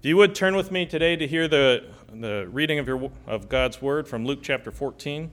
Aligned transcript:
If 0.00 0.04
you 0.04 0.16
would 0.16 0.32
turn 0.36 0.54
with 0.54 0.70
me 0.70 0.86
today 0.86 1.16
to 1.16 1.26
hear 1.26 1.48
the, 1.48 1.82
the 2.14 2.46
reading 2.52 2.78
of, 2.78 2.86
your, 2.86 3.10
of 3.26 3.48
God's 3.48 3.82
Word 3.82 4.06
from 4.06 4.24
Luke 4.24 4.38
chapter 4.42 4.70
14. 4.70 5.28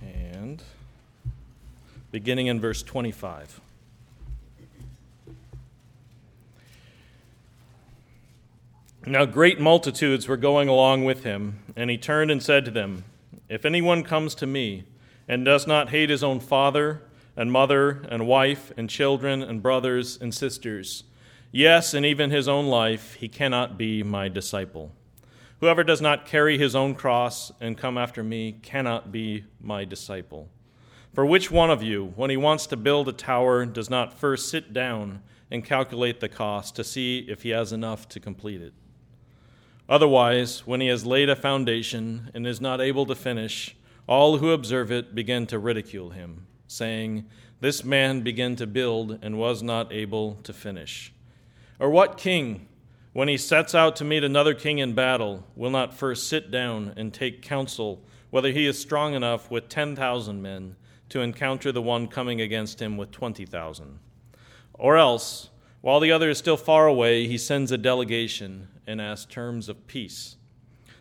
And 0.00 0.62
beginning 2.12 2.46
in 2.46 2.60
verse 2.60 2.84
25. 2.84 3.60
Now 9.04 9.24
great 9.24 9.58
multitudes 9.58 10.28
were 10.28 10.36
going 10.36 10.68
along 10.68 11.04
with 11.04 11.24
him, 11.24 11.58
and 11.74 11.90
he 11.90 11.98
turned 11.98 12.30
and 12.30 12.40
said 12.40 12.64
to 12.66 12.70
them, 12.70 13.02
If 13.54 13.64
anyone 13.64 14.02
comes 14.02 14.34
to 14.36 14.48
me 14.48 14.82
and 15.28 15.44
does 15.44 15.64
not 15.64 15.90
hate 15.90 16.10
his 16.10 16.24
own 16.24 16.40
father 16.40 17.02
and 17.36 17.52
mother 17.52 18.04
and 18.08 18.26
wife 18.26 18.72
and 18.76 18.90
children 18.90 19.44
and 19.44 19.62
brothers 19.62 20.18
and 20.20 20.34
sisters, 20.34 21.04
yes, 21.52 21.94
and 21.94 22.04
even 22.04 22.32
his 22.32 22.48
own 22.48 22.66
life, 22.66 23.14
he 23.14 23.28
cannot 23.28 23.78
be 23.78 24.02
my 24.02 24.28
disciple. 24.28 24.90
Whoever 25.60 25.84
does 25.84 26.00
not 26.00 26.26
carry 26.26 26.58
his 26.58 26.74
own 26.74 26.96
cross 26.96 27.52
and 27.60 27.78
come 27.78 27.96
after 27.96 28.24
me 28.24 28.58
cannot 28.60 29.12
be 29.12 29.44
my 29.60 29.84
disciple. 29.84 30.48
For 31.12 31.24
which 31.24 31.48
one 31.48 31.70
of 31.70 31.80
you, 31.80 32.12
when 32.16 32.30
he 32.30 32.36
wants 32.36 32.66
to 32.66 32.76
build 32.76 33.08
a 33.08 33.12
tower, 33.12 33.64
does 33.66 33.88
not 33.88 34.18
first 34.18 34.48
sit 34.48 34.72
down 34.72 35.22
and 35.48 35.64
calculate 35.64 36.18
the 36.18 36.28
cost 36.28 36.74
to 36.74 36.82
see 36.82 37.24
if 37.28 37.44
he 37.44 37.50
has 37.50 37.72
enough 37.72 38.08
to 38.08 38.18
complete 38.18 38.62
it? 38.62 38.72
Otherwise, 39.88 40.66
when 40.66 40.80
he 40.80 40.88
has 40.88 41.04
laid 41.04 41.28
a 41.28 41.36
foundation 41.36 42.30
and 42.32 42.46
is 42.46 42.60
not 42.60 42.80
able 42.80 43.04
to 43.04 43.14
finish, 43.14 43.76
all 44.06 44.38
who 44.38 44.50
observe 44.50 44.90
it 44.90 45.14
begin 45.14 45.46
to 45.46 45.58
ridicule 45.58 46.10
him, 46.10 46.46
saying, 46.66 47.26
This 47.60 47.84
man 47.84 48.22
began 48.22 48.56
to 48.56 48.66
build 48.66 49.18
and 49.20 49.38
was 49.38 49.62
not 49.62 49.92
able 49.92 50.36
to 50.42 50.52
finish. 50.52 51.12
Or 51.78 51.90
what 51.90 52.16
king, 52.16 52.68
when 53.12 53.28
he 53.28 53.36
sets 53.36 53.74
out 53.74 53.94
to 53.96 54.04
meet 54.04 54.24
another 54.24 54.54
king 54.54 54.78
in 54.78 54.94
battle, 54.94 55.46
will 55.54 55.70
not 55.70 55.94
first 55.94 56.28
sit 56.28 56.50
down 56.50 56.92
and 56.96 57.12
take 57.12 57.42
counsel 57.42 58.02
whether 58.30 58.50
he 58.50 58.66
is 58.66 58.80
strong 58.80 59.14
enough 59.14 59.50
with 59.50 59.68
10,000 59.68 60.42
men 60.42 60.76
to 61.10 61.20
encounter 61.20 61.70
the 61.70 61.82
one 61.82 62.08
coming 62.08 62.40
against 62.40 62.80
him 62.80 62.96
with 62.96 63.10
20,000? 63.10 63.98
Or 64.72 64.96
else, 64.96 65.50
while 65.84 66.00
the 66.00 66.10
other 66.10 66.30
is 66.30 66.38
still 66.38 66.56
far 66.56 66.86
away, 66.86 67.28
he 67.28 67.36
sends 67.36 67.70
a 67.70 67.76
delegation 67.76 68.68
and 68.86 69.02
asks 69.02 69.30
terms 69.30 69.68
of 69.68 69.86
peace. 69.86 70.36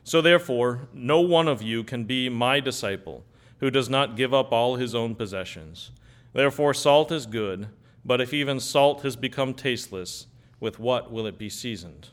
So 0.04 0.22
therefore, 0.22 0.90
no 0.92 1.22
one 1.22 1.48
of 1.48 1.62
you 1.62 1.86
can 1.86 2.04
be 2.04 2.28
my 2.28 2.60
disciple 2.60 3.24
who 3.60 3.72
does 3.72 3.90
not 3.90 4.18
give 4.18 4.34
up 4.34 4.52
all 4.52 4.76
his 4.76 4.94
own 4.94 5.16
possessions. 5.16 5.92
Therefore, 6.34 6.74
salt 6.74 7.14
is 7.14 7.26
good, 7.26 7.70
but 8.04 8.20
if 8.20 8.34
even 8.34 8.60
salt 8.60 9.04
has 9.04 9.16
become 9.16 9.54
tasteless, 9.54 10.28
with 10.60 10.80
what 10.80 11.10
will 11.10 11.28
it 11.28 11.38
be 11.38 11.50
seasoned? 11.50 12.10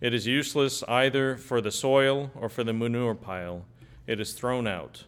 It 0.00 0.12
is 0.12 0.26
useless 0.26 0.82
either 0.88 1.36
for 1.36 1.60
the 1.60 1.70
soil 1.70 2.32
or 2.34 2.48
for 2.48 2.64
the 2.64 2.72
manure 2.72 3.14
pile. 3.14 3.64
It 4.08 4.18
is 4.18 4.32
thrown 4.32 4.66
out. 4.66 5.04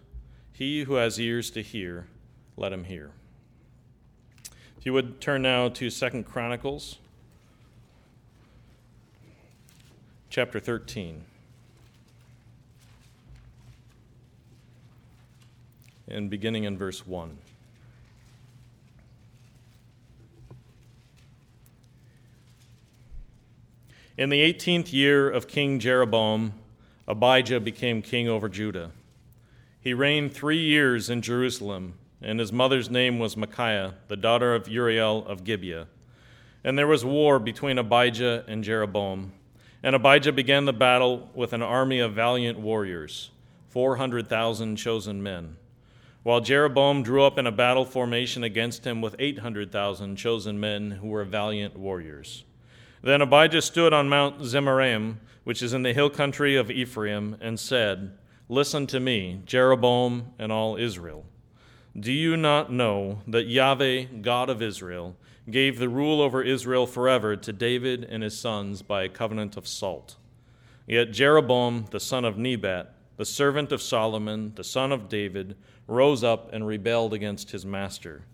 He 0.52 0.84
who 0.84 0.94
has 0.94 1.18
ears 1.18 1.50
to 1.50 1.60
hear, 1.60 2.06
let 2.56 2.72
him 2.72 2.84
hear. 2.84 3.10
You 4.84 4.92
would 4.92 5.18
turn 5.18 5.40
now 5.40 5.70
to 5.70 5.88
Second 5.88 6.24
Chronicles 6.24 6.98
chapter 10.28 10.60
13. 10.60 11.24
And 16.06 16.28
beginning 16.28 16.64
in 16.64 16.76
verse 16.76 17.06
1. 17.06 17.38
In 24.18 24.28
the 24.28 24.52
18th 24.52 24.92
year 24.92 25.30
of 25.30 25.48
King 25.48 25.78
Jeroboam, 25.78 26.52
Abijah 27.08 27.60
became 27.60 28.02
king 28.02 28.28
over 28.28 28.50
Judah. 28.50 28.90
He 29.80 29.94
reigned 29.94 30.34
three 30.34 30.60
years 30.60 31.08
in 31.08 31.22
Jerusalem 31.22 31.94
and 32.24 32.40
his 32.40 32.52
mother's 32.52 32.88
name 32.88 33.18
was 33.18 33.36
Micaiah, 33.36 33.94
the 34.08 34.16
daughter 34.16 34.54
of 34.54 34.66
Uriel 34.66 35.26
of 35.26 35.44
Gibeah. 35.44 35.86
And 36.64 36.78
there 36.78 36.86
was 36.86 37.04
war 37.04 37.38
between 37.38 37.76
Abijah 37.76 38.44
and 38.48 38.64
Jeroboam. 38.64 39.32
And 39.82 39.94
Abijah 39.94 40.32
began 40.32 40.64
the 40.64 40.72
battle 40.72 41.28
with 41.34 41.52
an 41.52 41.60
army 41.60 42.00
of 42.00 42.14
valiant 42.14 42.58
warriors, 42.58 43.30
400,000 43.68 44.76
chosen 44.76 45.22
men, 45.22 45.56
while 46.22 46.40
Jeroboam 46.40 47.02
drew 47.02 47.22
up 47.22 47.38
in 47.38 47.46
a 47.46 47.52
battle 47.52 47.84
formation 47.84 48.42
against 48.42 48.86
him 48.86 49.02
with 49.02 49.14
800,000 49.18 50.16
chosen 50.16 50.58
men 50.58 50.92
who 50.92 51.08
were 51.08 51.24
valiant 51.24 51.76
warriors. 51.76 52.44
Then 53.02 53.20
Abijah 53.20 53.60
stood 53.60 53.92
on 53.92 54.08
Mount 54.08 54.40
Zemaraim, 54.40 55.16
which 55.44 55.62
is 55.62 55.74
in 55.74 55.82
the 55.82 55.92
hill 55.92 56.08
country 56.08 56.56
of 56.56 56.70
Ephraim, 56.70 57.36
and 57.42 57.60
said, 57.60 58.16
Listen 58.48 58.86
to 58.86 58.98
me, 59.00 59.42
Jeroboam 59.44 60.32
and 60.38 60.50
all 60.50 60.76
Israel. 60.76 61.26
Do 61.98 62.10
you 62.10 62.36
not 62.36 62.72
know 62.72 63.20
that 63.28 63.46
Yahweh, 63.46 64.06
God 64.20 64.50
of 64.50 64.60
Israel, 64.60 65.14
gave 65.48 65.78
the 65.78 65.88
rule 65.88 66.20
over 66.20 66.42
Israel 66.42 66.88
forever 66.88 67.36
to 67.36 67.52
David 67.52 68.02
and 68.02 68.24
his 68.24 68.36
sons 68.36 68.82
by 68.82 69.04
a 69.04 69.08
covenant 69.08 69.56
of 69.56 69.68
salt? 69.68 70.16
Yet 70.88 71.12
Jeroboam, 71.12 71.86
the 71.92 72.00
son 72.00 72.24
of 72.24 72.36
Nebat, 72.36 72.92
the 73.16 73.24
servant 73.24 73.70
of 73.70 73.80
Solomon, 73.80 74.54
the 74.56 74.64
son 74.64 74.90
of 74.90 75.08
David, 75.08 75.54
rose 75.86 76.24
up 76.24 76.52
and 76.52 76.66
rebelled 76.66 77.14
against 77.14 77.52
his 77.52 77.64
master. 77.64 78.24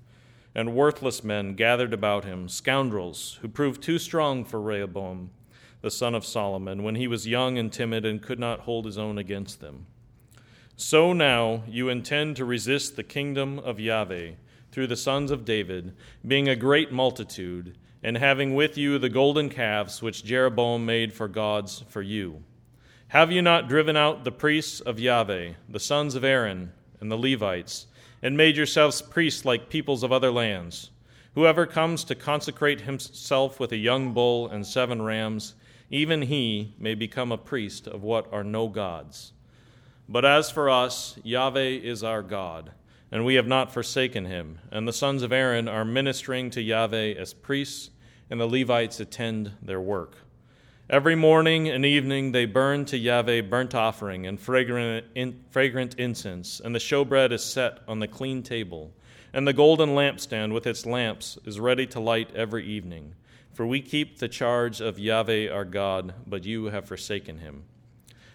And 0.55 0.75
worthless 0.75 1.23
men 1.23 1.55
gathered 1.55 1.93
about 1.93 2.25
him, 2.25 2.49
scoundrels 2.49 3.39
who 3.43 3.49
proved 3.49 3.83
too 3.83 3.99
strong 3.99 4.43
for 4.43 4.59
Rehoboam, 4.59 5.33
the 5.83 5.91
son 5.91 6.15
of 6.15 6.25
Solomon, 6.25 6.83
when 6.83 6.95
he 6.95 7.07
was 7.07 7.29
young 7.29 7.59
and 7.59 7.71
timid 7.71 8.07
and 8.07 8.23
could 8.23 8.39
not 8.39 8.61
hold 8.61 8.87
his 8.87 8.97
own 8.97 9.19
against 9.19 9.61
them. 9.61 9.85
So 10.83 11.13
now 11.13 11.63
you 11.69 11.91
intend 11.91 12.37
to 12.37 12.47
resist 12.47 12.97
the 12.97 13.03
kingdom 13.03 13.59
of 13.59 13.79
Yahweh 13.79 14.31
through 14.73 14.87
the 14.87 14.97
sons 14.97 15.31
of 15.31 15.45
David, 15.45 15.95
being 16.27 16.49
a 16.49 16.57
great 16.57 16.91
multitude, 16.91 17.77
and 18.03 18.17
having 18.17 18.55
with 18.55 18.79
you 18.79 18.99
the 18.99 19.11
golden 19.11 19.51
calves 19.51 20.01
which 20.01 20.25
Jeroboam 20.25 20.87
made 20.87 21.13
for 21.13 21.29
gods 21.29 21.85
for 21.91 22.01
you. 22.01 22.43
Have 23.09 23.31
you 23.31 23.43
not 23.43 23.69
driven 23.69 23.95
out 23.95 24.25
the 24.25 24.33
priests 24.33 24.81
of 24.81 24.99
Yahweh, 24.99 25.53
the 25.69 25.79
sons 25.79 26.15
of 26.15 26.25
Aaron, 26.25 26.73
and 26.99 27.13
the 27.13 27.19
Levites, 27.19 27.87
and 28.23 28.35
made 28.35 28.57
yourselves 28.57 29.03
priests 29.03 29.45
like 29.45 29.69
peoples 29.69 30.03
of 30.03 30.13
other 30.13 30.31
lands? 30.31 30.93
Whoever 31.35 31.67
comes 31.67 32.05
to 32.05 32.15
consecrate 32.15 32.81
himself 32.81 33.61
with 33.61 33.73
a 33.73 33.77
young 33.77 34.15
bull 34.15 34.49
and 34.49 34.67
seven 34.67 35.03
rams, 35.03 35.57
even 35.91 36.23
he 36.23 36.75
may 36.79 36.95
become 36.95 37.31
a 37.31 37.37
priest 37.37 37.87
of 37.87 38.03
what 38.03 38.33
are 38.33 38.43
no 38.43 38.67
gods. 38.69 39.35
But 40.13 40.25
as 40.25 40.51
for 40.51 40.69
us, 40.69 41.17
Yahweh 41.23 41.79
is 41.85 42.03
our 42.03 42.23
God, 42.25 42.73
and 43.13 43.25
we 43.25 43.37
have 43.37 43.47
not 43.47 43.73
forsaken 43.73 44.25
him. 44.25 44.59
And 44.73 44.89
the 44.89 44.93
sons 44.93 45.23
of 45.23 45.31
Aaron 45.31 45.69
are 45.69 45.85
ministering 45.85 46.51
to 46.51 46.61
Yahweh 46.61 47.15
as 47.15 47.33
priests, 47.33 47.91
and 48.29 48.41
the 48.41 48.49
Levites 48.49 48.99
attend 48.99 49.53
their 49.63 49.81
work. 49.81 50.17
Every 50.89 51.15
morning 51.15 51.69
and 51.69 51.87
evening 51.87 52.33
they 52.33 52.45
burn 52.45 52.87
to 52.87 52.99
Yahweh 52.99 53.43
burnt 53.43 53.77
offering 53.77 54.27
and 54.27 54.41
fragrant, 54.41 55.07
in, 55.15 55.45
fragrant 55.51 55.95
incense, 55.95 56.59
and 56.59 56.75
the 56.75 56.81
showbread 56.81 57.31
is 57.31 57.45
set 57.45 57.79
on 57.87 58.01
the 58.01 58.09
clean 58.09 58.43
table, 58.43 58.93
and 59.33 59.47
the 59.47 59.53
golden 59.53 59.91
lampstand 59.91 60.53
with 60.53 60.67
its 60.67 60.85
lamps 60.85 61.39
is 61.45 61.61
ready 61.61 61.87
to 61.87 62.01
light 62.01 62.35
every 62.35 62.67
evening. 62.67 63.15
For 63.53 63.65
we 63.65 63.81
keep 63.81 64.19
the 64.19 64.29
charge 64.29 64.81
of 64.81 64.99
Yahweh 64.99 65.49
our 65.49 65.65
God, 65.65 66.15
but 66.27 66.45
you 66.45 66.65
have 66.65 66.89
forsaken 66.89 67.39
him. 67.39 67.63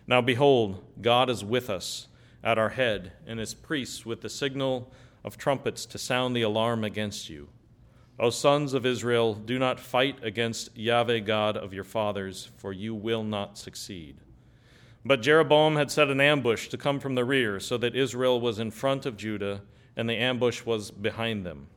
Now 0.08 0.22
behold, 0.22 0.84
God 1.02 1.30
is 1.30 1.44
with 1.44 1.70
us 1.70 2.08
at 2.44 2.60
our 2.60 2.70
head, 2.70 3.14
and 3.26 3.40
his 3.40 3.54
priests 3.54 4.06
with 4.06 4.22
the 4.22 4.30
signal 4.30 4.92
of 5.24 5.38
trumpets 5.38 5.86
to 5.88 5.98
sound 5.98 6.36
the 6.36 6.44
alarm 6.44 6.84
against 6.84 7.30
you. 7.30 7.50
O 8.20 8.30
sons 8.30 8.74
of 8.74 8.86
Israel, 8.86 9.34
do 9.34 9.58
not 9.58 9.80
fight 9.80 10.24
against 10.24 10.78
Yahweh 10.78 11.20
God 11.20 11.58
of 11.58 11.74
your 11.74 11.84
fathers, 11.84 12.50
for 12.58 12.72
you 12.72 12.94
will 12.94 13.24
not 13.24 13.58
succeed. 13.58 14.18
But 15.04 15.22
Jeroboam 15.22 15.76
had 15.76 15.92
set 15.92 16.10
an 16.10 16.22
ambush 16.22 16.68
to 16.70 16.78
come 16.78 17.00
from 17.00 17.16
the 17.16 17.26
rear, 17.26 17.60
so 17.60 17.78
that 17.78 17.96
Israel 17.96 18.40
was 18.40 18.60
in 18.60 18.72
front 18.72 19.06
of 19.06 19.18
Judah, 19.18 19.62
and 19.98 20.08
the 20.08 20.16
ambush 20.16 20.66
was 20.66 20.92
behind 20.92 21.46
them. 21.46 21.68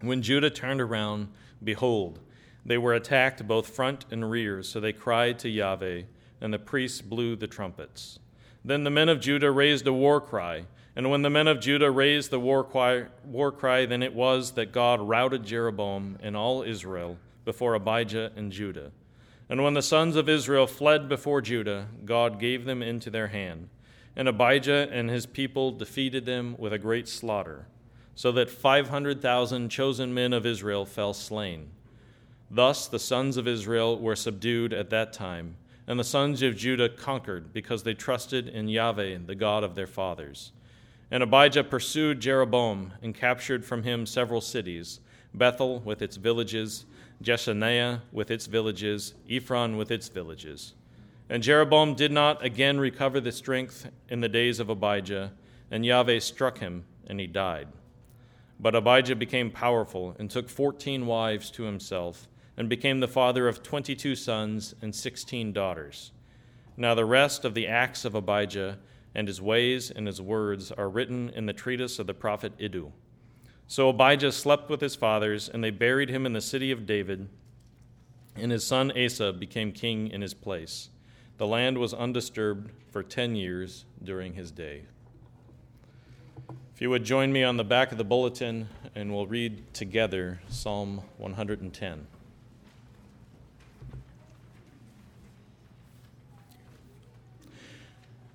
When 0.00 0.22
Judah 0.22 0.50
turned 0.50 0.80
around, 0.80 1.28
behold, 1.64 2.20
they 2.64 2.78
were 2.78 2.94
attacked 2.94 3.46
both 3.46 3.74
front 3.74 4.04
and 4.10 4.30
rear, 4.30 4.62
so 4.62 4.80
they 4.80 4.92
cried 4.92 5.38
to 5.40 5.48
Yahweh 5.48 6.02
and 6.42 6.52
the 6.52 6.58
priests 6.58 7.00
blew 7.00 7.36
the 7.36 7.46
trumpets. 7.46 8.18
Then 8.62 8.84
the 8.84 8.90
men 8.90 9.08
of 9.08 9.20
Judah 9.20 9.50
raised 9.50 9.86
a 9.86 9.92
war 9.92 10.20
cry. 10.20 10.66
And 10.94 11.10
when 11.10 11.22
the 11.22 11.30
men 11.30 11.48
of 11.48 11.60
Judah 11.60 11.90
raised 11.90 12.30
the 12.30 12.38
war 12.38 12.62
cry, 12.62 13.06
war 13.24 13.50
cry, 13.50 13.86
then 13.86 14.02
it 14.02 14.12
was 14.12 14.52
that 14.52 14.72
God 14.72 15.00
routed 15.00 15.46
Jeroboam 15.46 16.18
and 16.22 16.36
all 16.36 16.62
Israel 16.62 17.16
before 17.46 17.74
Abijah 17.74 18.32
and 18.36 18.52
Judah. 18.52 18.92
And 19.48 19.62
when 19.64 19.74
the 19.74 19.82
sons 19.82 20.16
of 20.16 20.28
Israel 20.28 20.66
fled 20.66 21.08
before 21.08 21.40
Judah, 21.40 21.88
God 22.04 22.38
gave 22.38 22.64
them 22.64 22.82
into 22.82 23.08
their 23.08 23.28
hand. 23.28 23.68
And 24.14 24.28
Abijah 24.28 24.88
and 24.92 25.08
his 25.08 25.26
people 25.26 25.72
defeated 25.72 26.26
them 26.26 26.54
with 26.58 26.72
a 26.72 26.78
great 26.78 27.08
slaughter, 27.08 27.66
so 28.14 28.30
that 28.32 28.50
500,000 28.50 29.70
chosen 29.70 30.12
men 30.12 30.32
of 30.32 30.44
Israel 30.44 30.84
fell 30.84 31.14
slain. 31.14 31.70
Thus 32.50 32.86
the 32.86 32.98
sons 32.98 33.38
of 33.38 33.48
Israel 33.48 33.98
were 33.98 34.16
subdued 34.16 34.74
at 34.74 34.90
that 34.90 35.14
time, 35.14 35.56
and 35.92 36.00
the 36.00 36.04
sons 36.04 36.40
of 36.40 36.56
Judah 36.56 36.88
conquered 36.88 37.52
because 37.52 37.82
they 37.82 37.92
trusted 37.92 38.48
in 38.48 38.66
Yahweh, 38.66 39.18
the 39.26 39.34
God 39.34 39.62
of 39.62 39.74
their 39.74 39.86
fathers. 39.86 40.52
And 41.10 41.22
Abijah 41.22 41.64
pursued 41.64 42.18
Jeroboam 42.18 42.94
and 43.02 43.14
captured 43.14 43.62
from 43.62 43.82
him 43.82 44.06
several 44.06 44.40
cities 44.40 45.00
Bethel 45.34 45.80
with 45.80 46.00
its 46.00 46.16
villages, 46.16 46.86
Jeshanah 47.22 48.00
with 48.10 48.30
its 48.30 48.46
villages, 48.46 49.12
Ephron 49.28 49.76
with 49.76 49.90
its 49.90 50.08
villages. 50.08 50.72
And 51.28 51.42
Jeroboam 51.42 51.94
did 51.94 52.10
not 52.10 52.42
again 52.42 52.80
recover 52.80 53.20
the 53.20 53.30
strength 53.30 53.90
in 54.08 54.22
the 54.22 54.30
days 54.30 54.60
of 54.60 54.70
Abijah, 54.70 55.32
and 55.70 55.84
Yahweh 55.84 56.20
struck 56.20 56.56
him, 56.56 56.86
and 57.06 57.20
he 57.20 57.26
died. 57.26 57.68
But 58.58 58.74
Abijah 58.74 59.16
became 59.16 59.50
powerful 59.50 60.16
and 60.18 60.30
took 60.30 60.48
fourteen 60.48 61.04
wives 61.04 61.50
to 61.50 61.64
himself, 61.64 62.28
and 62.56 62.68
became 62.68 63.00
the 63.00 63.08
father 63.08 63.48
of 63.48 63.62
twenty 63.62 63.94
two 63.94 64.14
sons 64.14 64.74
and 64.82 64.94
sixteen 64.94 65.52
daughters. 65.52 66.12
Now 66.76 66.94
the 66.94 67.04
rest 67.04 67.44
of 67.44 67.54
the 67.54 67.66
acts 67.66 68.04
of 68.04 68.14
Abijah 68.14 68.78
and 69.14 69.28
his 69.28 69.40
ways 69.40 69.90
and 69.90 70.06
his 70.06 70.20
words 70.20 70.72
are 70.72 70.88
written 70.88 71.30
in 71.30 71.46
the 71.46 71.52
treatise 71.52 71.98
of 71.98 72.06
the 72.06 72.14
prophet 72.14 72.52
Iddo. 72.58 72.92
So 73.66 73.88
Abijah 73.88 74.32
slept 74.32 74.68
with 74.68 74.80
his 74.80 74.96
fathers, 74.96 75.48
and 75.48 75.62
they 75.62 75.70
buried 75.70 76.10
him 76.10 76.26
in 76.26 76.32
the 76.32 76.40
city 76.40 76.70
of 76.70 76.86
David, 76.86 77.28
and 78.36 78.52
his 78.52 78.66
son 78.66 78.92
Asa 78.98 79.32
became 79.32 79.72
king 79.72 80.08
in 80.08 80.20
his 80.20 80.34
place. 80.34 80.90
The 81.38 81.46
land 81.46 81.78
was 81.78 81.94
undisturbed 81.94 82.70
for 82.90 83.02
10 83.02 83.34
years 83.34 83.84
during 84.02 84.34
his 84.34 84.50
day. 84.50 84.82
If 86.74 86.80
you 86.80 86.90
would 86.90 87.04
join 87.04 87.32
me 87.32 87.44
on 87.44 87.56
the 87.56 87.64
back 87.64 87.92
of 87.92 87.98
the 87.98 88.04
bulletin, 88.04 88.68
and 88.94 89.12
we'll 89.12 89.26
read 89.26 89.72
together 89.72 90.40
Psalm 90.48 91.02
110. 91.16 92.06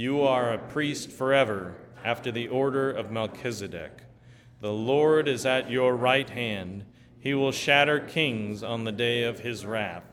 You 0.00 0.22
are 0.22 0.50
a 0.50 0.56
priest 0.56 1.10
forever, 1.10 1.76
after 2.02 2.32
the 2.32 2.48
order 2.48 2.90
of 2.90 3.10
Melchizedek. 3.10 4.04
The 4.62 4.72
Lord 4.72 5.28
is 5.28 5.44
at 5.44 5.70
your 5.70 5.94
right 5.94 6.30
hand. 6.30 6.86
He 7.18 7.34
will 7.34 7.52
shatter 7.52 8.00
kings 8.00 8.62
on 8.62 8.84
the 8.84 8.92
day 8.92 9.24
of 9.24 9.40
his 9.40 9.66
wrath. 9.66 10.04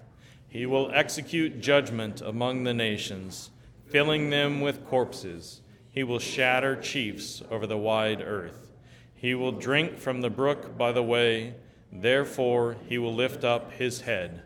He 0.50 0.66
will 0.66 0.92
execute 0.94 1.62
judgment 1.62 2.20
among 2.20 2.66
the 2.66 2.74
nations, 2.74 3.50
filling 3.86 4.30
them 4.30 4.60
with 4.60 4.86
corpses. 4.86 5.62
He 5.90 6.04
will 6.04 6.20
shatter 6.20 6.76
chiefs 6.76 7.42
over 7.50 7.66
the 7.66 7.78
wide 7.78 8.22
earth. 8.22 8.74
He 9.16 9.36
will 9.36 9.54
drink 9.54 10.00
from 10.00 10.20
the 10.20 10.30
brook 10.30 10.78
by 10.78 10.92
the 10.92 11.02
way, 11.02 11.56
therefore 11.94 12.76
he 12.90 12.98
will 12.98 13.16
lift 13.16 13.46
up 13.46 13.72
his 13.72 14.02
head. 14.02 14.42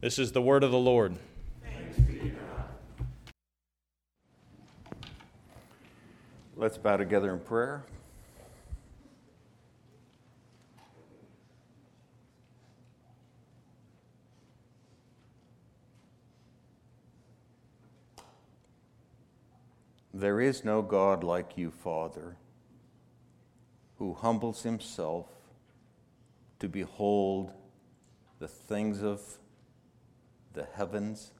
This 0.00 0.18
is 0.18 0.32
the 0.32 0.42
word 0.42 0.64
of 0.64 0.72
the 0.72 0.76
Lord. 0.76 1.18
Let's 6.58 6.78
bow 6.78 6.96
together 6.96 7.34
in 7.34 7.40
prayer. 7.40 7.84
There 20.14 20.40
is 20.40 20.64
no 20.64 20.80
God 20.80 21.22
like 21.22 21.58
you, 21.58 21.70
Father, 21.70 22.38
who 23.98 24.14
humbles 24.14 24.62
himself 24.62 25.26
to 26.58 26.70
behold 26.70 27.52
the 28.38 28.48
things 28.48 29.02
of 29.02 29.20
the 30.54 30.66
heavens 30.74 31.32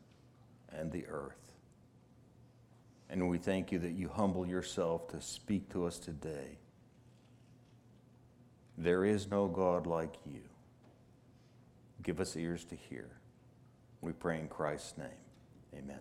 and 0.71 0.93
the 0.93 1.07
earth. 1.07 1.46
And 3.09 3.29
we 3.29 3.39
thank 3.39 3.71
you 3.71 3.79
that 3.81 3.93
you 3.93 4.09
humble 4.09 4.47
yourself 4.47 5.09
to 5.09 5.21
speak 5.21 5.69
to 5.73 5.87
us 5.87 5.99
today. 5.99 6.59
There 8.77 9.05
is 9.05 9.31
no 9.31 9.47
God 9.47 9.87
like 9.87 10.15
you. 10.27 10.43
Give 12.03 12.21
us 12.21 12.37
ears 12.37 12.65
to 12.67 12.77
hear. 12.77 13.09
We 14.01 14.13
pray 14.13 14.39
in 14.39 14.49
Christ's 14.49 14.99
name. 14.99 15.09
Amen. 15.75 15.99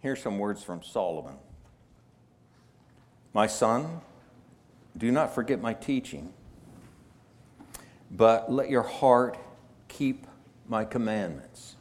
Here's 0.00 0.22
some 0.22 0.38
words 0.38 0.64
from 0.64 0.82
Solomon 0.82 1.36
My 3.34 3.46
son, 3.46 4.00
do 4.96 5.12
not 5.12 5.34
forget 5.34 5.60
my 5.60 5.74
teaching, 5.74 6.32
but 8.10 8.50
let 8.50 8.70
your 8.70 8.82
heart 8.82 9.38
keep 9.88 10.26
my 10.70 10.84
commandments. 10.84 11.74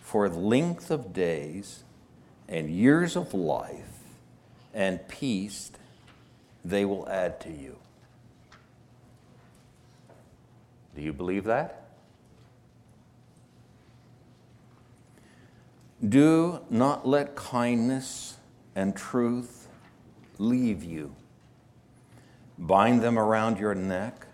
For 0.00 0.28
length 0.28 0.90
of 0.90 1.12
days 1.12 1.84
and 2.48 2.70
years 2.70 3.14
of 3.14 3.34
life 3.34 4.00
and 4.72 5.06
peace 5.06 5.70
they 6.64 6.84
will 6.84 7.06
add 7.08 7.40
to 7.40 7.50
you. 7.50 7.76
Do 10.96 11.02
you 11.02 11.12
believe 11.12 11.44
that? 11.44 11.82
Do 16.06 16.60
not 16.70 17.06
let 17.06 17.34
kindness 17.34 18.36
and 18.74 18.96
truth 18.96 19.68
leave 20.38 20.82
you. 20.84 21.14
Bind 22.58 23.02
them 23.02 23.18
around 23.18 23.58
your 23.58 23.74
neck, 23.74 24.26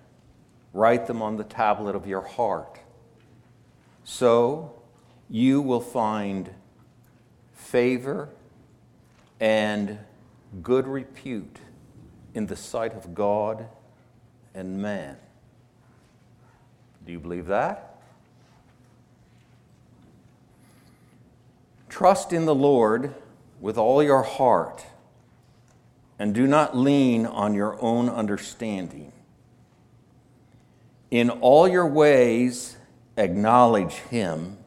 write 0.72 1.06
them 1.06 1.22
on 1.22 1.36
the 1.36 1.44
tablet 1.44 1.94
of 1.96 2.06
your 2.06 2.22
heart. 2.22 2.79
So 4.04 4.74
you 5.28 5.60
will 5.60 5.80
find 5.80 6.50
favor 7.54 8.28
and 9.38 9.98
good 10.62 10.86
repute 10.86 11.58
in 12.34 12.46
the 12.46 12.56
sight 12.56 12.94
of 12.94 13.14
God 13.14 13.66
and 14.54 14.80
man. 14.82 15.16
Do 17.06 17.12
you 17.12 17.20
believe 17.20 17.46
that? 17.46 18.02
Trust 21.88 22.32
in 22.32 22.46
the 22.46 22.54
Lord 22.54 23.14
with 23.60 23.76
all 23.76 24.02
your 24.02 24.22
heart 24.22 24.86
and 26.18 26.34
do 26.34 26.46
not 26.46 26.76
lean 26.76 27.26
on 27.26 27.54
your 27.54 27.80
own 27.82 28.08
understanding. 28.08 29.12
In 31.10 31.30
all 31.30 31.66
your 31.66 31.86
ways, 31.86 32.76
acknowledge 33.20 33.94
Him, 33.94 34.58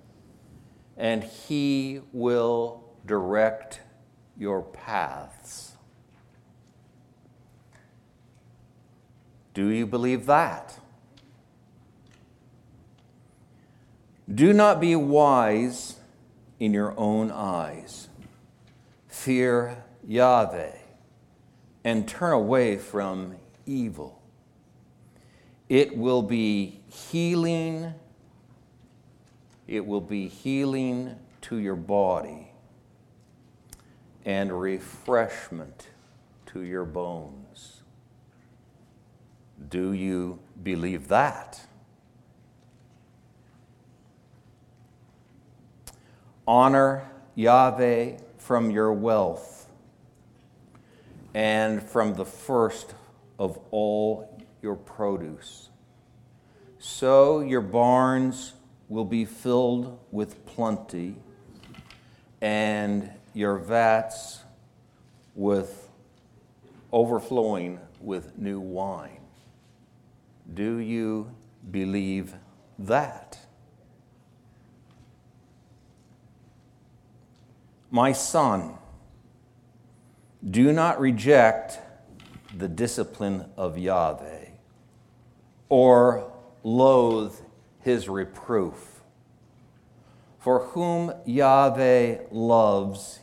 and 0.96 1.24
He 1.24 2.02
will 2.12 2.84
direct 3.06 3.82
your 4.38 4.62
paths. 4.62 5.74
Do 9.54 9.68
you 9.68 9.86
believe 9.86 10.26
that? 10.26 10.80
Do 14.34 14.54
not 14.54 14.80
be 14.80 14.96
wise 14.96 15.98
in 16.60 16.74
your 16.74 16.98
own 16.98 17.30
eyes. 17.32 18.08
Fear 19.08 19.84
Yahweh 20.08 20.78
and 21.84 22.08
turn 22.08 22.34
away 22.34 22.78
from 22.78 23.36
evil. 23.66 24.22
It 25.70 25.98
will 25.98 26.22
be 26.22 26.82
healing. 26.88 27.94
It 29.74 29.88
will 29.88 30.02
be 30.02 30.28
healing 30.28 31.16
to 31.42 31.58
your 31.58 31.76
body 31.76 32.52
and 34.24 34.62
refreshment 34.62 35.88
to 36.46 36.62
your 36.62 36.86
bones. 36.86 37.82
Do 39.70 39.92
you 39.92 40.38
believe 40.62 41.08
that? 41.08 41.60
Honor 46.48 47.10
Yahweh 47.34 48.18
from 48.38 48.70
your 48.70 48.94
wealth 48.94 49.68
and 51.34 51.82
from 51.82 52.14
the 52.14 52.26
first 52.26 52.94
of 53.40 53.58
all 53.72 54.40
your 54.62 54.76
produce. 54.76 55.72
So 56.78 57.40
your 57.40 57.62
barns 57.62 58.54
will 58.90 59.06
be 59.06 59.26
filled 59.26 60.00
with 60.12 60.46
plenty, 60.46 61.16
and 62.42 63.10
your 63.34 63.58
vats 63.58 64.42
with 65.36 65.90
overflowing 66.92 67.80
with 68.00 68.38
new 68.38 68.60
wine. 68.60 69.22
Do 70.54 70.78
you 70.78 71.34
believe 71.72 72.36
that? 72.78 73.40
My 77.90 78.12
son, 78.12 78.78
do 80.48 80.74
not 80.74 81.00
reject 81.00 81.80
the 82.56 82.68
discipline 82.68 83.46
of 83.56 83.78
Yahweh 83.78 84.48
or 85.70 86.32
loathe 86.64 87.36
his 87.84 88.10
reproof. 88.10 89.02
For 90.40 90.60
whom 90.60 91.14
Yahweh 91.26 92.24
loves, 92.32 93.20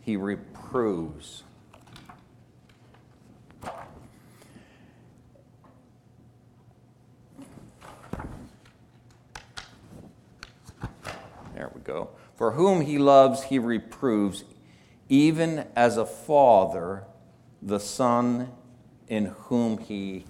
he 0.00 0.16
reproves. 0.16 1.42
There 11.54 11.70
we 11.74 11.80
go. 11.82 12.10
For 12.36 12.52
whom 12.52 12.80
he 12.80 12.98
loves, 12.98 13.44
he 13.44 13.58
reproves, 13.58 14.44
even 15.08 15.66
as 15.76 15.96
a 15.96 16.06
father 16.06 17.04
the 17.60 17.78
son 17.78 18.50
in 19.08 19.26
whom 19.26 19.78
he 19.78 20.24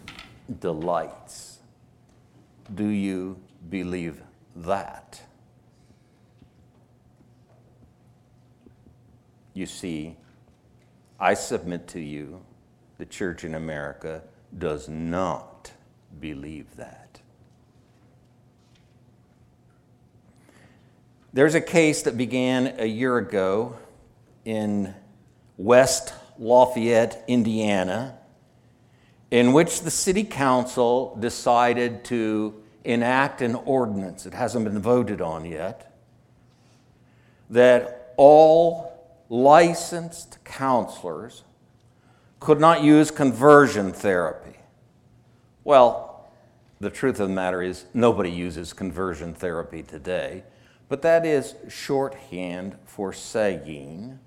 delights. 0.61 1.61
Do 2.75 2.89
you 2.89 3.39
believe 3.69 4.21
that? 4.57 5.21
You 9.55 9.67
see, 9.67 10.17
I 11.21 11.35
submit 11.35 11.89
to 11.89 12.01
you, 12.01 12.43
the 12.99 13.07
church 13.07 13.45
in 13.45 13.55
America 13.55 14.23
does 14.57 14.89
not 14.89 15.73
believe 16.21 16.77
that. 16.77 17.21
There's 21.35 21.55
a 21.55 21.61
case 21.61 22.03
that 22.03 22.19
began 22.19 22.75
a 22.79 22.87
year 22.87 23.17
ago 23.17 23.79
in 24.45 24.95
West 25.57 26.13
Lafayette, 26.39 27.25
Indiana, 27.27 28.19
in 29.31 29.53
which 29.53 29.81
the 29.81 29.91
city 29.91 30.25
council 30.25 31.17
decided 31.19 32.05
to 32.05 32.62
enact 32.85 33.41
an 33.43 33.55
ordinance, 33.55 34.27
it 34.27 34.35
hasn't 34.35 34.65
been 34.65 34.81
voted 34.81 35.21
on 35.21 35.45
yet, 35.45 35.93
that 37.51 38.15
all 38.17 38.93
licensed 39.29 40.39
counselors 40.45 41.45
could 42.41 42.61
not 42.61 42.83
use 42.83 43.11
conversion 43.11 43.93
therapy. 43.93 44.59
Well, 45.65 46.31
the 46.81 46.91
truth 46.91 47.21
of 47.21 47.29
the 47.29 47.35
matter 47.35 47.63
is, 47.63 47.85
nobody 47.95 48.31
uses 48.31 48.73
conversion 48.73 49.35
therapy 49.35 49.83
today, 49.83 50.43
but 50.89 51.03
that 51.03 51.25
is 51.25 51.55
shorthand 51.69 52.77
for 52.85 53.13
saying 53.13 54.19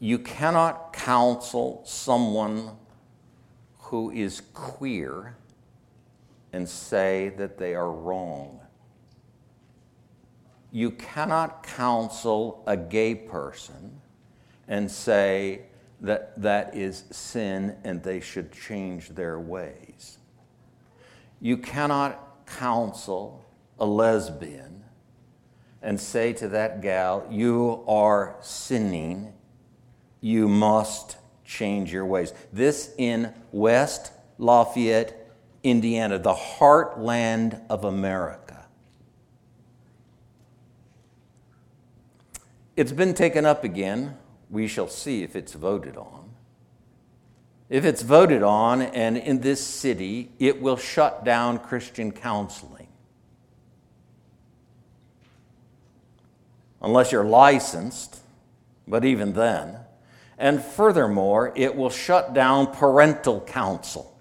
you 0.00 0.18
cannot 0.18 0.92
counsel 0.92 1.80
someone 1.86 2.72
who 3.78 4.10
is 4.10 4.42
queer 4.52 5.36
and 6.54 6.68
say 6.68 7.30
that 7.36 7.58
they 7.58 7.74
are 7.74 7.90
wrong. 7.90 8.60
You 10.70 10.92
cannot 10.92 11.64
counsel 11.64 12.62
a 12.64 12.76
gay 12.76 13.16
person 13.16 14.00
and 14.68 14.88
say 14.88 15.62
that 16.00 16.40
that 16.40 16.76
is 16.76 17.04
sin 17.10 17.76
and 17.82 18.00
they 18.04 18.20
should 18.20 18.52
change 18.52 19.08
their 19.08 19.40
ways. 19.40 20.18
You 21.40 21.56
cannot 21.56 22.46
counsel 22.46 23.44
a 23.80 23.84
lesbian 23.84 24.84
and 25.82 26.00
say 26.00 26.32
to 26.34 26.46
that 26.48 26.80
gal, 26.80 27.26
You 27.28 27.82
are 27.88 28.36
sinning 28.40 29.32
you 30.20 30.46
must 30.46 31.16
change 31.44 31.92
your 31.92 32.06
ways. 32.06 32.32
This 32.52 32.94
in 32.96 33.34
West 33.50 34.12
Lafayette, 34.38 35.23
Indiana, 35.64 36.18
the 36.18 36.34
heartland 36.34 37.60
of 37.70 37.84
America. 37.84 38.66
It's 42.76 42.92
been 42.92 43.14
taken 43.14 43.46
up 43.46 43.64
again. 43.64 44.18
We 44.50 44.68
shall 44.68 44.88
see 44.88 45.22
if 45.22 45.34
it's 45.34 45.54
voted 45.54 45.96
on. 45.96 46.30
If 47.70 47.86
it's 47.86 48.02
voted 48.02 48.42
on, 48.42 48.82
and 48.82 49.16
in 49.16 49.40
this 49.40 49.66
city, 49.66 50.30
it 50.38 50.60
will 50.60 50.76
shut 50.76 51.24
down 51.24 51.58
Christian 51.58 52.12
counseling. 52.12 52.88
Unless 56.82 57.10
you're 57.10 57.24
licensed, 57.24 58.20
but 58.86 59.04
even 59.04 59.32
then. 59.32 59.78
And 60.36 60.62
furthermore, 60.62 61.54
it 61.56 61.74
will 61.74 61.88
shut 61.88 62.34
down 62.34 62.66
parental 62.66 63.40
counsel 63.40 64.13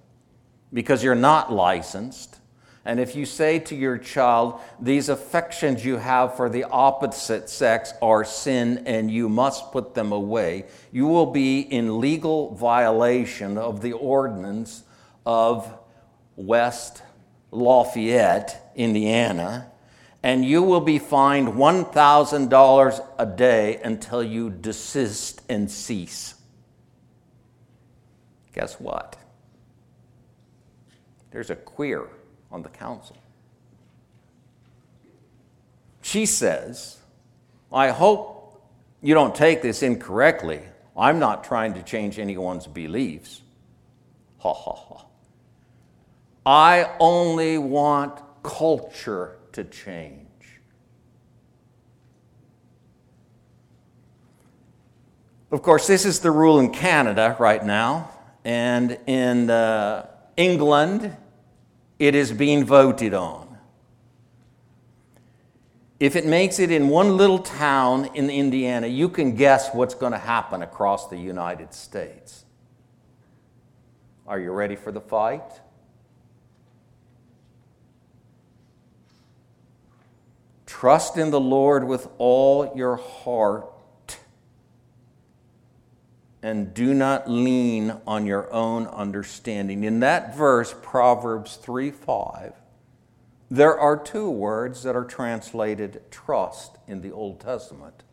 because 0.74 1.04
you're 1.04 1.16
not 1.16 1.54
licensed. 1.54 2.40
And 2.86 3.00
if 3.00 3.16
you 3.16 3.26
say 3.26 3.60
to 3.60 3.76
your 3.76 3.98
child, 3.98 4.60
these 4.80 5.08
affections 5.08 5.86
you 5.86 5.98
have 5.98 6.36
for 6.36 6.50
the 6.50 6.66
opposite 6.66 7.50
sex 7.50 7.94
are 8.02 8.26
sin 8.26 8.84
and 8.86 9.10
you 9.10 9.30
must 9.30 9.72
put 9.72 9.94
them 9.94 10.12
away, 10.12 10.66
you 10.92 11.08
will 11.08 11.28
be 11.28 11.62
in 11.62 12.02
legal 12.02 12.54
violation 12.56 13.58
of 13.58 13.82
the 13.82 13.94
ordinance 13.94 14.84
of 15.26 15.72
West 16.36 17.04
Lafayette, 17.52 18.72
Indiana, 18.76 19.72
and 20.22 20.44
you 20.44 20.62
will 20.62 20.82
be 20.82 21.00
fined 21.00 21.50
$1,000 21.50 23.08
a 23.20 23.26
day 23.26 23.80
until 23.84 24.24
you 24.24 24.50
desist 24.50 25.42
and 25.48 25.70
cease. 25.70 26.36
Guess 28.54 28.80
what? 28.80 29.23
There's 31.34 31.50
a 31.50 31.56
queer 31.56 32.08
on 32.52 32.62
the 32.62 32.70
council. 32.70 33.18
She 36.04 36.28
says, 36.28 37.00
I 37.72 37.90
hope 37.90 38.64
you 39.02 39.16
don't 39.16 39.34
take 39.34 39.64
this 39.64 39.82
incorrectly. 39.82 40.62
I'm 40.96 41.18
not 41.18 41.44
trying 41.44 41.74
to 41.74 41.82
change 41.82 42.20
anyone's 42.20 42.68
beliefs. 42.68 43.42
Ha 44.42 44.54
ha 44.54 44.76
ha. 44.76 45.06
I 46.46 46.92
only 47.00 47.58
want 47.58 48.22
culture 48.44 49.38
to 49.54 49.64
change. 49.64 50.28
Of 55.50 55.64
course, 55.64 55.88
this 55.88 56.06
is 56.06 56.20
the 56.20 56.30
rule 56.30 56.60
in 56.60 56.72
Canada 56.72 57.36
right 57.40 57.66
now, 57.66 58.12
and 58.46 59.00
in 59.08 59.50
uh, 59.50 60.06
England, 60.38 61.16
it 62.04 62.16
is 62.16 62.34
being 62.34 62.66
voted 62.66 63.14
on. 63.14 63.58
If 66.02 66.18
it 66.18 66.26
makes 66.26 66.60
it 66.60 66.70
in 66.70 66.90
one 66.90 67.16
little 67.16 67.40
town 67.40 68.10
in 68.14 68.30
Indiana, 68.30 68.88
you 68.88 69.08
can 69.08 69.36
guess 69.36 69.74
what's 69.74 69.96
going 69.96 70.12
to 70.12 70.18
happen 70.18 70.62
across 70.62 71.08
the 71.08 71.16
United 71.16 71.74
States. 71.74 72.44
Are 74.28 74.38
you 74.38 74.52
ready 74.52 74.76
for 74.76 74.92
the 74.92 75.00
fight? 75.00 75.62
Trust 80.66 81.18
in 81.18 81.32
the 81.32 81.40
Lord 81.40 81.86
with 81.86 82.10
all 82.18 82.74
your 82.76 82.98
heart 82.98 83.73
and 86.44 86.74
do 86.74 86.94
not 86.94 87.30
lean 87.30 87.96
on 88.06 88.26
your 88.26 88.52
own 88.54 88.86
understanding. 88.88 89.86
In 89.86 90.02
that 90.02 90.36
verse, 90.36 90.76
Proverbs 90.84 91.56
3 91.56 91.90
5, 91.90 92.54
there 93.50 93.80
are 93.80 93.98
two 93.98 94.30
words 94.30 94.84
that 94.84 94.96
are 94.96 95.06
translated 95.06 96.02
trust 96.12 96.78
in 96.86 97.02
the 97.02 97.12
Old 97.12 97.40
Testament. 97.40 98.04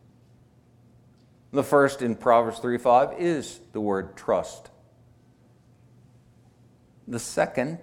The 1.53 1.65
first 1.65 2.03
in 2.03 2.15
Proverbs 2.15 2.61
3 2.61 2.79
5 2.79 3.15
is 3.19 3.59
the 3.73 3.81
word 3.81 4.17
trust. 4.17 4.71
The 7.09 7.19
second 7.19 7.81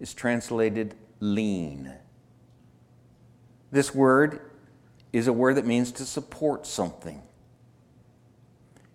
is 0.00 0.14
translated 0.14 0.94
lean. 1.20 1.92
This 3.70 3.94
word 3.94 4.40
is 5.12 5.26
a 5.26 5.32
word 5.32 5.56
that 5.56 5.66
means 5.66 5.92
to 5.92 6.06
support 6.06 6.66
something. 6.66 7.20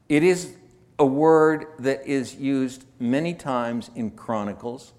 It 0.09 0.23
is 0.23 0.55
a 1.03 1.05
word 1.05 1.65
that 1.79 2.07
is 2.07 2.35
used 2.35 2.85
many 2.97 3.33
times 3.33 3.91
in 3.93 4.09
Chronicles, 4.09 4.93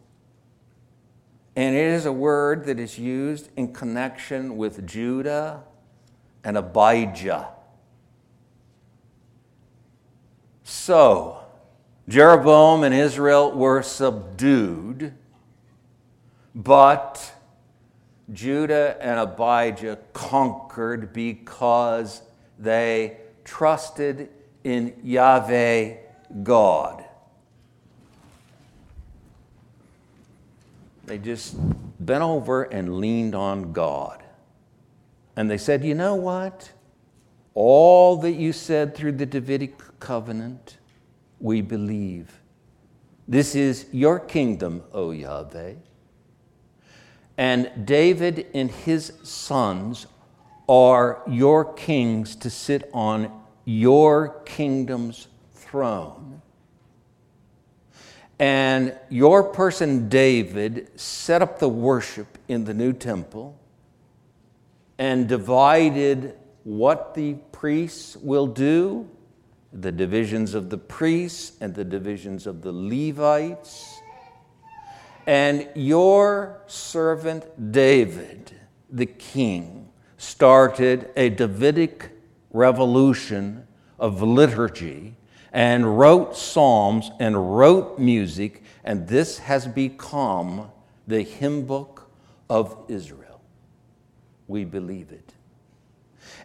and 1.57 1.75
it 1.75 1.87
is 1.87 2.05
a 2.05 2.13
word 2.13 2.67
that 2.67 2.79
is 2.79 2.99
used 2.99 3.49
in 3.57 3.73
connection 3.73 4.59
with 4.59 4.87
Judah 4.87 5.63
and 6.45 6.59
Abijah. 6.59 7.49
So, 10.63 11.39
Jeroboam 12.07 12.85
and 12.85 12.95
Israel 12.95 13.51
were 13.53 13.81
subdued, 13.83 15.15
but 16.55 17.33
Judah 18.31 18.99
and 19.01 19.19
Abijah 19.21 20.01
conquered 20.13 21.15
because 21.15 22.21
they 22.59 23.17
trusted 23.43 24.29
in 24.65 24.95
Yahweh 25.03 25.97
God. 26.43 27.05
They 31.05 31.19
just 31.19 31.57
bent 32.01 32.23
over 32.23 32.63
and 32.65 32.99
leaned 32.99 33.35
on 33.35 33.73
God. 33.73 34.23
And 35.37 35.51
they 35.51 35.59
said, 35.59 35.85
You 35.85 35.95
know 35.95 36.15
what? 36.15 36.73
All 37.55 38.17
that 38.19 38.33
you 38.33 38.53
said 38.53 38.95
through 38.95 39.13
the 39.13 39.27
Davidic 39.27 40.01
covenant, 40.01 40.79
we 41.39 41.61
believe. 41.61 42.41
This 43.29 43.55
is 43.55 43.87
your 43.93 44.19
kingdom, 44.19 44.83
O 44.93 45.11
Yahweh. 45.11 45.75
And 47.37 47.87
David 47.87 48.47
and 48.55 48.71
his 48.71 49.13
sons 49.23 50.07
are 50.69 51.23
your 51.29 51.73
kings 51.75 52.37
to 52.37 52.51
sit 52.51 52.89
on 52.93 53.44
your 53.65 54.41
kingdom's 54.45 55.29
throne. 55.53 56.43
And 58.39 58.97
your 59.11 59.45
person, 59.45 60.09
David, 60.09 60.99
set 61.01 61.41
up 61.41 61.59
the 61.59 61.69
worship 61.69 62.39
in 62.49 62.65
the 62.65 62.75
new 62.75 62.93
temple 62.93 63.59
and 64.99 65.29
divided 65.29 66.37
what 66.65 67.15
the 67.15 67.35
priests 67.53 68.17
will 68.17 68.47
do 68.47 69.09
the 69.75 69.91
divisions 69.91 70.55
of 70.55 70.71
the 70.71 70.79
priests 70.79 71.57
and 71.61 71.75
the 71.75 71.85
divisions 71.85 72.47
of 72.47 72.63
the 72.63 72.73
Levites. 72.73 74.01
And 75.27 75.69
your 75.75 76.61
servant 76.67 77.73
David, 77.73 78.53
the 78.89 79.07
king, 79.07 79.89
started 80.17 81.11
a 81.17 81.31
Davidic 81.31 82.14
revolution 82.55 83.67
of 83.99 84.23
liturgy 84.23 85.17
and 85.53 85.99
wrote 85.99 86.37
psalms 86.37 87.11
and 87.21 87.59
wrote 87.59 87.99
music, 87.99 88.63
and 88.83 89.07
this 89.07 89.39
has 89.39 89.67
become 89.67 90.71
the 91.07 91.23
hymn 91.23 91.67
book 91.67 92.09
of 92.49 92.77
Israel. 92.89 93.41
We 94.49 94.65
believe 94.65 95.11
it. 95.13 95.33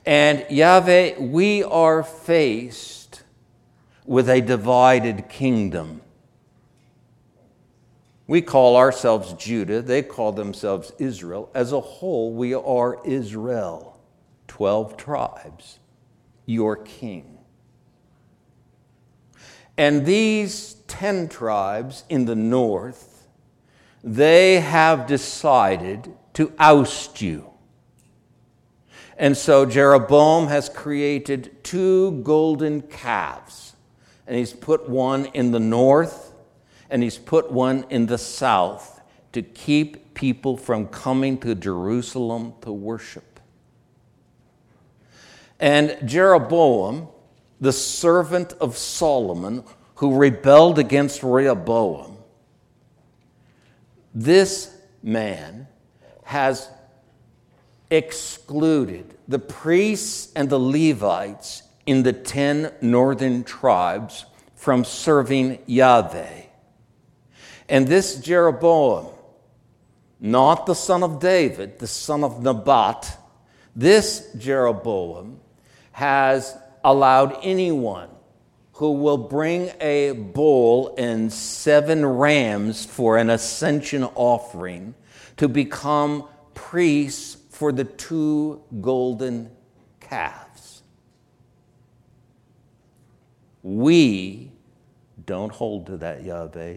And 0.06 0.46
Yahweh, 0.50 1.20
we 1.20 1.64
are 1.64 2.04
faced 2.04 3.24
with 4.06 4.30
a 4.30 4.42
divided 4.42 5.30
kingdom. 5.30 6.02
We 8.28 8.42
call 8.42 8.78
ourselves 8.78 9.34
Judah, 9.34 9.82
they 9.82 10.04
call 10.04 10.32
themselves 10.32 10.92
Israel. 11.00 11.50
As 11.54 11.72
a 11.72 11.80
whole, 11.80 12.34
we 12.34 12.54
are 12.54 13.00
Israel, 13.06 14.00
12 14.48 14.98
tribes 14.98 15.79
your 16.50 16.76
king. 16.76 17.38
And 19.78 20.06
these 20.06 20.74
10 20.88 21.30
tribes 21.30 22.04
in 22.10 22.26
the 22.26 22.36
north, 22.36 23.28
they 24.04 24.60
have 24.60 25.06
decided 25.06 26.12
to 26.34 26.52
oust 26.58 27.22
you. 27.22 27.50
And 29.16 29.38
so 29.38 29.66
Jeroboam 29.66 30.48
has 30.48 30.70
created 30.70 31.64
two 31.64 32.24
golden 32.24 32.82
calves. 32.82 33.76
And 34.26 34.36
he's 34.36 34.54
put 34.54 34.90
one 34.90 35.28
in 35.28 35.52
the 35.52 35.60
north 35.60 36.34
and 36.90 37.04
he's 37.04 37.18
put 37.18 37.52
one 37.52 37.86
in 37.90 38.08
the 38.08 38.18
south 38.18 39.02
to 39.34 39.44
keep 39.44 40.16
people 40.16 40.58
from 40.58 40.88
coming 40.88 41.38
to 41.40 41.54
Jerusalem 41.54 42.54
to 42.62 42.72
worship. 42.72 43.29
And 45.60 45.98
Jeroboam, 46.06 47.10
the 47.60 47.74
servant 47.74 48.54
of 48.62 48.78
Solomon, 48.78 49.64
who 49.96 50.16
rebelled 50.16 50.80
against 50.80 51.24
Rehoboam, 51.24 52.18
this 54.14 54.76
man 55.04 55.68
has 56.24 56.70
excluded 57.90 59.18
the 59.28 59.40
priests 59.40 60.32
and 60.36 60.50
the 60.50 60.60
Levites 60.60 61.64
in 61.86 62.04
the 62.04 62.14
10 62.14 62.72
northern 62.82 63.44
tribes 63.44 64.26
from 64.56 64.86
serving 64.86 65.60
Yahweh. 65.66 66.44
And 67.68 67.88
this 67.88 68.20
Jeroboam, 68.20 69.08
not 70.20 70.66
the 70.66 70.76
son 70.76 71.04
of 71.04 71.20
David, 71.20 71.80
the 71.80 71.88
son 71.88 72.24
of 72.24 72.40
Nabat, 72.40 73.16
this 73.76 74.32
Jeroboam 74.38 75.40
has 76.00 76.56
allowed 76.82 77.38
anyone 77.44 78.08
who 78.72 78.94
will 78.94 79.18
bring 79.18 79.70
a 79.82 80.12
bull 80.12 80.96
and 80.98 81.32
seven 81.34 82.06
rams 82.06 82.86
for 82.86 83.18
an 83.18 83.30
ascension 83.30 84.06
offering 84.16 84.96
to 85.36 85.50
become 85.50 86.24
priests 86.54 87.36
for 87.50 87.74
the 87.74 87.84
two 87.84 88.64
golden 88.80 89.52
calves. 90.00 90.84
We 93.62 94.54
don't 95.26 95.52
hold 95.52 95.88
to 95.88 95.98
that, 95.98 96.24
Yahweh. 96.24 96.76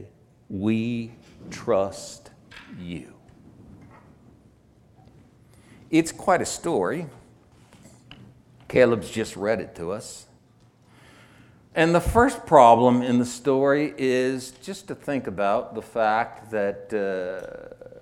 We 0.51 1.13
trust 1.49 2.31
you. 2.77 3.15
It's 5.93 6.11
quite 6.11 6.43
a 6.43 6.47
story. 6.47 7.07
Caleb's 8.73 9.11
just 9.11 9.37
read 9.37 9.61
it 9.61 9.75
to 9.75 9.93
us. 9.93 10.25
And 11.75 11.95
the 11.95 12.01
first 12.01 12.47
problem 12.47 13.03
in 13.03 13.19
the 13.19 13.27
story 13.27 13.93
is 13.99 14.53
just 14.63 14.89
to 14.89 14.95
think 14.95 15.27
about 15.27 15.75
the 15.75 15.83
fact 15.83 16.51
that 16.53 16.89
uh, 16.91 17.93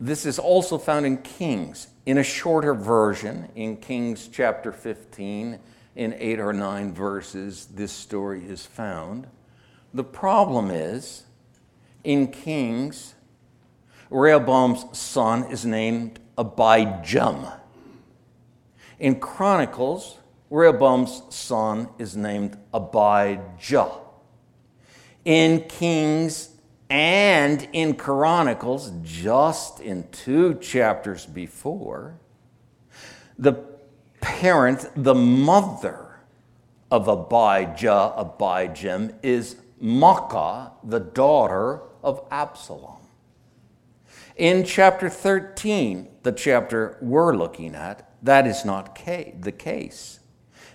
this 0.00 0.24
is 0.24 0.38
also 0.38 0.78
found 0.78 1.04
in 1.04 1.18
Kings, 1.18 1.88
in 2.06 2.16
a 2.16 2.22
shorter 2.22 2.72
version, 2.72 3.50
in 3.54 3.76
Kings 3.76 4.30
chapter 4.32 4.72
15, 4.72 5.58
in 5.96 6.14
eight 6.14 6.40
or 6.40 6.54
nine 6.54 6.94
verses, 6.94 7.66
this 7.66 7.92
story 7.92 8.46
is 8.46 8.64
found. 8.64 9.26
The 9.92 10.04
problem 10.04 10.70
is, 10.70 11.24
in 12.04 12.28
Kings, 12.28 13.12
Rehoboam's 14.08 14.98
son 14.98 15.44
is 15.44 15.66
named 15.66 16.20
Abijam. 16.38 17.52
In 18.98 19.20
Chronicles, 19.20 20.18
Rehoboam's 20.50 21.22
son 21.30 21.88
is 21.98 22.16
named 22.16 22.56
Abijah. 22.74 23.92
In 25.24 25.60
Kings 25.68 26.50
and 26.90 27.68
in 27.72 27.94
Chronicles, 27.94 28.92
just 29.02 29.80
in 29.80 30.08
two 30.10 30.54
chapters 30.54 31.26
before, 31.26 32.18
the 33.38 33.52
parent, 34.20 34.88
the 34.96 35.14
mother 35.14 36.20
of 36.90 37.06
Abijah, 37.08 38.14
Abijam, 38.16 39.14
is 39.22 39.56
Maacah, 39.80 40.72
the 40.82 40.98
daughter 40.98 41.82
of 42.02 42.26
Absalom. 42.30 42.96
In 44.36 44.64
chapter 44.64 45.08
13, 45.08 46.08
the 46.22 46.32
chapter 46.32 46.96
we're 47.00 47.36
looking 47.36 47.74
at, 47.74 48.07
that 48.22 48.46
is 48.46 48.64
not 48.64 48.94
the 49.04 49.52
case. 49.52 50.20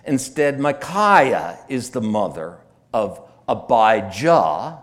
Instead, 0.04 0.60
Micaiah 0.60 1.58
is 1.68 1.90
the 1.90 2.00
mother 2.00 2.58
of 2.92 3.20
Abijah, 3.48 4.78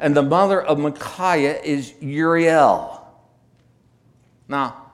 and 0.00 0.16
the 0.16 0.22
mother 0.22 0.60
of 0.62 0.78
Micaiah 0.78 1.60
is 1.62 1.94
Uriel. 2.00 3.04
Now, 4.46 4.92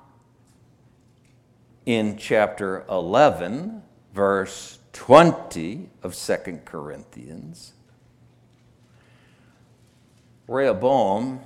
in 1.86 2.16
chapter 2.16 2.84
11, 2.88 3.82
verse 4.14 4.78
20 4.94 5.90
of 6.02 6.14
Second 6.14 6.64
Corinthians, 6.64 7.74
Rehoboam 10.48 11.40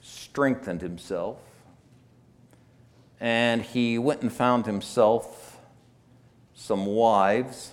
strengthened 0.00 0.82
himself 0.82 1.38
and 3.24 3.62
he 3.62 3.96
went 3.96 4.20
and 4.20 4.30
found 4.30 4.66
himself 4.66 5.58
some 6.52 6.84
wives 6.84 7.72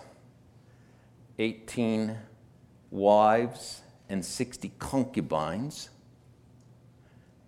18 1.37 2.17
wives 2.89 3.81
and 4.07 4.23
60 4.23 4.71
concubines. 4.79 5.89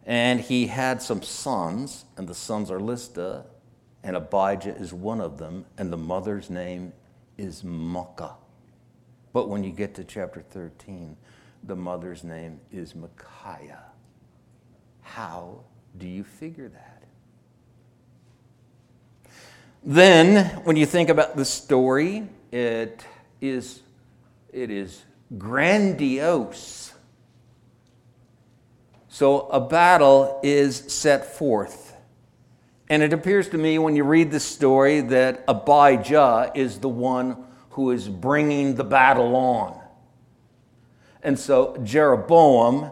And 0.05 0.41
he 0.41 0.67
had 0.67 1.01
some 1.01 1.21
sons, 1.21 2.03
and 2.17 2.27
the 2.27 2.33
sons 2.33 2.69
are 2.69 2.79
listed, 2.79 3.43
and 4.03 4.17
Abijah 4.17 4.75
is 4.75 4.93
one 4.93 5.21
of 5.21 5.37
them, 5.37 5.65
and 5.77 5.93
the 5.93 5.97
mother's 5.97 6.49
name 6.49 6.91
is 7.37 7.61
Maacah. 7.61 8.35
But 9.31 9.47
when 9.47 9.63
you 9.63 9.71
get 9.71 9.93
to 9.95 10.03
chapter 10.03 10.41
13, 10.41 11.15
the 11.63 11.75
mother's 11.75 12.23
name 12.23 12.59
is 12.69 12.95
Micaiah. 12.95 13.85
How 15.01 15.63
do 15.97 16.07
you 16.07 16.25
figure 16.25 16.67
that? 16.67 16.92
Then, 19.85 20.45
when 20.63 20.75
you 20.75 20.85
think 20.85 21.09
about 21.09 21.35
the 21.35 21.45
story, 21.45 22.27
it 22.51 23.05
is, 23.41 23.81
it 24.51 24.71
is 24.71 25.03
grandiose. 25.37 26.93
So, 29.09 29.41
a 29.49 29.59
battle 29.59 30.39
is 30.41 30.77
set 30.87 31.25
forth. 31.25 31.95
And 32.89 33.01
it 33.01 33.13
appears 33.13 33.49
to 33.49 33.57
me 33.57 33.79
when 33.79 33.95
you 33.95 34.03
read 34.03 34.31
the 34.31 34.39
story 34.39 35.01
that 35.01 35.43
Abijah 35.47 36.51
is 36.55 36.79
the 36.79 36.89
one 36.89 37.43
who 37.71 37.91
is 37.91 38.07
bringing 38.07 38.75
the 38.75 38.83
battle 38.83 39.35
on. 39.35 39.79
And 41.23 41.39
so 41.39 41.77
Jeroboam 41.83 42.91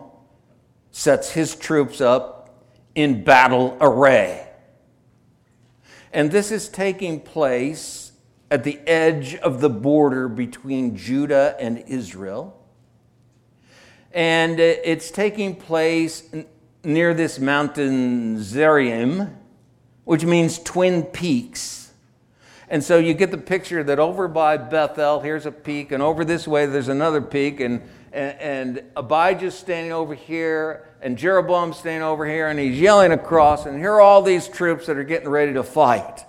sets 0.91 1.31
his 1.31 1.55
troops 1.55 2.01
up 2.01 2.65
in 2.95 3.23
battle 3.23 3.77
array. 3.79 4.47
And 6.13 6.31
this 6.31 6.51
is 6.51 6.67
taking 6.67 7.21
place 7.21 8.11
at 8.49 8.63
the 8.63 8.79
edge 8.85 9.35
of 9.35 9.61
the 9.61 9.69
border 9.69 10.27
between 10.27 10.97
Judah 10.97 11.55
and 11.59 11.83
Israel. 11.87 12.57
And 14.11 14.59
uh, 14.59 14.63
it's 14.83 15.09
taking 15.09 15.55
place 15.55 16.23
near 16.83 17.13
this 17.13 17.39
mountain 17.39 18.37
Zerim, 18.39 19.33
which 20.03 20.25
means 20.25 20.59
twin 20.59 21.03
peaks. 21.03 21.93
And 22.67 22.83
so 22.83 22.97
you 22.97 23.13
get 23.13 23.31
the 23.31 23.37
picture 23.37 23.83
that 23.83 23.99
over 23.99 24.27
by 24.27 24.57
Bethel, 24.57 25.21
here's 25.21 25.45
a 25.45 25.51
peak, 25.51 25.91
and 25.91 26.03
over 26.03 26.25
this 26.25 26.47
way, 26.47 26.65
there's 26.65 26.87
another 26.87 27.21
peak, 27.21 27.59
and, 27.59 27.81
and, 28.11 28.39
and 28.39 28.83
Abijah's 28.95 29.57
standing 29.57 29.91
over 29.91 30.13
here, 30.13 30.87
and 31.01 31.17
Jeroboam's 31.17 31.77
standing 31.77 32.03
over 32.03 32.25
here, 32.25 32.47
and 32.47 32.59
he's 32.59 32.79
yelling 32.79 33.11
across, 33.11 33.65
and 33.65 33.77
here 33.77 33.93
are 33.93 34.01
all 34.01 34.21
these 34.21 34.47
troops 34.47 34.85
that 34.87 34.97
are 34.97 35.03
getting 35.03 35.29
ready 35.29 35.53
to 35.53 35.63
fight. 35.63 36.25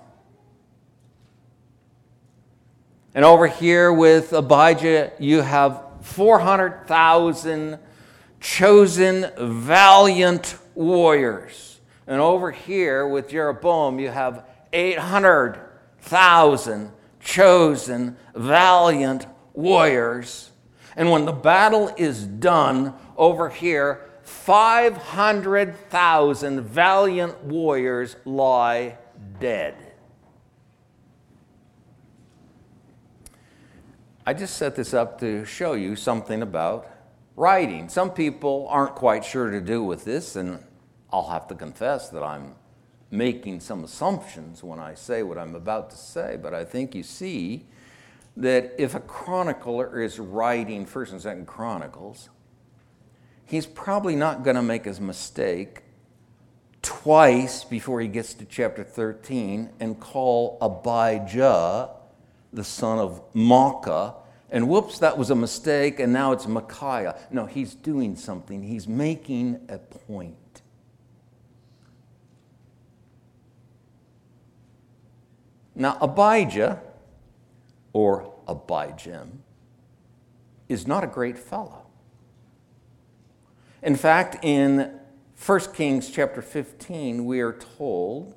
And 3.14 3.24
over 3.24 3.46
here 3.46 3.92
with 3.92 4.32
Abijah, 4.32 5.12
you 5.18 5.42
have 5.42 5.82
400,000 6.00 7.78
chosen, 8.40 9.30
valiant 9.38 10.56
warriors. 10.74 11.80
And 12.06 12.20
over 12.20 12.50
here 12.50 13.06
with 13.06 13.28
Jeroboam, 13.28 13.98
you 13.98 14.08
have 14.08 14.46
800,000 14.72 16.90
chosen, 17.20 18.16
valiant 18.34 19.26
warriors. 19.52 20.51
And 20.96 21.10
when 21.10 21.24
the 21.24 21.32
battle 21.32 21.90
is 21.96 22.26
done, 22.26 22.92
over 23.16 23.48
here, 23.48 24.02
500,000 24.22 26.60
valiant 26.60 27.42
warriors 27.44 28.16
lie 28.24 28.98
dead. 29.40 29.74
I 34.24 34.34
just 34.34 34.56
set 34.56 34.76
this 34.76 34.94
up 34.94 35.18
to 35.20 35.44
show 35.44 35.72
you 35.72 35.96
something 35.96 36.42
about 36.42 36.88
writing. 37.34 37.88
Some 37.88 38.10
people 38.10 38.68
aren't 38.70 38.94
quite 38.94 39.24
sure 39.24 39.50
to 39.50 39.60
do 39.60 39.82
with 39.82 40.04
this, 40.04 40.36
and 40.36 40.62
I'll 41.10 41.26
have 41.28 41.48
to 41.48 41.56
confess 41.56 42.08
that 42.10 42.22
I'm 42.22 42.54
making 43.10 43.58
some 43.60 43.84
assumptions 43.84 44.62
when 44.62 44.78
I 44.78 44.92
say 44.94 45.22
what 45.22 45.38
I'm 45.38 45.54
about 45.54 45.88
to 45.90 45.96
say, 45.96 46.38
but 46.40 46.52
I 46.54 46.64
think 46.64 46.94
you 46.94 47.02
see 47.02 47.66
that 48.36 48.72
if 48.78 48.94
a 48.94 49.00
chronicler 49.00 50.00
is 50.00 50.18
writing 50.18 50.86
1st 50.86 51.12
and 51.12 51.20
2nd 51.20 51.46
Chronicles, 51.46 52.30
he's 53.44 53.66
probably 53.66 54.16
not 54.16 54.42
going 54.42 54.56
to 54.56 54.62
make 54.62 54.84
his 54.84 55.00
mistake 55.00 55.82
twice 56.80 57.64
before 57.64 58.00
he 58.00 58.08
gets 58.08 58.34
to 58.34 58.44
chapter 58.44 58.82
13 58.82 59.70
and 59.80 60.00
call 60.00 60.58
Abijah 60.60 61.90
the 62.52 62.64
son 62.64 62.98
of 62.98 63.22
Maacah, 63.32 64.14
and 64.50 64.68
whoops, 64.68 64.98
that 64.98 65.16
was 65.16 65.30
a 65.30 65.34
mistake, 65.34 65.98
and 65.98 66.12
now 66.12 66.32
it's 66.32 66.46
Micaiah. 66.46 67.18
No, 67.30 67.46
he's 67.46 67.74
doing 67.74 68.16
something, 68.16 68.62
he's 68.62 68.86
making 68.86 69.60
a 69.70 69.78
point. 69.78 70.36
Now, 75.74 75.96
Abijah, 76.02 76.82
or 77.92 78.32
Abijam, 78.46 79.38
is 80.68 80.86
not 80.86 81.04
a 81.04 81.06
great 81.06 81.38
fellow. 81.38 81.86
In 83.82 83.96
fact, 83.96 84.42
in 84.42 84.98
1 85.44 85.60
Kings 85.74 86.10
chapter 86.10 86.40
15, 86.40 87.24
we 87.24 87.40
are 87.40 87.52
told 87.52 88.34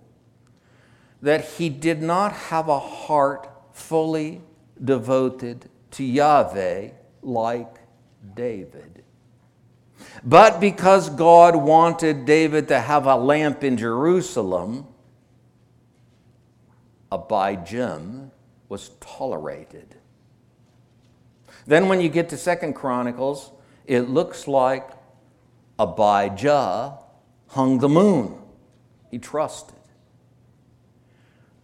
that 1.22 1.46
he 1.46 1.70
did 1.70 2.02
not 2.02 2.32
have 2.34 2.68
a 2.68 2.80
heart 2.80 3.50
fully 3.72 4.42
devoted 4.84 5.70
to 5.92 6.04
Yahweh 6.04 6.90
like 7.22 7.76
David. 8.36 9.04
But 10.24 10.60
because 10.60 11.10
God 11.10 11.56
wanted 11.56 12.26
David 12.26 12.68
to 12.70 12.80
have 12.80 13.06
a 13.06 13.16
lamp 13.16 13.64
in 13.64 13.78
Jerusalem, 13.78 14.88
Abijam 17.12 18.32
was 18.70 18.92
tolerated. 19.00 19.96
Then 21.68 21.88
when 21.88 22.02
you 22.02 22.10
get 22.10 22.30
to 22.30 22.38
Second 22.38 22.74
Chronicles, 22.74 23.52
it 23.86 24.10
looks 24.10 24.48
like 24.48 24.90
Abijah 25.80 27.00
hung 27.48 27.80
the 27.80 27.90
moon. 27.90 28.38
He 29.12 29.20
trusted 29.20 29.76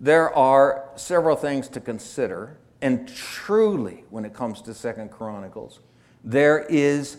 there 0.02 0.36
are 0.36 0.90
several 0.96 1.36
things 1.36 1.70
to 1.70 1.80
consider, 1.80 2.58
and 2.82 3.08
truly, 3.08 4.04
when 4.10 4.26
it 4.26 4.34
comes 4.34 4.60
to 4.64 4.74
Second 4.74 5.12
Chronicles, 5.12 5.80
there 6.24 6.66
is 6.68 7.18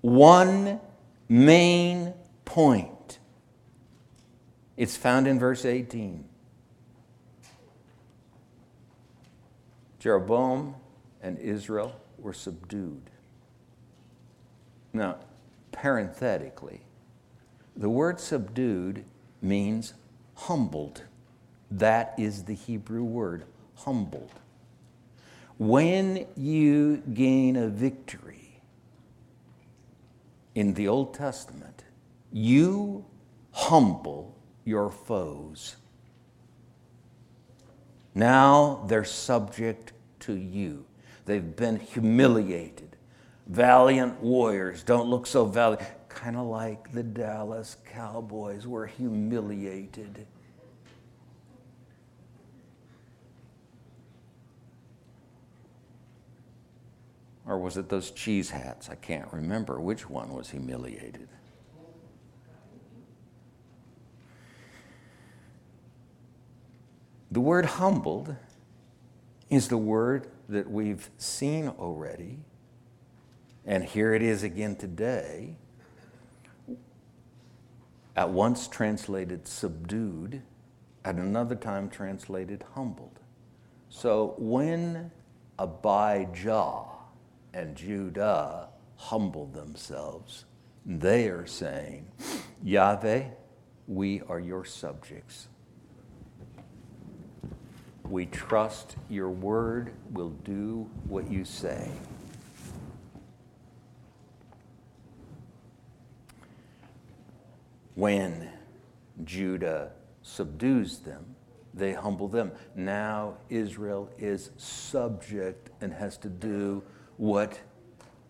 one 0.00 0.80
main 1.28 2.12
point. 2.44 3.20
It's 4.76 4.96
found 4.96 5.28
in 5.28 5.38
verse 5.38 5.64
18. 5.64 6.24
Jeroboam 10.04 10.74
and 11.22 11.38
Israel 11.38 11.98
were 12.18 12.34
subdued. 12.34 13.08
Now, 14.92 15.16
parenthetically, 15.72 16.82
the 17.74 17.88
word 17.88 18.20
subdued 18.20 19.06
means 19.40 19.94
humbled. 20.34 21.04
That 21.70 22.12
is 22.18 22.44
the 22.44 22.52
Hebrew 22.52 23.02
word, 23.02 23.46
humbled. 23.76 24.32
When 25.56 26.26
you 26.36 26.98
gain 27.14 27.56
a 27.56 27.68
victory 27.68 28.60
in 30.54 30.74
the 30.74 30.86
Old 30.86 31.14
Testament, 31.14 31.84
you 32.30 33.06
humble 33.52 34.36
your 34.66 34.90
foes. 34.90 35.76
Now 38.14 38.84
they're 38.86 39.02
subject 39.02 39.93
to 40.26 40.34
you. 40.34 40.84
They've 41.24 41.56
been 41.56 41.78
humiliated. 41.78 42.96
Valiant 43.46 44.20
warriors 44.20 44.82
don't 44.82 45.08
look 45.08 45.26
so 45.26 45.44
valiant. 45.46 45.82
Kind 46.08 46.36
of 46.36 46.46
like 46.46 46.92
the 46.92 47.02
Dallas 47.02 47.76
Cowboys 47.84 48.66
were 48.66 48.86
humiliated 48.86 50.26
Or 57.46 57.58
was 57.58 57.76
it 57.76 57.88
those 57.88 58.10
cheese 58.10 58.50
hats? 58.50 58.88
I 58.88 58.94
can't 58.94 59.30
remember 59.32 59.80
which 59.80 60.08
one 60.08 60.32
was 60.32 60.50
humiliated. 60.50 61.28
The 67.30 67.40
word 67.40 67.66
humbled 67.66 68.34
is 69.50 69.68
the 69.68 69.78
word 69.78 70.28
that 70.48 70.70
we've 70.70 71.10
seen 71.18 71.68
already, 71.68 72.38
and 73.64 73.84
here 73.84 74.14
it 74.14 74.22
is 74.22 74.42
again 74.42 74.76
today. 74.76 75.56
At 78.16 78.30
once 78.30 78.68
translated 78.68 79.48
subdued, 79.48 80.42
at 81.04 81.16
another 81.16 81.56
time 81.56 81.90
translated 81.90 82.64
humbled. 82.74 83.18
So 83.88 84.34
when 84.38 85.10
Abijah 85.58 86.84
and 87.52 87.76
Judah 87.76 88.68
humble 88.96 89.46
themselves, 89.46 90.44
they 90.86 91.28
are 91.28 91.46
saying, 91.46 92.06
Yahweh, 92.62 93.24
we 93.86 94.22
are 94.28 94.40
your 94.40 94.64
subjects. 94.64 95.48
We 98.14 98.26
trust 98.26 98.94
your 99.10 99.28
word 99.28 99.90
will 100.12 100.30
do 100.44 100.88
what 101.08 101.28
you 101.28 101.44
say. 101.44 101.90
When 107.96 108.50
Judah 109.24 109.90
subdues 110.22 110.98
them, 110.98 111.34
they 111.74 111.92
humble 111.92 112.28
them. 112.28 112.52
Now 112.76 113.38
Israel 113.50 114.08
is 114.16 114.52
subject 114.58 115.70
and 115.80 115.92
has 115.92 116.16
to 116.18 116.28
do 116.28 116.84
what 117.16 117.58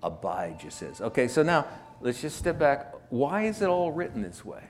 Abijah 0.02 0.70
says. 0.70 1.02
Okay, 1.02 1.28
so 1.28 1.42
now 1.42 1.66
let's 2.00 2.22
just 2.22 2.38
step 2.38 2.58
back. 2.58 2.94
Why 3.10 3.42
is 3.42 3.60
it 3.60 3.68
all 3.68 3.92
written 3.92 4.22
this 4.22 4.46
way? 4.46 4.62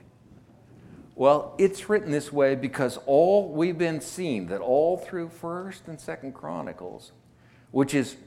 Well, 1.17 1.55
it's 1.57 1.87
written 1.87 2.11
this 2.11 2.33
way 2.33 2.55
because 2.55 2.99
all 3.05 3.49
we've 3.49 3.77
been 3.77 4.01
seeing 4.01 4.47
that 4.47 4.59
all 4.59 4.97
through 4.97 5.29
1st 5.29 5.87
and 5.87 5.97
2nd 5.97 6.33
Chronicles, 6.33 7.13
which 7.71 7.93
is 7.93 8.17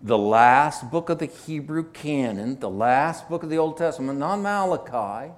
the 0.00 0.16
last 0.16 0.90
book 0.90 1.10
of 1.10 1.18
the 1.18 1.26
Hebrew 1.26 1.84
canon, 1.92 2.58
the 2.58 2.70
last 2.70 3.28
book 3.28 3.42
of 3.42 3.50
the 3.50 3.58
Old 3.58 3.76
Testament, 3.76 4.18
not 4.18 4.36
Malachi, 4.36 5.32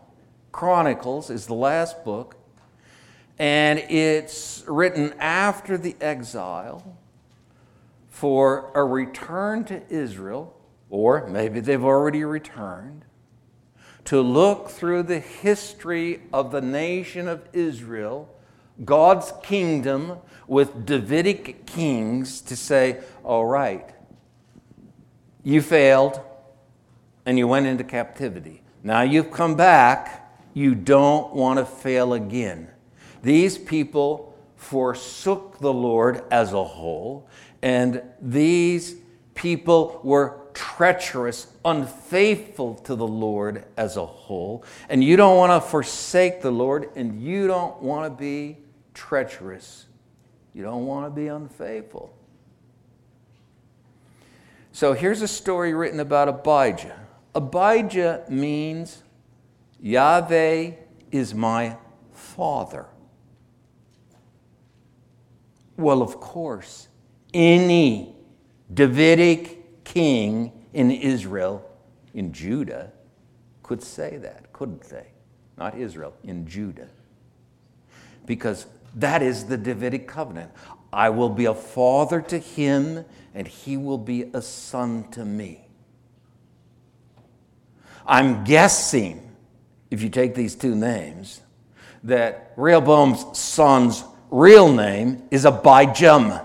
Chronicles 0.52 1.30
is 1.30 1.46
the 1.46 1.54
last 1.54 2.04
book, 2.04 2.36
and 3.40 3.80
it's 3.80 4.62
written 4.68 5.14
after 5.18 5.76
the 5.76 5.96
exile 6.00 6.96
for 8.08 8.70
a 8.76 8.84
return 8.84 9.64
to 9.64 9.82
Israel, 9.92 10.56
or 10.90 11.26
maybe 11.26 11.58
they've 11.58 11.82
already 11.82 12.22
returned, 12.22 13.04
to 14.06 14.20
look 14.20 14.68
through 14.68 15.04
the 15.04 15.20
history 15.20 16.20
of 16.32 16.50
the 16.50 16.60
nation 16.60 17.28
of 17.28 17.48
Israel, 17.52 18.28
God's 18.84 19.32
kingdom 19.42 20.18
with 20.46 20.84
Davidic 20.84 21.66
kings, 21.66 22.40
to 22.42 22.56
say, 22.56 23.00
all 23.22 23.46
right, 23.46 23.88
you 25.42 25.62
failed 25.62 26.20
and 27.24 27.38
you 27.38 27.48
went 27.48 27.66
into 27.66 27.84
captivity. 27.84 28.62
Now 28.82 29.02
you've 29.02 29.30
come 29.30 29.54
back 29.54 30.24
you 30.54 30.76
don't 30.76 31.34
want 31.34 31.58
to 31.58 31.66
fail 31.66 32.14
again. 32.14 32.68
These 33.22 33.58
people 33.58 34.38
forsook 34.56 35.58
the 35.58 35.72
Lord 35.72 36.22
as 36.30 36.52
a 36.52 36.64
whole, 36.64 37.28
and 37.60 38.00
these 38.22 38.94
people 39.34 40.00
were 40.04 40.40
treacherous, 40.54 41.48
unfaithful 41.64 42.76
to 42.76 42.94
the 42.94 43.06
Lord 43.06 43.64
as 43.76 43.96
a 43.96 44.06
whole. 44.06 44.64
And 44.88 45.04
you 45.04 45.16
don't 45.16 45.36
want 45.36 45.50
to 45.52 45.68
forsake 45.68 46.40
the 46.40 46.50
Lord, 46.50 46.90
and 46.96 47.20
you 47.20 47.46
don't 47.46 47.82
want 47.82 48.10
to 48.10 48.18
be 48.18 48.58
treacherous. 48.94 49.86
You 50.54 50.62
don't 50.62 50.86
want 50.86 51.06
to 51.06 51.10
be 51.10 51.26
unfaithful. 51.26 52.16
So 54.72 54.92
here's 54.92 55.22
a 55.22 55.28
story 55.28 55.74
written 55.74 56.00
about 56.00 56.28
Abijah. 56.28 56.98
Abijah 57.34 58.24
means 58.28 59.02
Yahweh 59.80 60.72
is 61.10 61.34
my 61.34 61.76
father. 62.12 62.86
Well, 65.76 66.02
of 66.02 66.20
course, 66.20 66.88
any 67.32 68.14
Davidic 68.72 69.63
king 69.84 70.52
in 70.72 70.90
Israel, 70.90 71.64
in 72.12 72.32
Judah, 72.32 72.92
could 73.62 73.82
say 73.82 74.16
that, 74.18 74.52
couldn't 74.52 74.82
they? 74.84 75.06
Not 75.56 75.76
Israel, 75.76 76.14
in 76.24 76.46
Judah. 76.46 76.88
Because 78.26 78.66
that 78.96 79.22
is 79.22 79.44
the 79.44 79.56
Davidic 79.56 80.08
covenant. 80.08 80.50
I 80.92 81.10
will 81.10 81.28
be 81.28 81.44
a 81.46 81.54
father 81.54 82.20
to 82.22 82.38
him, 82.38 83.04
and 83.34 83.46
he 83.46 83.76
will 83.76 83.98
be 83.98 84.30
a 84.32 84.42
son 84.42 85.10
to 85.12 85.24
me. 85.24 85.60
I'm 88.06 88.44
guessing 88.44 89.24
if 89.90 90.02
you 90.02 90.08
take 90.08 90.34
these 90.34 90.54
two 90.54 90.74
names, 90.74 91.40
that 92.02 92.52
Rehoboam's 92.56 93.38
son's 93.38 94.04
real 94.30 94.72
name 94.72 95.22
is 95.30 95.44
Abijam. 95.44 96.44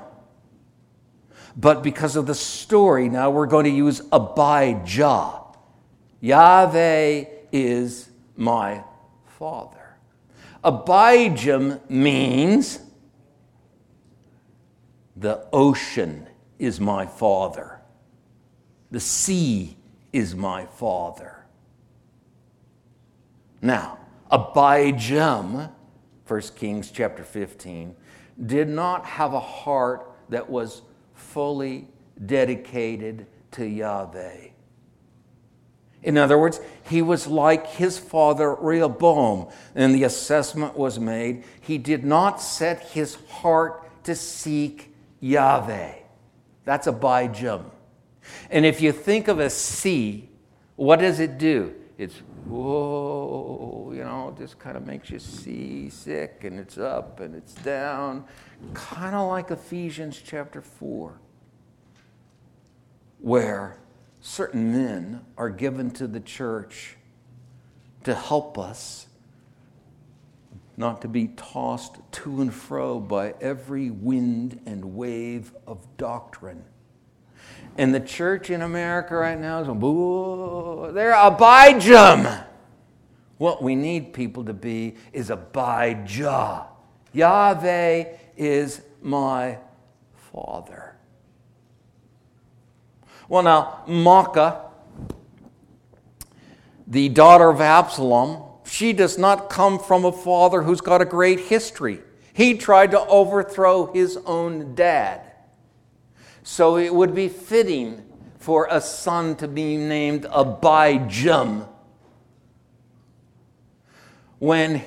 But 1.60 1.84
because 1.84 2.16
of 2.16 2.26
the 2.26 2.36
story, 2.36 3.10
now 3.10 3.32
we're 3.32 3.46
going 3.46 3.66
to 3.66 3.70
use 3.70 4.02
Abijah. 4.14 5.42
Yahweh 6.22 7.26
is 7.52 8.10
my 8.38 8.84
father. 9.38 9.98
Abijam 10.64 11.82
means 11.90 12.80
the 15.18 15.46
ocean 15.52 16.28
is 16.60 16.80
my 16.80 17.06
father, 17.06 17.82
the 18.90 19.02
sea 19.02 19.76
is 20.14 20.34
my 20.36 20.66
father. 20.66 21.46
Now, 23.62 24.00
Abijam, 24.32 25.72
1 26.26 26.42
Kings 26.56 26.90
chapter 26.90 27.26
15, 27.26 27.96
did 28.46 28.70
not 28.70 29.06
have 29.06 29.34
a 29.34 29.40
heart 29.42 30.10
that 30.30 30.50
was 30.50 30.84
fully 31.20 31.88
dedicated 32.26 33.28
to 33.52 33.66
Yahweh. 33.66 34.48
In 36.02 36.18
other 36.18 36.38
words, 36.38 36.62
he 36.84 37.02
was 37.02 37.28
like 37.28 37.68
his 37.68 38.00
father 38.00 38.56
Rehoboam, 38.56 39.50
and 39.76 39.94
the 39.94 40.06
assessment 40.06 40.78
was 40.78 41.00
made. 41.00 41.44
He 41.60 41.78
did 41.78 42.06
not 42.06 42.42
set 42.42 42.82
his 42.90 43.16
heart 43.30 44.04
to 44.06 44.16
seek 44.16 44.94
Yahweh. 45.20 45.94
That's 46.64 46.88
a 46.88 46.94
Abijam. 46.94 47.66
And 48.50 48.66
if 48.66 48.82
you 48.82 48.92
think 48.92 49.28
of 49.28 49.40
a 49.40 49.50
sea, 49.50 50.30
what 50.76 51.00
does 51.00 51.20
it 51.20 51.38
do? 51.38 51.74
It's 51.98 52.22
whoa, 52.50 53.92
you 53.94 54.04
know, 54.04 54.36
just 54.38 54.58
kind 54.60 54.76
of 54.76 54.86
makes 54.86 55.10
you 55.10 55.20
seasick 55.20 56.44
and 56.44 56.60
it's 56.60 56.78
up 56.78 57.20
and 57.20 57.36
it's 57.36 57.54
down, 57.54 58.26
kind 58.74 59.16
of 59.16 59.30
like 59.30 59.52
Ephesians 59.52 60.22
chapter 60.24 60.62
4, 60.62 61.20
where 63.20 63.78
certain 64.20 64.72
men 64.72 65.22
are 65.38 65.50
given 65.50 65.92
to 65.92 66.08
the 66.08 66.20
church 66.20 66.98
to 68.04 68.16
help 68.16 68.58
us 68.58 69.08
not 70.76 71.02
to 71.02 71.08
be 71.08 71.28
tossed 71.36 71.98
to 72.12 72.42
and 72.42 72.54
fro 72.54 73.00
by 73.00 73.34
every 73.42 73.90
wind 73.90 74.62
and 74.66 74.96
wave 74.96 75.54
of 75.68 75.86
doctrine 75.98 76.64
and 77.80 77.96
the 77.96 78.00
church 78.02 78.50
in 78.50 78.62
America 78.62 79.16
right 79.16 79.40
now 79.40 79.62
is, 79.62 79.70
a 79.70 79.74
boo, 79.74 80.92
they're 80.92 81.14
Abijam. 81.14 82.44
What 83.38 83.64
we 83.64 83.74
need 83.74 84.12
people 84.12 84.44
to 84.44 84.54
be 84.54 84.98
is 85.14 85.30
Abijah. 85.30 86.66
Yahweh 87.14 88.04
is 88.36 88.82
my 89.02 89.60
father. 90.34 90.98
Well, 93.30 93.44
now, 93.44 93.86
Maacah, 93.88 94.60
the 96.86 97.08
daughter 97.08 97.50
of 97.50 97.62
Absalom, 97.62 98.44
she 98.66 98.92
does 98.92 99.18
not 99.18 99.50
come 99.50 99.80
from 99.80 100.04
a 100.04 100.12
father 100.12 100.64
who's 100.64 100.82
got 100.82 101.02
a 101.02 101.06
great 101.06 101.40
history. 101.40 102.02
He 102.34 102.56
tried 102.56 102.92
to 102.92 103.00
overthrow 103.00 103.94
his 103.94 104.18
own 104.26 104.76
dad. 104.76 105.29
So 106.52 106.78
it 106.78 106.94
would 106.94 107.14
be 107.14 107.30
fitting 107.30 108.04
for 108.40 108.68
a 108.72 108.82
son 108.82 109.36
to 109.36 109.48
be 109.48 109.78
named 109.78 110.24
Abijam. 110.24 111.70
When 114.40 114.82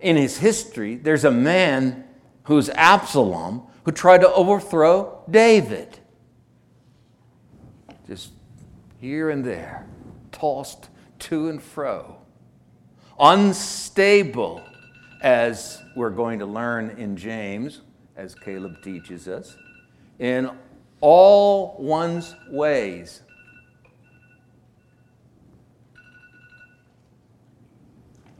in 0.00 0.16
his 0.16 0.38
history, 0.38 0.96
there's 0.96 1.24
a 1.24 1.30
man 1.30 2.04
who's 2.44 2.70
Absalom 2.70 3.64
who 3.84 3.92
tried 3.92 4.22
to 4.22 4.32
overthrow 4.32 5.22
David. 5.30 5.98
Just 8.06 8.30
here 9.02 9.28
and 9.28 9.44
there, 9.44 9.86
tossed 10.32 10.88
to 11.20 11.50
and 11.50 11.62
fro, 11.62 12.16
unstable, 13.18 14.64
as 15.20 15.82
we're 15.94 16.08
going 16.08 16.38
to 16.38 16.46
learn 16.46 16.88
in 16.96 17.18
James, 17.18 17.82
as 18.16 18.34
Caleb 18.34 18.82
teaches 18.82 19.28
us, 19.28 19.58
in 20.18 20.50
all 21.00 21.76
one's 21.78 22.34
ways. 22.50 23.22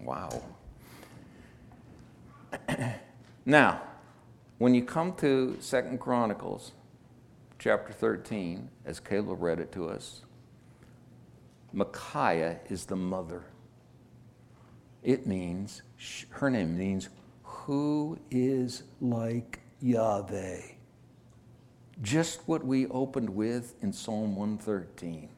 Wow. 0.03 0.43
Now, 3.47 3.81
when 4.59 4.75
you 4.75 4.85
come 4.85 5.15
to 5.15 5.57
Second 5.61 5.99
Chronicles 5.99 6.73
chapter 7.59 7.93
13, 7.93 8.69
as 8.85 9.01
Caleb 9.01 9.43
read 9.43 9.59
it 9.59 9.73
to 9.73 9.89
us, 9.89 10.21
Micaiah 11.73 12.61
is 12.69 12.85
the 12.85 12.97
mother. 12.97 13.45
It 15.03 15.27
means, 15.27 15.83
her 16.29 16.51
name 16.51 16.77
means, 16.77 17.09
who 17.43 18.19
is 18.31 18.83
like 19.01 19.61
Yahweh. 19.81 20.61
Just 22.03 22.41
what 22.47 22.65
we 22.65 22.87
opened 22.87 23.31
with 23.31 23.75
in 23.83 23.93
Psalm 23.93 24.37
113. 24.37 25.29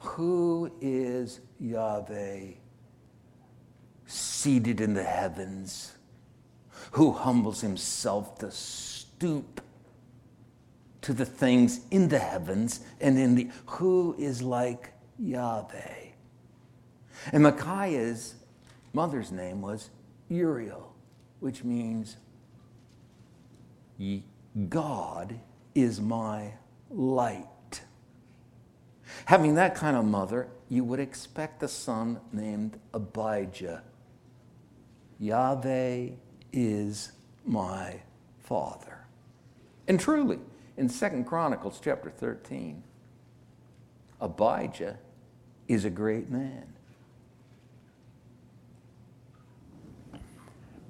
Who 0.00 0.72
is 0.80 1.40
Yahweh 1.60 2.52
seated 4.06 4.80
in 4.80 4.94
the 4.94 5.04
heavens? 5.04 5.92
Who 6.92 7.12
humbles 7.12 7.60
himself 7.60 8.38
to 8.38 8.50
stoop 8.50 9.60
to 11.02 11.12
the 11.12 11.24
things 11.24 11.80
in 11.90 12.08
the 12.08 12.18
heavens 12.18 12.80
and 13.00 13.18
in 13.18 13.34
the 13.34 13.48
who 13.66 14.14
is 14.18 14.42
like 14.42 14.92
Yahweh. 15.18 16.08
And 17.32 17.42
Micaiah's 17.42 18.34
mother's 18.92 19.32
name 19.32 19.62
was 19.62 19.90
Uriel, 20.28 20.94
which 21.40 21.64
means 21.64 22.16
God 24.68 25.38
is 25.82 26.00
my 26.00 26.52
light. 26.90 27.82
Having 29.26 29.54
that 29.54 29.74
kind 29.74 29.96
of 29.96 30.04
mother, 30.04 30.48
you 30.68 30.84
would 30.84 31.00
expect 31.00 31.62
a 31.62 31.68
son 31.68 32.20
named 32.32 32.78
Abijah. 32.94 33.82
Yahweh 35.18 36.10
is 36.52 37.12
my 37.44 38.00
father. 38.38 38.98
And 39.86 39.98
truly, 39.98 40.38
in 40.76 40.88
Second 40.88 41.24
Chronicles 41.24 41.80
chapter 41.82 42.10
13, 42.10 42.82
Abijah 44.20 44.98
is 45.66 45.84
a 45.84 45.90
great 45.90 46.30
man. 46.30 46.72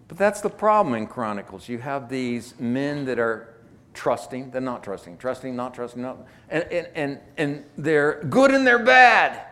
But 0.08 0.16
that's 0.16 0.40
the 0.40 0.50
problem 0.50 0.94
in 0.94 1.06
Chronicles. 1.06 1.68
You 1.68 1.78
have 1.78 2.08
these 2.08 2.58
men 2.58 3.04
that 3.04 3.18
are 3.18 3.57
trusting, 3.98 4.52
they're 4.52 4.60
not 4.60 4.84
trusting, 4.84 5.18
trusting, 5.18 5.56
not 5.56 5.74
trusting, 5.74 6.00
not, 6.00 6.24
and, 6.48 6.62
and, 6.70 6.88
and, 6.94 7.18
and 7.36 7.64
they're 7.76 8.22
good 8.30 8.52
and 8.52 8.64
they're 8.64 8.78
bad. 8.78 9.42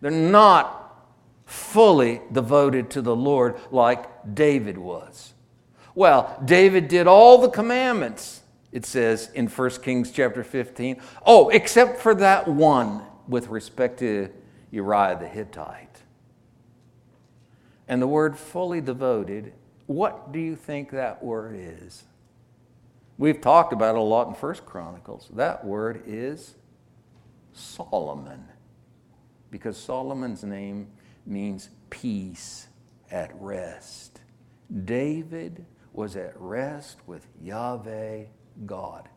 They're 0.00 0.10
not 0.10 1.04
fully 1.44 2.22
devoted 2.32 2.88
to 2.90 3.02
the 3.02 3.14
Lord 3.14 3.60
like 3.70 4.34
David 4.34 4.78
was. 4.78 5.34
Well, 5.94 6.40
David 6.42 6.88
did 6.88 7.06
all 7.06 7.36
the 7.36 7.50
commandments, 7.50 8.40
it 8.72 8.86
says 8.86 9.30
in 9.34 9.46
1 9.46 9.70
Kings 9.82 10.10
chapter 10.10 10.42
15. 10.42 10.98
Oh, 11.26 11.50
except 11.50 12.00
for 12.00 12.14
that 12.14 12.48
one 12.48 13.02
with 13.28 13.48
respect 13.48 13.98
to 13.98 14.30
Uriah 14.70 15.18
the 15.20 15.28
Hittite. 15.28 16.02
And 17.88 18.00
the 18.00 18.06
word 18.06 18.38
fully 18.38 18.80
devoted, 18.80 19.52
what 19.84 20.32
do 20.32 20.38
you 20.38 20.56
think 20.56 20.92
that 20.92 21.22
word 21.22 21.56
is? 21.58 22.04
We've 23.18 23.40
talked 23.40 23.72
about 23.72 23.94
it 23.94 23.98
a 23.98 24.02
lot 24.02 24.28
in 24.28 24.34
First 24.34 24.66
Chronicles. 24.66 25.30
That 25.34 25.64
word 25.64 26.02
is 26.06 26.54
Solomon, 27.52 28.44
because 29.50 29.78
Solomon's 29.78 30.44
name 30.44 30.88
means 31.24 31.70
peace 31.88 32.68
at 33.10 33.30
rest. 33.40 34.20
David 34.84 35.64
was 35.92 36.16
at 36.16 36.34
rest 36.38 36.98
with 37.06 37.26
Yahweh 37.40 38.24
God. 38.66 39.08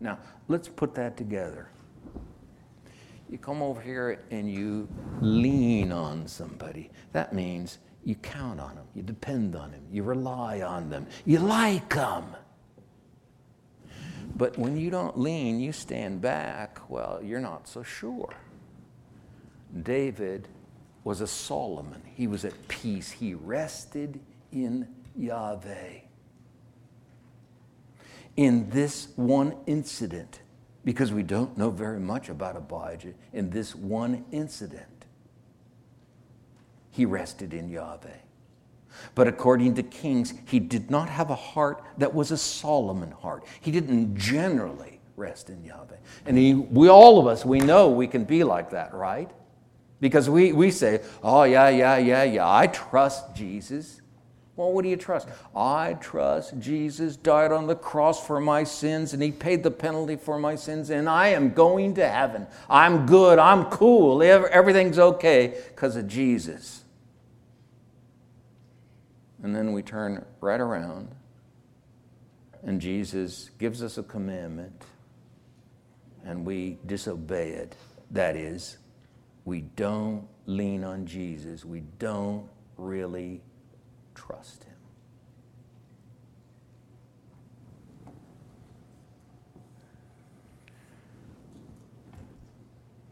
Now, 0.00 0.18
let's 0.48 0.68
put 0.68 0.94
that 0.96 1.16
together. 1.16 1.70
You 3.30 3.38
come 3.38 3.62
over 3.62 3.80
here 3.80 4.22
and 4.30 4.52
you 4.52 4.88
lean 5.20 5.92
on 5.92 6.26
somebody. 6.26 6.90
That 7.12 7.32
means 7.32 7.78
you 8.04 8.16
count 8.16 8.60
on 8.60 8.74
them, 8.74 8.86
you 8.94 9.02
depend 9.02 9.54
on 9.54 9.70
them, 9.70 9.82
you 9.90 10.02
rely 10.02 10.62
on 10.62 10.90
them, 10.90 11.06
you 11.24 11.38
like 11.38 11.94
them. 11.94 12.24
But 14.40 14.56
when 14.56 14.78
you 14.78 14.88
don't 14.88 15.18
lean, 15.18 15.60
you 15.60 15.70
stand 15.70 16.22
back, 16.22 16.80
well, 16.88 17.20
you're 17.22 17.42
not 17.42 17.68
so 17.68 17.82
sure. 17.82 18.32
David 19.82 20.48
was 21.04 21.20
a 21.20 21.26
Solomon. 21.26 22.00
He 22.16 22.26
was 22.26 22.46
at 22.46 22.66
peace. 22.66 23.10
He 23.10 23.34
rested 23.34 24.18
in 24.50 24.88
Yahweh. 25.14 25.98
In 28.38 28.70
this 28.70 29.08
one 29.16 29.56
incident, 29.66 30.40
because 30.86 31.12
we 31.12 31.22
don't 31.22 31.58
know 31.58 31.68
very 31.68 32.00
much 32.00 32.30
about 32.30 32.56
Abijah, 32.56 33.12
in 33.34 33.50
this 33.50 33.74
one 33.74 34.24
incident, 34.32 35.04
he 36.90 37.04
rested 37.04 37.52
in 37.52 37.68
Yahweh. 37.68 38.20
But 39.14 39.28
according 39.28 39.74
to 39.74 39.82
Kings, 39.82 40.34
he 40.46 40.60
did 40.60 40.90
not 40.90 41.08
have 41.08 41.30
a 41.30 41.34
heart 41.34 41.84
that 41.98 42.14
was 42.14 42.30
a 42.30 42.36
Solomon 42.36 43.10
heart. 43.10 43.44
He 43.60 43.70
didn't 43.70 44.16
generally 44.16 45.00
rest 45.16 45.50
in 45.50 45.64
Yahweh. 45.64 45.96
And 46.26 46.36
he, 46.36 46.54
we, 46.54 46.88
all 46.88 47.18
of 47.18 47.26
us, 47.26 47.44
we 47.44 47.60
know 47.60 47.90
we 47.90 48.06
can 48.06 48.24
be 48.24 48.42
like 48.42 48.70
that, 48.70 48.94
right? 48.94 49.30
Because 50.00 50.30
we, 50.30 50.52
we 50.52 50.70
say, 50.70 51.02
oh, 51.22 51.42
yeah, 51.44 51.68
yeah, 51.68 51.98
yeah, 51.98 52.24
yeah, 52.24 52.50
I 52.50 52.66
trust 52.68 53.34
Jesus. 53.34 54.00
Well, 54.56 54.72
what 54.72 54.82
do 54.82 54.90
you 54.90 54.96
trust? 54.96 55.28
I 55.54 55.94
trust 55.94 56.58
Jesus 56.58 57.16
died 57.16 57.52
on 57.52 57.66
the 57.66 57.74
cross 57.74 58.26
for 58.26 58.40
my 58.40 58.64
sins 58.64 59.14
and 59.14 59.22
he 59.22 59.30
paid 59.30 59.62
the 59.62 59.70
penalty 59.70 60.16
for 60.16 60.38
my 60.38 60.54
sins 60.54 60.90
and 60.90 61.08
I 61.08 61.28
am 61.28 61.54
going 61.54 61.94
to 61.94 62.06
heaven. 62.06 62.46
I'm 62.68 63.06
good. 63.06 63.38
I'm 63.38 63.64
cool. 63.66 64.22
Everything's 64.22 64.98
okay 64.98 65.54
because 65.68 65.96
of 65.96 66.08
Jesus. 66.08 66.79
And 69.42 69.54
then 69.54 69.72
we 69.72 69.82
turn 69.82 70.24
right 70.40 70.60
around, 70.60 71.08
and 72.62 72.80
Jesus 72.80 73.50
gives 73.58 73.82
us 73.82 73.96
a 73.96 74.02
commandment, 74.02 74.84
and 76.24 76.44
we 76.44 76.78
disobey 76.84 77.50
it. 77.50 77.74
That 78.10 78.36
is, 78.36 78.76
we 79.46 79.62
don't 79.62 80.28
lean 80.44 80.84
on 80.84 81.06
Jesus, 81.06 81.64
we 81.64 81.80
don't 81.98 82.46
really 82.76 83.40
trust 84.14 84.64
Him. 84.64 84.74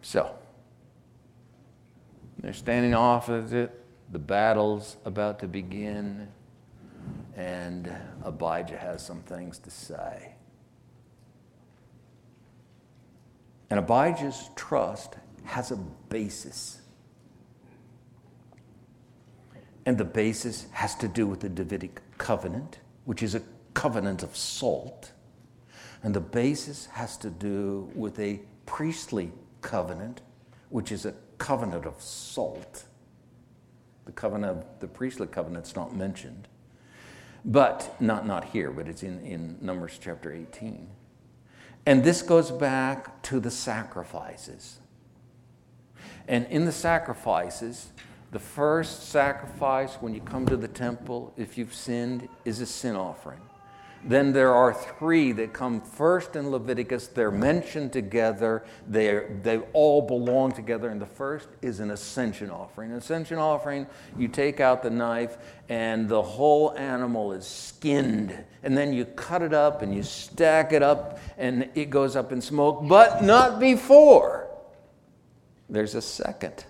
So, 0.02 0.34
they're 2.38 2.52
standing 2.52 2.94
off 2.94 3.30
of 3.30 3.54
it 3.54 3.78
the 4.10 4.18
battle's 4.18 4.96
about 5.04 5.38
to 5.40 5.46
begin, 5.46 6.28
and 7.36 7.92
Abijah 8.24 8.78
has 8.78 9.04
some 9.04 9.20
things 9.22 9.58
to 9.60 9.70
say. 9.70 10.34
And 13.70 13.78
Abijah's 13.78 14.50
trust 14.56 15.16
has 15.44 15.70
a 15.70 15.76
basis. 15.76 16.80
And 19.84 19.98
the 19.98 20.04
basis 20.04 20.66
has 20.72 20.94
to 20.96 21.08
do 21.08 21.26
with 21.26 21.40
the 21.40 21.48
Davidic 21.48 22.00
covenant, 22.16 22.78
which 23.04 23.22
is 23.22 23.34
a 23.34 23.42
covenant 23.74 24.22
of 24.22 24.36
salt. 24.36 25.12
And 26.02 26.14
the 26.14 26.20
basis 26.20 26.86
has 26.86 27.16
to 27.18 27.30
do 27.30 27.90
with 27.94 28.18
a 28.18 28.40
priestly 28.66 29.32
covenant, 29.60 30.22
which 30.70 30.92
is 30.92 31.04
a 31.06 31.14
covenant 31.38 31.86
of 31.86 32.00
salt. 32.00 32.84
The 34.08 34.12
covenant, 34.12 34.80
the 34.80 34.88
priestly 34.88 35.26
covenant's 35.26 35.76
not 35.76 35.94
mentioned, 35.94 36.48
but 37.44 37.94
not, 38.00 38.26
not 38.26 38.42
here, 38.42 38.70
but 38.70 38.88
it's 38.88 39.02
in, 39.02 39.20
in 39.20 39.58
Numbers 39.60 39.98
chapter 40.00 40.32
18. 40.32 40.88
And 41.84 42.02
this 42.02 42.22
goes 42.22 42.50
back 42.50 43.20
to 43.24 43.38
the 43.38 43.50
sacrifices. 43.50 44.78
And 46.26 46.46
in 46.46 46.64
the 46.64 46.72
sacrifices, 46.72 47.88
the 48.30 48.38
first 48.38 49.10
sacrifice 49.10 49.96
when 49.96 50.14
you 50.14 50.22
come 50.22 50.46
to 50.46 50.56
the 50.56 50.68
temple, 50.68 51.34
if 51.36 51.58
you've 51.58 51.74
sinned, 51.74 52.30
is 52.46 52.62
a 52.62 52.66
sin 52.66 52.96
offering. 52.96 53.42
Then 54.04 54.32
there 54.32 54.54
are 54.54 54.72
three 54.72 55.32
that 55.32 55.52
come 55.52 55.80
first 55.80 56.36
in 56.36 56.50
Leviticus. 56.50 57.08
They're 57.08 57.30
mentioned 57.30 57.92
together. 57.92 58.64
they 58.86 59.24
they 59.42 59.58
all 59.72 60.02
belong 60.02 60.52
together. 60.52 60.88
And 60.88 61.00
the 61.00 61.06
first 61.06 61.48
is 61.62 61.80
an 61.80 61.90
ascension 61.90 62.50
offering. 62.50 62.92
An 62.92 62.98
ascension 62.98 63.38
offering, 63.38 63.86
you 64.16 64.28
take 64.28 64.60
out 64.60 64.82
the 64.82 64.90
knife 64.90 65.36
and 65.68 66.08
the 66.08 66.22
whole 66.22 66.76
animal 66.76 67.32
is 67.32 67.46
skinned. 67.46 68.38
And 68.62 68.76
then 68.76 68.92
you 68.92 69.04
cut 69.04 69.42
it 69.42 69.52
up 69.52 69.82
and 69.82 69.94
you 69.94 70.02
stack 70.02 70.72
it 70.72 70.82
up 70.82 71.18
and 71.36 71.68
it 71.74 71.90
goes 71.90 72.16
up 72.16 72.32
in 72.32 72.40
smoke, 72.40 72.86
but 72.88 73.22
not 73.22 73.58
before. 73.58 74.48
There's 75.68 75.94
a 75.94 76.02
second 76.02 76.64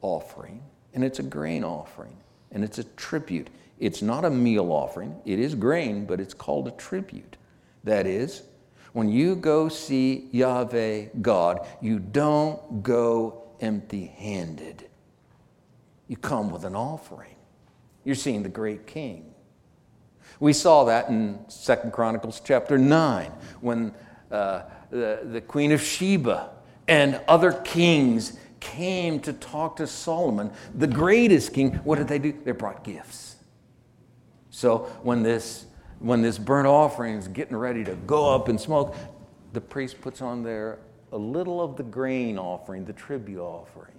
offering, 0.00 0.62
and 0.92 1.02
it's 1.02 1.18
a 1.18 1.24
grain 1.24 1.64
offering, 1.64 2.16
and 2.52 2.62
it's 2.62 2.78
a 2.78 2.84
tribute. 2.84 3.48
It's 3.78 4.02
not 4.02 4.24
a 4.24 4.30
meal 4.30 4.70
offering, 4.70 5.20
it 5.24 5.38
is 5.38 5.54
grain, 5.54 6.06
but 6.06 6.20
it's 6.20 6.34
called 6.34 6.68
a 6.68 6.72
tribute. 6.72 7.36
That 7.82 8.06
is, 8.06 8.42
when 8.92 9.10
you 9.10 9.34
go 9.34 9.68
see 9.68 10.28
Yahweh 10.30 11.06
God, 11.20 11.66
you 11.80 11.98
don't 11.98 12.82
go 12.82 13.42
empty 13.60 14.06
handed. 14.06 14.88
You 16.06 16.16
come 16.16 16.50
with 16.50 16.64
an 16.64 16.76
offering. 16.76 17.34
You're 18.04 18.14
seeing 18.14 18.42
the 18.42 18.48
great 18.48 18.86
king. 18.86 19.34
We 20.38 20.52
saw 20.52 20.84
that 20.84 21.08
in 21.08 21.38
Second 21.48 21.92
Chronicles 21.92 22.40
chapter 22.44 22.78
9 22.78 23.32
when 23.60 23.94
uh, 24.30 24.62
the, 24.90 25.20
the 25.24 25.40
queen 25.40 25.72
of 25.72 25.82
Sheba 25.82 26.50
and 26.86 27.20
other 27.26 27.52
kings 27.52 28.38
came 28.60 29.20
to 29.20 29.32
talk 29.32 29.76
to 29.76 29.86
Solomon, 29.86 30.50
the 30.74 30.86
greatest 30.86 31.52
king. 31.52 31.74
What 31.84 31.98
did 31.98 32.08
they 32.08 32.18
do? 32.18 32.32
They 32.44 32.52
brought 32.52 32.84
gifts. 32.84 33.33
So 34.54 34.78
when 35.02 35.24
this, 35.24 35.66
when 35.98 36.22
this 36.22 36.38
burnt 36.38 36.68
offering 36.68 37.16
is 37.16 37.26
getting 37.26 37.56
ready 37.56 37.82
to 37.82 37.96
go 37.96 38.32
up 38.32 38.48
in 38.48 38.56
smoke, 38.56 38.94
the 39.52 39.60
priest 39.60 40.00
puts 40.00 40.22
on 40.22 40.44
there 40.44 40.78
a 41.10 41.18
little 41.18 41.60
of 41.60 41.76
the 41.76 41.82
grain 41.82 42.38
offering, 42.38 42.84
the 42.84 42.92
tribute 42.92 43.40
offering. 43.40 43.98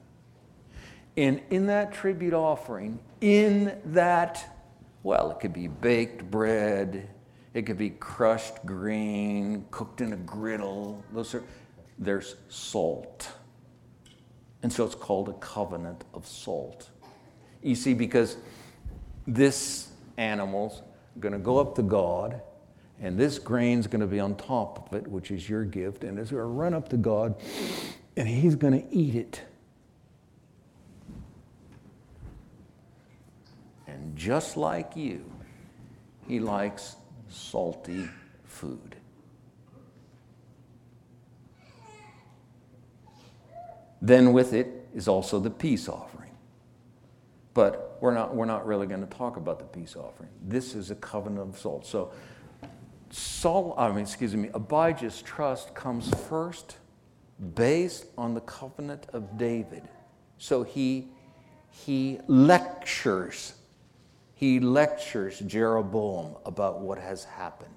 And 1.17 1.41
in 1.49 1.65
that 1.67 1.91
tribute 1.91 2.33
offering, 2.33 2.99
in 3.19 3.77
that, 3.87 4.57
well, 5.03 5.29
it 5.29 5.41
could 5.41 5.51
be 5.51 5.67
baked 5.67 6.31
bread, 6.31 7.09
it 7.53 7.65
could 7.65 7.77
be 7.77 7.89
crushed 7.89 8.65
grain, 8.65 9.65
cooked 9.71 9.99
in 9.99 10.13
a 10.13 10.17
griddle. 10.17 11.03
Those 11.11 11.35
are, 11.35 11.43
there's 11.99 12.37
salt. 12.47 13.29
And 14.63 14.71
so 14.71 14.85
it's 14.85 14.95
called 14.95 15.27
a 15.27 15.33
covenant 15.33 16.05
of 16.13 16.25
salt. 16.25 16.91
You 17.61 17.75
see, 17.75 17.93
because 17.93 18.37
this 19.27 19.89
animal's 20.17 20.81
going 21.19 21.33
to 21.33 21.39
go 21.39 21.57
up 21.57 21.75
to 21.75 21.81
God, 21.81 22.41
and 23.01 23.17
this 23.17 23.39
grain's 23.39 23.87
going 23.87 24.01
to 24.01 24.07
be 24.07 24.19
on 24.19 24.35
top 24.35 24.87
of 24.87 24.97
it, 24.97 25.07
which 25.07 25.31
is 25.31 25.49
your 25.49 25.63
gift, 25.65 26.03
and 26.03 26.17
it's 26.19 26.31
going 26.31 26.41
to 26.41 26.47
run 26.47 26.73
up 26.73 26.89
to 26.89 26.97
God, 26.97 27.35
and 28.17 28.27
He's 28.27 28.55
going 28.55 28.73
to 28.73 28.95
eat 28.95 29.15
it. 29.15 29.41
And 33.87 34.15
just 34.15 34.57
like 34.57 34.95
you, 34.95 35.29
He 36.27 36.39
likes 36.39 36.95
salty 37.29 38.09
food. 38.45 38.95
Then 44.01 44.33
with 44.33 44.53
it 44.53 44.87
is 44.93 45.07
also 45.07 45.39
the 45.39 45.49
peace 45.49 45.89
offering. 45.89 46.29
But 47.53 47.84
we're 48.01 48.13
not, 48.13 48.35
we're 48.35 48.45
not 48.45 48.65
really 48.65 48.87
going 48.87 49.05
to 49.05 49.17
talk 49.17 49.37
about 49.37 49.59
the 49.59 49.65
peace 49.65 49.95
offering. 49.95 50.29
This 50.41 50.75
is 50.75 50.91
a 50.91 50.95
covenant 50.95 51.49
of 51.49 51.59
salt. 51.59 51.85
So, 51.85 52.11
Saul, 53.09 53.75
I 53.77 53.89
mean, 53.89 53.99
excuse 53.99 54.35
me, 54.35 54.49
Abijah's 54.53 55.21
trust 55.21 55.73
comes 55.73 56.09
first 56.27 56.77
based 57.55 58.05
on 58.17 58.33
the 58.33 58.41
covenant 58.41 59.07
of 59.13 59.37
David. 59.37 59.83
So 60.37 60.63
he, 60.63 61.07
he 61.69 62.19
lectures, 62.27 63.53
he 64.33 64.59
lectures 64.59 65.39
Jeroboam 65.39 66.35
about 66.45 66.79
what 66.79 66.97
has 66.97 67.23
happened. 67.23 67.71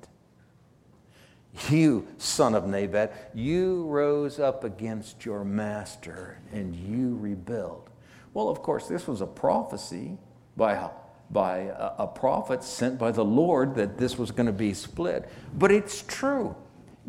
You, 1.68 2.06
son 2.18 2.54
of 2.54 2.66
Nebat, 2.66 3.30
you 3.34 3.86
rose 3.86 4.38
up 4.38 4.64
against 4.64 5.24
your 5.24 5.44
master 5.44 6.38
and 6.52 6.74
you 6.74 7.16
rebelled. 7.16 7.90
Well, 8.34 8.48
of 8.48 8.62
course, 8.62 8.86
this 8.86 9.06
was 9.06 9.20
a 9.20 9.26
prophecy 9.26 10.16
by, 10.56 10.90
by 11.30 11.58
a, 11.58 11.92
a 11.98 12.06
prophet 12.06 12.62
sent 12.62 12.98
by 12.98 13.12
the 13.12 13.24
Lord 13.24 13.74
that 13.76 13.98
this 13.98 14.18
was 14.18 14.30
going 14.30 14.46
to 14.46 14.52
be 14.52 14.74
split. 14.74 15.28
But 15.54 15.72
it's 15.72 16.02
true. 16.02 16.54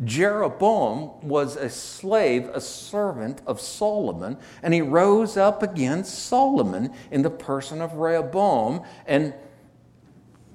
Jeroboam 0.04 1.28
was 1.28 1.58
a 1.58 1.70
slave, 1.70 2.48
a 2.54 2.62
servant 2.62 3.42
of 3.46 3.60
Solomon, 3.60 4.38
and 4.64 4.74
he 4.74 4.82
rose 4.82 5.36
up 5.36 5.62
against 5.62 6.18
Solomon 6.18 6.94
in 7.12 7.22
the 7.22 7.30
person 7.30 7.82
of 7.82 7.94
Rehoboam 7.96 8.84
and 9.06 9.34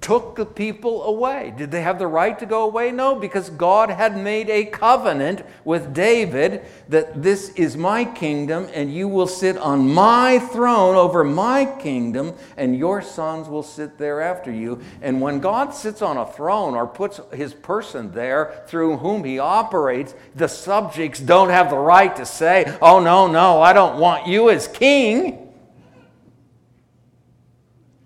took 0.04 0.36
the 0.36 0.44
people 0.44 1.02
away. 1.04 1.54
Did 1.56 1.70
they 1.70 1.80
have 1.80 1.98
the 1.98 2.06
right 2.06 2.38
to 2.38 2.44
go 2.44 2.64
away? 2.64 2.92
No, 2.92 3.14
because 3.14 3.48
God 3.48 3.88
had 3.88 4.18
made 4.18 4.50
a 4.50 4.66
covenant 4.66 5.42
with 5.64 5.94
David 5.94 6.66
that 6.90 7.22
this 7.22 7.48
is 7.54 7.74
my 7.74 8.04
kingdom 8.04 8.68
and 8.74 8.92
you 8.92 9.08
will 9.08 9.26
sit 9.26 9.56
on 9.56 9.90
my 9.94 10.38
throne 10.38 10.94
over 10.94 11.24
my 11.24 11.64
kingdom 11.64 12.34
and 12.58 12.76
your 12.76 13.00
sons 13.00 13.48
will 13.48 13.62
sit 13.62 13.96
there 13.96 14.20
after 14.20 14.52
you. 14.52 14.78
And 15.00 15.22
when 15.22 15.40
God 15.40 15.72
sits 15.72 16.02
on 16.02 16.18
a 16.18 16.30
throne 16.30 16.74
or 16.74 16.86
puts 16.86 17.18
his 17.32 17.54
person 17.54 18.12
there 18.12 18.62
through 18.66 18.98
whom 18.98 19.24
he 19.24 19.38
operates, 19.38 20.14
the 20.34 20.48
subjects 20.48 21.18
don't 21.18 21.48
have 21.48 21.70
the 21.70 21.78
right 21.78 22.14
to 22.16 22.26
say, 22.26 22.76
oh, 22.82 23.00
no, 23.00 23.26
no, 23.26 23.62
I 23.62 23.72
don't 23.72 23.98
want 23.98 24.26
you 24.26 24.50
as 24.50 24.68
king. 24.68 25.43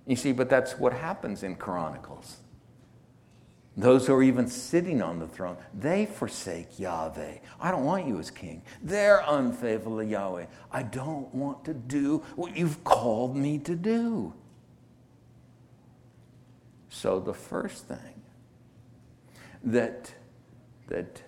You 0.09 0.17
see, 0.17 0.33
but 0.33 0.49
that's 0.49 0.79
what 0.79 0.95
happens 0.95 1.43
in 1.43 1.55
Chronicles. 1.55 2.39
Those 3.77 4.07
who 4.07 4.15
are 4.15 4.23
even 4.23 4.49
sitting 4.49 5.03
on 5.03 5.19
the 5.19 5.29
throne, 5.29 5.59
they 5.79 6.07
forsake 6.07 6.81
Yahweh. 6.81 7.37
I 7.61 7.71
don't 7.71 7.85
want 7.85 8.09
you 8.09 8.19
as 8.19 8.31
king. 8.31 8.63
They're 8.83 9.23
unfaithful 9.29 9.99
to 9.99 10.05
Yahweh. 10.05 10.47
I 10.73 10.83
don't 10.83 11.33
want 11.35 11.65
to 11.67 11.75
do 11.75 12.25
what 12.37 12.57
you've 12.57 12.83
called 12.85 13.37
me 13.37 13.59
to 13.59 13.77
do. 13.77 14.33
So 16.89 17.21
the 17.21 17.35
first 17.35 17.87
thing 17.87 18.23
that, 19.63 20.11
that 20.89 21.23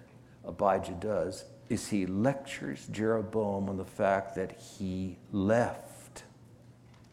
Abijah 0.46 0.96
does 0.98 1.44
is 1.68 1.86
he 1.88 2.06
lectures 2.06 2.88
Jeroboam 2.90 3.68
on 3.68 3.76
the 3.76 3.84
fact 3.84 4.34
that 4.36 4.58
he 4.58 5.18
left 5.32 6.24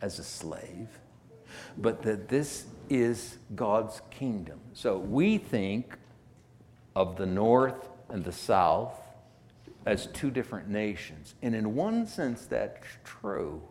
as 0.02 0.18
a 0.18 0.24
slave 0.24 0.88
but 1.78 2.02
that 2.04 2.30
this 2.30 2.66
is 2.90 3.38
God's 3.56 4.02
kingdom. 4.10 4.60
So 4.74 4.98
we 4.98 5.38
think 5.38 5.96
of 6.96 7.18
the 7.18 7.26
north 7.26 7.90
and 8.10 8.24
the 8.24 8.32
south 8.32 8.94
as 9.86 10.08
two 10.08 10.32
different 10.32 10.68
nations. 10.68 11.36
And 11.42 11.56
in 11.56 11.76
one 11.76 12.08
sense, 12.08 12.46
that's 12.46 12.86
true. 13.04 13.62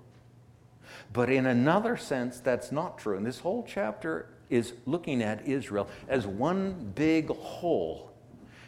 But 1.12 1.30
in 1.30 1.46
another 1.46 1.96
sense, 1.96 2.40
that's 2.40 2.72
not 2.72 2.98
true. 2.98 3.16
And 3.16 3.26
this 3.26 3.40
whole 3.40 3.64
chapter 3.68 4.28
is 4.48 4.72
looking 4.86 5.22
at 5.22 5.46
Israel 5.46 5.88
as 6.09 6.26
one 6.26 6.92
big 6.94 7.28
whole. 7.28 8.12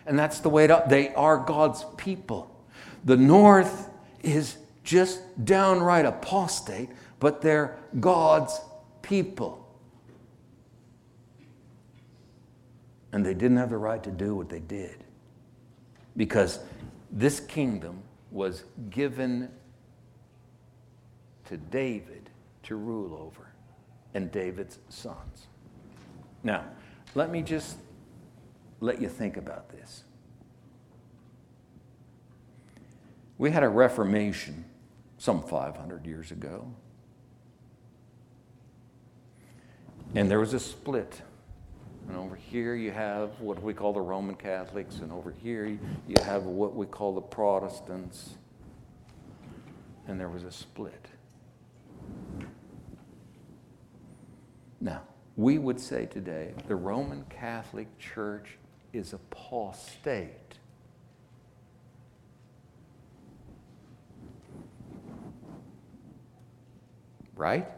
And 0.07 0.19
that's 0.19 0.41
the 0.41 0.49
way 0.49 0.67
they 0.89 1.15
are 1.15 1.39
God's 1.39 1.85
people. 1.97 2.55
The 3.05 3.17
north 3.17 3.91
is 4.23 4.57
just 4.83 5.21
downright 5.45 6.07
apostate, 6.07 6.89
but 7.21 7.43
they're 7.43 7.77
God's 8.01 8.59
people. 9.09 9.67
And 13.13 13.25
they 13.25 13.33
didn't 13.33 13.57
have 13.57 13.71
the 13.71 13.79
right 13.79 14.03
to 14.03 14.11
do 14.11 14.37
what 14.37 14.51
they 14.51 14.61
did 14.61 15.03
because 16.17 16.61
this 17.11 17.41
kingdom 17.41 18.03
was 18.31 18.65
given 18.91 19.49
to 21.47 21.57
David 21.57 22.29
to 22.65 22.77
rule 22.77 23.15
over 23.15 23.51
and 24.13 24.31
David's 24.31 24.79
sons. 24.91 25.47
Now, 26.43 26.65
let 27.15 27.31
me 27.31 27.41
just 27.41 27.79
let 28.81 29.01
you 29.01 29.09
think 29.09 29.39
about 29.39 29.71
this. 29.71 30.05
We 33.39 33.51
had 33.51 33.63
a 33.63 33.69
Reformation 33.69 34.65
some 35.17 35.43
500 35.43 36.07
years 36.07 36.31
ago. 36.31 36.75
And 40.15 40.31
there 40.31 40.41
was 40.41 40.55
a 40.55 40.61
split. 40.61 41.23
And 42.09 42.17
over 42.17 42.35
here 42.35 42.75
you 42.75 42.91
have 42.91 43.39
what 43.41 43.63
we 43.63 43.75
call 43.75 43.93
the 43.93 44.01
Roman 44.01 44.35
Catholics, 44.35 44.97
and 44.97 45.13
over 45.13 45.31
here 45.31 45.67
you 45.67 46.17
have 46.25 46.45
what 46.45 46.75
we 46.75 46.87
call 46.87 47.15
the 47.15 47.21
Protestants. 47.21 48.31
And 50.07 50.19
there 50.19 50.31
was 50.31 50.43
a 50.43 50.51
split. 50.51 51.07
Now, 54.81 55.03
we 55.37 55.59
would 55.59 55.79
say 55.79 56.07
today 56.07 56.55
the 56.67 56.77
Roman 56.77 57.25
Catholic 57.29 57.99
Church 57.99 58.57
is 58.95 59.13
apostate. 59.13 60.33
Right? 67.37 67.69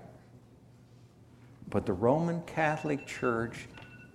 But 1.70 1.86
the 1.86 1.92
Roman 1.92 2.42
Catholic 2.42 3.06
Church 3.06 3.68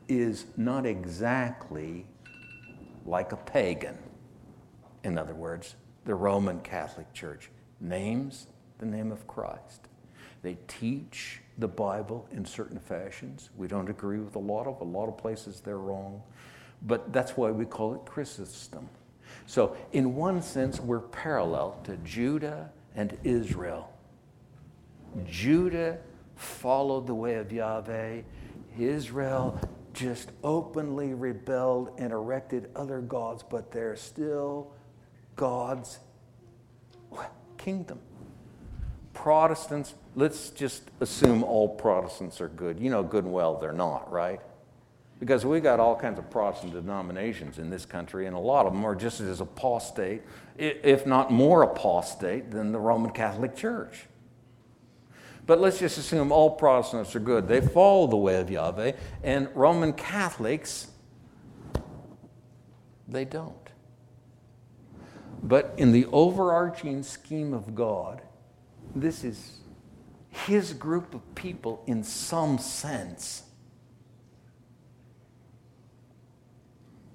is 0.07 0.45
not 0.57 0.85
exactly 0.85 2.05
like 3.05 3.31
a 3.31 3.37
pagan. 3.37 3.97
In 5.03 5.17
other 5.17 5.33
words, 5.35 5.75
the 6.05 6.15
Roman 6.15 6.59
Catholic 6.59 7.11
Church 7.13 7.49
names 7.79 8.47
the 8.77 8.85
name 8.85 9.11
of 9.11 9.25
Christ. 9.27 9.87
They 10.41 10.57
teach 10.67 11.41
the 11.57 11.67
Bible 11.67 12.27
in 12.31 12.45
certain 12.45 12.79
fashions. 12.79 13.49
We 13.55 13.67
don't 13.67 13.89
agree 13.89 14.19
with 14.19 14.35
a 14.35 14.39
lot 14.39 14.67
of. 14.67 14.81
A 14.81 14.83
lot 14.83 15.07
of 15.07 15.17
places 15.17 15.61
they're 15.61 15.77
wrong. 15.77 16.21
But 16.81 17.13
that's 17.13 17.37
why 17.37 17.51
we 17.51 17.65
call 17.65 17.95
it 17.95 18.05
Christendom. 18.05 18.89
So, 19.47 19.75
in 19.91 20.15
one 20.15 20.41
sense, 20.41 20.79
we're 20.79 20.99
parallel 20.99 21.79
to 21.85 21.97
Judah 21.97 22.69
and 22.95 23.17
Israel. 23.23 23.91
Judah 25.25 25.97
followed 26.35 27.07
the 27.07 27.15
way 27.15 27.35
of 27.35 27.51
Yahweh. 27.51 28.21
Israel 28.77 29.59
just 29.93 30.31
openly 30.43 31.13
rebelled 31.13 31.91
and 31.97 32.11
erected 32.11 32.69
other 32.75 32.99
gods, 32.99 33.43
but 33.43 33.71
they're 33.71 33.95
still 33.95 34.71
God's 35.35 35.99
kingdom. 37.57 37.99
Protestants, 39.13 39.95
let's 40.15 40.49
just 40.49 40.91
assume 40.99 41.43
all 41.43 41.69
Protestants 41.69 42.41
are 42.41 42.49
good. 42.49 42.79
You 42.79 42.89
know 42.89 43.01
good 43.01 43.23
and 43.23 43.33
well 43.33 43.57
they're 43.57 43.73
not, 43.73 44.11
right? 44.11 44.41
Because 45.19 45.45
we 45.45 45.61
got 45.61 45.79
all 45.79 45.95
kinds 45.95 46.19
of 46.19 46.29
Protestant 46.29 46.73
denominations 46.73 47.57
in 47.57 47.69
this 47.69 47.85
country, 47.85 48.27
and 48.27 48.35
a 48.35 48.39
lot 48.39 48.65
of 48.65 48.73
them 48.73 48.83
are 48.83 48.95
just 48.95 49.21
as 49.21 49.39
apostate, 49.39 50.23
if 50.57 51.05
not 51.05 51.31
more 51.31 51.63
apostate, 51.63 52.51
than 52.51 52.73
the 52.73 52.79
Roman 52.79 53.11
Catholic 53.11 53.55
Church. 53.55 54.07
But 55.45 55.59
let's 55.59 55.79
just 55.79 55.97
assume 55.97 56.31
all 56.31 56.51
Protestants 56.51 57.15
are 57.15 57.19
good. 57.19 57.47
They 57.47 57.61
follow 57.61 58.07
the 58.07 58.17
way 58.17 58.39
of 58.39 58.49
Yahweh, 58.49 58.93
and 59.23 59.49
Roman 59.53 59.93
Catholics, 59.93 60.87
they 63.07 63.25
don't. 63.25 63.55
But 65.43 65.75
in 65.77 65.91
the 65.91 66.07
overarching 66.07 67.03
scheme 67.03 67.53
of 67.53 67.75
God, 67.75 68.21
this 68.95 69.23
is 69.23 69.59
his 70.29 70.73
group 70.73 71.13
of 71.13 71.35
people 71.35 71.83
in 71.85 72.03
some 72.03 72.57
sense. 72.57 73.43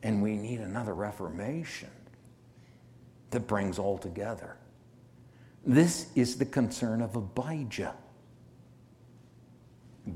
And 0.03 0.23
we 0.23 0.37
need 0.37 0.61
another 0.61 0.95
Reformation 0.95 1.91
that 3.31 3.49
brings 3.49 3.79
all 3.79 3.99
together. 3.99 4.57
This 5.67 6.07
is 6.15 6.37
the 6.37 6.47
concern 6.47 7.03
of 7.03 7.17
Abijah. 7.17 7.95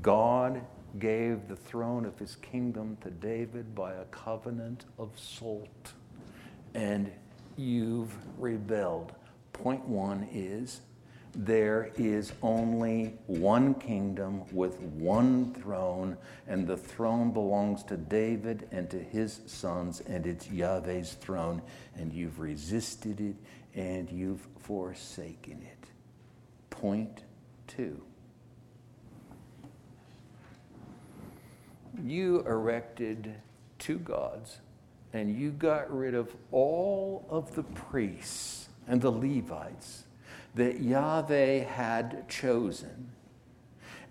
God 0.01 0.61
gave 0.99 1.47
the 1.47 1.55
throne 1.55 2.05
of 2.05 2.17
his 2.17 2.35
kingdom 2.37 2.97
to 3.01 3.09
David 3.09 3.75
by 3.75 3.93
a 3.93 4.05
covenant 4.05 4.85
of 4.97 5.11
salt, 5.17 5.93
and 6.73 7.11
you've 7.57 8.13
rebelled. 8.37 9.13
Point 9.53 9.85
one 9.87 10.27
is 10.31 10.81
there 11.35 11.91
is 11.97 12.31
only 12.41 13.13
one 13.27 13.73
kingdom 13.75 14.43
with 14.53 14.79
one 14.79 15.53
throne, 15.53 16.17
and 16.47 16.65
the 16.65 16.77
throne 16.77 17.31
belongs 17.31 17.83
to 17.83 17.97
David 17.97 18.69
and 18.71 18.89
to 18.89 18.99
his 18.99 19.41
sons, 19.45 20.01
and 20.01 20.25
it's 20.25 20.47
Yahweh's 20.49 21.13
throne, 21.15 21.61
and 21.95 22.13
you've 22.13 22.39
resisted 22.39 23.19
it 23.19 23.35
and 23.75 24.09
you've 24.09 24.47
forsaken 24.59 25.61
it. 25.61 25.89
Point 26.69 27.23
two. 27.67 28.01
You 32.03 32.41
erected 32.41 33.35
two 33.79 33.99
gods, 33.99 34.59
and 35.13 35.37
you 35.37 35.51
got 35.51 35.95
rid 35.95 36.13
of 36.13 36.35
all 36.51 37.25
of 37.29 37.55
the 37.55 37.63
priests 37.63 38.69
and 38.87 39.01
the 39.01 39.11
Levites 39.11 40.03
that 40.55 40.81
Yahweh 40.81 41.63
had 41.63 42.27
chosen. 42.29 43.11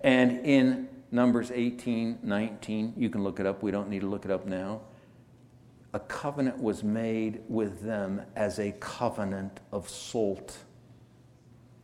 And 0.03 0.45
in 0.45 0.89
Numbers 1.11 1.51
18, 1.51 2.19
19, 2.23 2.95
you 2.97 3.09
can 3.09 3.23
look 3.23 3.41
it 3.41 3.47
up, 3.47 3.63
we 3.63 3.71
don't 3.71 3.89
need 3.89 4.01
to 4.01 4.07
look 4.07 4.25
it 4.25 4.31
up 4.31 4.47
now. 4.47 4.81
A 5.93 6.01
covenant 6.01 6.61
was 6.61 6.83
made 6.83 7.41
with 7.49 7.83
them 7.83 8.21
as 8.35 8.59
a 8.59 8.73
covenant 8.81 9.61
of 9.73 9.89
salt. 9.89 10.59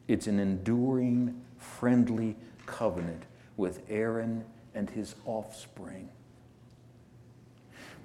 It's 0.08 0.26
an 0.26 0.40
enduring, 0.40 1.40
friendly 1.58 2.36
covenant 2.66 3.22
with 3.56 3.82
Aaron 3.88 4.44
and 4.74 4.88
his 4.88 5.14
offspring. 5.24 6.08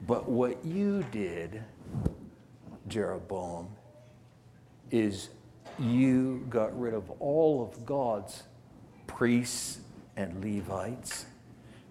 But 0.07 0.30
what 0.30 0.63
you 0.66 1.03
did, 1.11 1.63
Jeroboam, 2.88 3.70
is 4.91 5.30
you 5.80 6.45
got 6.49 6.78
rid 6.80 6.93
of 6.93 7.09
all 7.20 7.63
of 7.63 7.86
God's 7.86 8.43
priests 9.07 9.80
and 10.16 10.43
Levites, 10.43 11.26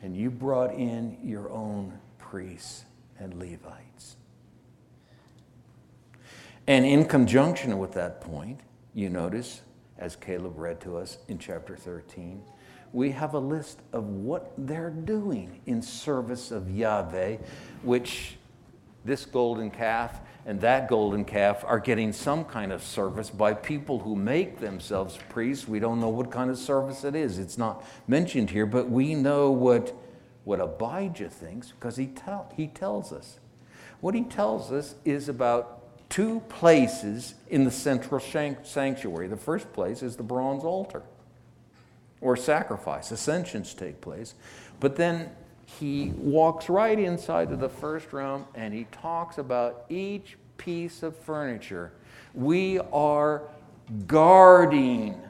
and 0.03 0.17
you 0.17 0.31
brought 0.31 0.75
in 0.75 1.19
your 1.23 1.51
own 1.51 1.99
priests 2.19 2.85
and 3.19 3.35
Levites. 3.35 4.17
And 6.67 6.87
in 6.87 7.05
conjunction 7.05 7.79
with 7.79 7.93
that 7.93 8.21
point, 8.21 8.61
you 8.95 9.11
notice, 9.11 9.61
as 9.99 10.17
Caleb 10.17 10.59
read 10.59 10.81
to 10.83 10.97
us 10.97 11.19
in 11.29 11.39
chapter 11.39 11.77
13, 11.77 12.43
we 12.95 13.11
have 13.11 13.35
a 13.35 13.39
list 13.39 13.81
of 13.93 14.05
what 14.05 14.53
they're 14.57 14.89
doing 14.89 15.61
in 15.67 15.83
service 15.83 16.53
of 16.53 16.71
Yahweh, 16.71 17.39
which 17.83 18.37
this 19.05 19.27
golden 19.27 19.69
calf 19.69 20.21
and 20.47 20.61
that 20.61 20.89
golden 20.89 21.25
calf 21.25 21.65
are 21.67 21.81
getting 21.81 22.13
some 22.13 22.45
kind 22.45 22.73
of 22.73 22.85
service 22.85 23.31
by 23.31 23.53
people 23.53 23.99
who 23.99 24.15
make 24.15 24.61
themselves 24.61 25.19
priests. 25.29 25.67
We 25.67 25.81
don't 25.81 26.01
know 26.01 26.09
what 26.09 26.31
kind 26.31 26.51
of 26.51 26.57
service 26.57 27.03
it 27.03 27.17
is. 27.17 27.41
It's 27.41 27.59
not 27.59 27.85
mentioned 28.07 28.51
here, 28.51 28.65
but 28.65 28.89
we 28.89 29.17
know 29.17 29.51
what, 29.51 29.93
what 30.45 30.61
Abijah 30.61 31.31
thinks 31.31 31.73
because 31.73 31.97
he, 31.97 32.07
tell, 32.07 32.53
he 32.57 32.69
tells 32.69 33.13
us. 33.13 33.41
What 34.01 34.15
he 34.15 34.23
tells 34.23 34.71
us 34.71 34.95
is 35.05 35.29
about 35.29 36.09
two 36.11 36.41
places 36.49 37.35
in 37.49 37.65
the 37.65 37.73
central 37.73 38.21
sanctuary. 38.21 39.27
The 39.27 39.37
first 39.37 39.73
place 39.73 40.01
is 40.01 40.15
the 40.15 40.23
bronze 40.23 40.63
altar 40.63 41.03
or 42.25 42.37
sacrifice, 42.37 43.11
ascensions 43.11 43.75
take 43.75 44.01
place. 44.01 44.35
But 44.81 44.97
then 44.97 45.31
he 45.67 46.13
walks 46.17 46.71
right 46.71 46.99
inside 46.99 47.53
of 47.53 47.61
the 47.61 47.69
first 47.69 48.15
room 48.15 48.47
and 48.55 48.73
he 48.73 48.85
talks 48.91 49.37
about 49.37 49.85
each 49.91 50.39
piece 50.57 51.03
of 51.03 51.15
furniture. 51.17 51.93
We 52.33 52.79
are 52.93 53.43
guarding 54.07 55.21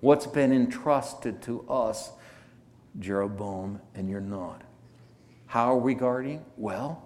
what's 0.00 0.28
been 0.28 0.52
entrusted 0.52 1.42
to 1.42 1.68
us, 1.68 2.12
Jeroboam, 3.00 3.80
and 3.96 4.08
you're 4.08 4.20
not. 4.20 4.62
How 5.46 5.72
are 5.72 5.78
we 5.78 5.94
guarding? 5.94 6.44
Well, 6.56 7.02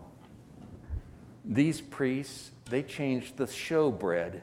these 1.46 1.80
priests, 1.80 2.50
they 2.68 2.82
change 2.82 3.36
the 3.36 3.46
showbread 3.46 4.42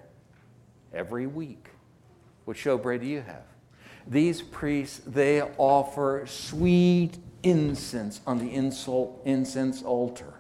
every 0.92 1.28
week. 1.28 1.70
What 2.46 2.58
showbread 2.58 3.02
do 3.02 3.06
you 3.06 3.22
have? 3.22 3.44
These 4.10 4.42
priests, 4.42 5.02
they 5.06 5.42
offer 5.42 6.26
sweet 6.28 7.18
incense 7.44 8.22
on 8.26 8.40
the 8.40 8.54
incense 8.54 9.84
altar. 9.84 10.34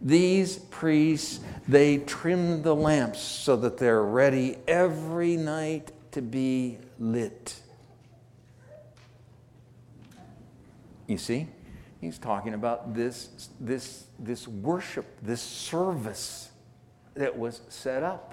These 0.00 0.58
priests, 0.58 1.40
they 1.66 1.98
trim 1.98 2.62
the 2.62 2.74
lamps 2.74 3.20
so 3.20 3.56
that 3.56 3.78
they're 3.78 4.02
ready 4.02 4.58
every 4.68 5.36
night 5.36 5.92
to 6.12 6.22
be 6.22 6.78
lit. 6.98 7.60
You 11.06 11.18
see, 11.18 11.48
he's 12.00 12.18
talking 12.18 12.54
about 12.54 12.94
this, 12.94 13.48
this, 13.60 14.04
this 14.18 14.46
worship, 14.46 15.06
this 15.22 15.42
service 15.42 16.50
that 17.14 17.36
was 17.36 17.60
set 17.68 18.02
up. 18.02 18.30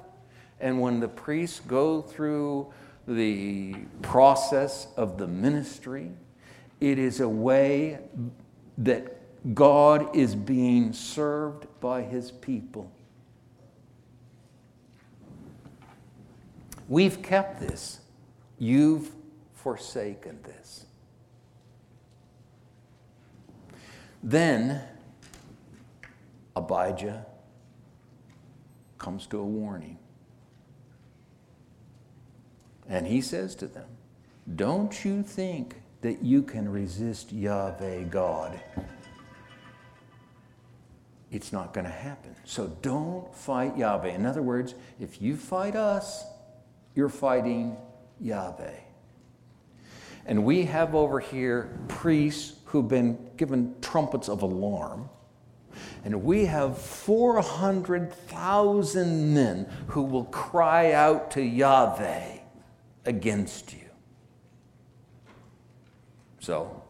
And 0.59 0.79
when 0.79 0.99
the 0.99 1.07
priests 1.07 1.59
go 1.61 2.01
through 2.01 2.71
the 3.15 3.75
process 4.01 4.87
of 4.97 5.17
the 5.17 5.27
ministry, 5.27 6.11
it 6.79 6.97
is 6.97 7.19
a 7.19 7.29
way 7.29 7.99
that 8.77 9.53
God 9.53 10.15
is 10.15 10.35
being 10.35 10.93
served 10.93 11.67
by 11.79 12.01
his 12.01 12.31
people. 12.31 12.91
We've 16.87 17.21
kept 17.21 17.59
this. 17.59 17.99
You've 18.59 19.11
forsaken 19.53 20.39
this. 20.43 20.85
Then 24.23 24.81
Abijah 26.55 27.25
comes 28.97 29.25
to 29.27 29.39
a 29.39 29.45
warning. 29.45 29.97
And 32.91 33.07
he 33.07 33.21
says 33.21 33.55
to 33.55 33.65
them, 33.67 33.87
Don't 34.53 35.05
you 35.05 35.23
think 35.23 35.77
that 36.01 36.21
you 36.23 36.43
can 36.43 36.69
resist 36.69 37.31
Yahweh 37.31 38.03
God. 38.03 38.59
It's 41.31 41.51
not 41.53 41.73
going 41.73 41.85
to 41.85 41.91
happen. 41.91 42.35
So 42.43 42.67
don't 42.81 43.33
fight 43.33 43.77
Yahweh. 43.77 44.09
In 44.09 44.25
other 44.25 44.41
words, 44.41 44.75
if 44.99 45.21
you 45.21 45.37
fight 45.37 45.77
us, 45.77 46.25
you're 46.93 47.07
fighting 47.07 47.77
Yahweh. 48.19 48.81
And 50.25 50.43
we 50.43 50.65
have 50.65 50.93
over 50.93 51.21
here 51.21 51.79
priests 51.87 52.59
who've 52.65 52.89
been 52.89 53.17
given 53.37 53.73
trumpets 53.81 54.27
of 54.27 54.41
alarm. 54.41 55.07
And 56.03 56.23
we 56.23 56.43
have 56.45 56.77
400,000 56.77 59.33
men 59.33 59.69
who 59.87 60.03
will 60.03 60.25
cry 60.25 60.91
out 60.91 61.31
to 61.31 61.41
Yahweh 61.41 62.40
against 63.05 63.73
you. 63.73 63.89
So, 66.39 66.83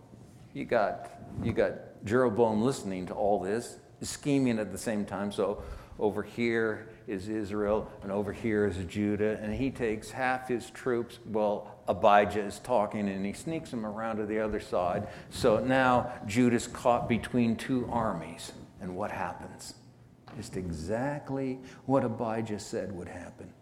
you 0.53 0.65
got, 0.65 1.11
you 1.43 1.51
got 1.51 1.73
Jeroboam 2.05 2.61
listening 2.61 3.05
to 3.07 3.13
all 3.13 3.39
this, 3.39 3.77
scheming 4.01 4.59
at 4.59 4.71
the 4.71 4.77
same 4.77 5.05
time. 5.05 5.31
So, 5.31 5.63
over 5.99 6.23
here 6.23 6.89
is 7.07 7.29
Israel, 7.29 7.91
and 8.01 8.11
over 8.11 8.33
here 8.33 8.65
is 8.65 8.77
Judah, 8.85 9.37
and 9.41 9.53
he 9.53 9.69
takes 9.69 10.09
half 10.09 10.47
his 10.47 10.69
troops. 10.71 11.19
Well, 11.25 11.75
Abijah 11.87 12.41
is 12.41 12.59
talking, 12.59 13.07
and 13.07 13.25
he 13.25 13.33
sneaks 13.33 13.69
them 13.69 13.85
around 13.85 14.17
to 14.17 14.25
the 14.25 14.39
other 14.39 14.59
side. 14.59 15.07
So 15.29 15.59
now 15.59 16.11
Judah's 16.25 16.67
caught 16.67 17.07
between 17.07 17.55
two 17.55 17.87
armies. 17.91 18.51
And 18.81 18.95
what 18.95 19.11
happens? 19.11 19.75
Just 20.37 20.57
exactly 20.57 21.59
what 21.85 22.03
Abijah 22.03 22.59
said 22.59 22.91
would 22.91 23.07
happen. 23.07 23.53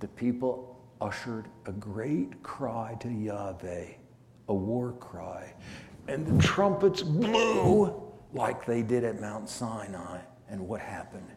The 0.00 0.08
people 0.08 0.78
ushered 1.00 1.46
a 1.66 1.72
great 1.72 2.42
cry 2.42 2.96
to 3.00 3.08
Yahweh, 3.08 3.86
a 4.48 4.54
war 4.54 4.92
cry. 4.92 5.54
And 6.08 6.26
the 6.26 6.42
trumpets 6.42 7.02
blew 7.02 8.02
like 8.32 8.66
they 8.66 8.82
did 8.82 9.04
at 9.04 9.20
Mount 9.20 9.48
Sinai. 9.48 10.20
And 10.48 10.68
what 10.68 10.80
happened? 10.80 11.28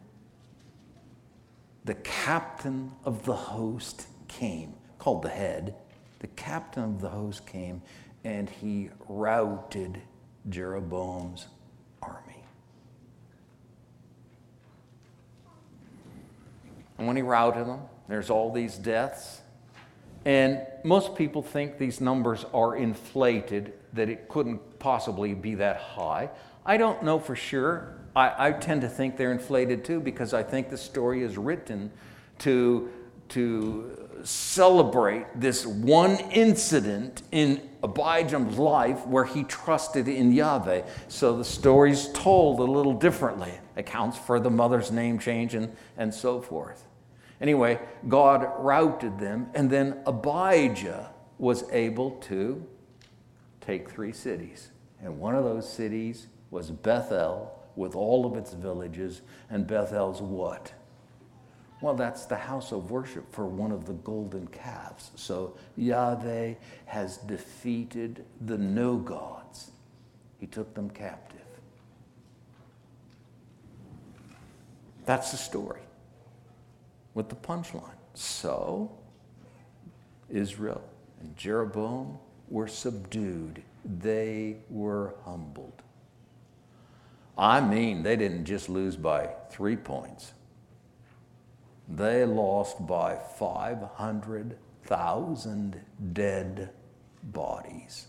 The 1.86 1.96
captain 1.96 2.92
of 3.06 3.24
the 3.26 3.34
host 3.34 4.08
came, 4.28 4.74
called 5.00 5.24
the 5.24 5.30
head. 5.30 5.76
The 6.20 6.28
captain 6.28 6.84
of 6.84 7.02
the 7.02 7.10
host 7.10 7.48
came 7.48 7.82
and 8.24 8.50
he 8.50 8.90
routed 9.08 10.02
Jeroboam's 10.50 11.48
army. 12.02 12.44
And 16.98 17.08
when 17.08 17.16
he 17.16 17.22
routed 17.22 17.66
them, 17.66 17.80
there's 18.10 18.30
all 18.30 18.52
these 18.52 18.76
deaths. 18.76 19.42
And 20.26 20.62
most 20.84 21.16
people 21.16 21.42
think 21.42 21.78
these 21.78 22.02
numbers 22.02 22.46
are 22.54 22.76
inflated, 22.76 23.74
that 23.94 24.10
it 24.10 24.28
couldn't 24.28 24.80
possibly 24.80 25.34
be 25.34 25.56
that 25.56 25.78
high. 25.78 26.30
I 26.66 26.78
don't 26.78 27.04
know 27.04 27.20
for 27.20 27.36
sure. 27.36 27.96
I, 28.16 28.50
I 28.50 28.52
tend 28.52 28.82
to 28.82 28.90
think 28.90 29.16
they're 29.16 29.32
inflated 29.32 29.86
too 29.86 30.00
because 30.00 30.34
I 30.34 30.44
think 30.44 30.70
the 30.70 30.78
story 30.78 31.24
is 31.24 31.38
written 31.38 31.92
to, 32.40 32.90
to 33.30 34.10
celebrate 34.24 35.26
this 35.36 35.66
one 35.66 36.18
incident 36.32 37.22
in 37.32 37.62
Abijam's 37.84 38.58
life 38.58 39.06
where 39.08 39.24
he 39.24 39.44
trusted 39.44 40.08
in 40.08 40.34
Yahweh. 40.34 40.82
So 41.08 41.38
the 41.38 41.46
story's 41.46 42.12
told 42.12 42.60
a 42.60 42.64
little 42.64 42.94
differently, 42.94 43.54
accounts 43.78 44.18
for 44.18 44.40
the 44.40 44.50
mother's 44.50 44.92
name 44.92 45.20
change 45.20 45.56
and, 45.56 45.74
and 45.98 46.14
so 46.14 46.42
forth. 46.42 46.89
Anyway, 47.42 47.80
God 48.08 48.52
routed 48.58 49.20
them, 49.20 49.50
and 49.54 49.70
then 49.70 50.02
Abijah 50.06 51.12
was 51.38 51.64
able 51.72 52.12
to 52.22 52.66
take 53.62 53.90
three 53.90 54.12
cities. 54.12 54.72
And 55.02 55.20
one 55.20 55.36
of 55.36 55.46
those 55.46 55.72
cities 55.72 56.28
was 56.52 56.70
Bethel 56.70 57.58
with 57.76 57.96
all 57.96 58.26
of 58.26 58.36
its 58.36 58.54
villages, 58.54 59.22
and 59.50 59.66
Bethel's 59.66 60.22
what? 60.22 60.74
Well, 61.82 61.94
that's 61.94 62.26
the 62.26 62.36
house 62.36 62.74
of 62.74 62.92
worship 62.92 63.32
for 63.32 63.46
one 63.46 63.72
of 63.72 63.86
the 63.86 63.94
golden 63.94 64.48
calves. 64.48 65.12
So 65.16 65.56
Yahweh 65.78 66.56
has 66.88 67.18
defeated 67.18 68.26
the 68.42 68.58
no 68.58 68.98
gods, 68.98 69.72
he 70.40 70.48
took 70.48 70.74
them 70.74 70.90
captive. 70.90 71.40
That's 75.06 75.32
the 75.32 75.38
story 75.38 75.80
with 77.14 77.30
the 77.30 77.36
punchline. 77.36 77.98
So 78.14 78.92
Israel 80.30 80.84
and 81.20 81.36
Jeroboam 81.36 82.18
were 82.50 82.68
subdued, 82.68 83.62
they 83.86 84.58
were 84.70 85.16
humbled. 85.24 85.82
I 87.38 87.62
mean, 87.62 88.04
they 88.04 88.16
didn't 88.16 88.46
just 88.46 88.70
lose 88.70 88.96
by 88.96 89.30
three 89.50 89.76
points 89.76 90.34
they 91.90 92.24
lost 92.24 92.86
by 92.86 93.16
500,000 93.16 95.82
dead 96.14 96.70
bodies. 97.24 98.06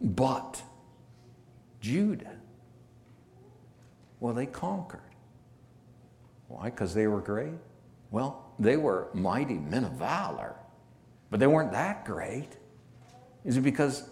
But 0.00 0.62
Judah, 1.80 2.36
well, 4.20 4.34
they 4.34 4.46
conquered. 4.46 5.00
Why? 6.48 6.66
Because 6.66 6.94
they 6.94 7.06
were 7.06 7.20
great? 7.20 7.54
Well, 8.10 8.52
they 8.58 8.76
were 8.76 9.08
mighty 9.12 9.54
men 9.54 9.84
of 9.84 9.92
valor, 9.92 10.56
but 11.30 11.40
they 11.40 11.46
weren't 11.46 11.72
that 11.72 12.04
great. 12.04 12.56
Is 13.44 13.56
it 13.56 13.62
because 13.62 14.08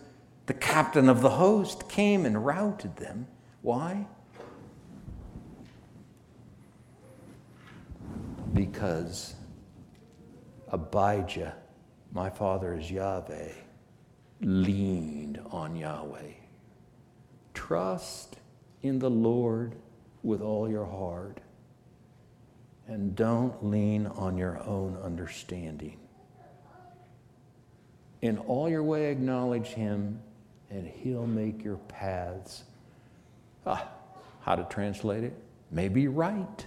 the 0.46 0.54
captain 0.54 1.08
of 1.08 1.22
the 1.22 1.30
host 1.30 1.88
came 1.88 2.26
and 2.26 2.44
routed 2.44 2.96
them. 2.96 3.26
Why? 3.62 4.06
Because 8.52 9.34
Abijah, 10.68 11.54
my 12.12 12.30
father 12.30 12.74
is 12.74 12.90
Yahweh, 12.90 13.52
leaned 14.42 15.40
on 15.50 15.76
Yahweh. 15.76 16.43
Trust 17.66 18.36
in 18.82 18.98
the 18.98 19.08
Lord 19.08 19.74
with 20.22 20.42
all 20.42 20.68
your 20.68 20.84
heart 20.84 21.38
and 22.86 23.16
don't 23.16 23.64
lean 23.64 24.06
on 24.06 24.36
your 24.36 24.62
own 24.64 24.98
understanding. 25.02 25.96
In 28.20 28.36
all 28.36 28.68
your 28.68 28.82
way, 28.82 29.10
acknowledge 29.10 29.68
Him 29.68 30.20
and 30.68 30.86
he'll 30.86 31.26
make 31.26 31.64
your 31.64 31.78
paths. 31.88 32.64
Ah, 33.64 33.88
how 34.42 34.56
to 34.56 34.64
translate 34.64 35.24
it? 35.24 35.32
Maybe 35.70 36.06
right. 36.06 36.66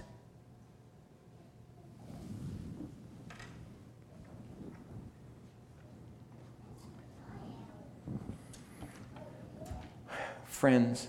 Friends, 10.58 11.06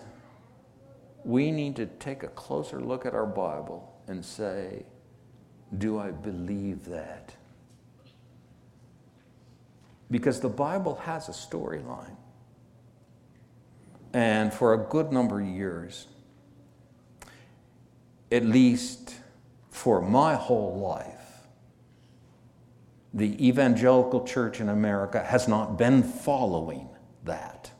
we 1.26 1.50
need 1.50 1.76
to 1.78 1.88
take 1.88 2.22
a 2.22 2.28
closer 2.28 2.80
look 2.80 3.04
at 3.08 3.16
our 3.16 3.26
Bible 3.26 3.92
and 4.08 4.24
say, 4.24 4.86
Do 5.76 5.98
I 5.98 6.12
believe 6.12 6.86
that? 6.86 7.34
Because 10.12 10.40
the 10.40 10.50
Bible 10.50 10.98
has 10.98 11.30
a 11.30 11.32
storyline. 11.32 12.16
And 14.14 14.54
for 14.54 14.76
a 14.76 14.78
good 14.78 15.12
number 15.12 15.42
of 15.42 15.48
years, 15.48 16.06
at 18.32 18.46
least 18.46 19.16
for 19.72 20.00
my 20.00 20.36
whole 20.36 20.78
life, 20.78 21.48
the 23.16 23.48
evangelical 23.48 24.28
church 24.28 24.62
in 24.62 24.70
America 24.70 25.24
has 25.24 25.48
not 25.48 25.76
been 25.76 26.04
following 26.04 26.88
that. 27.24 27.72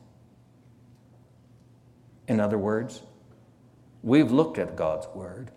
In 2.30 2.38
other 2.38 2.58
words, 2.58 3.02
we've 4.04 4.30
looked 4.30 4.58
at 4.58 4.76
God's 4.76 5.08
Word 5.16 5.50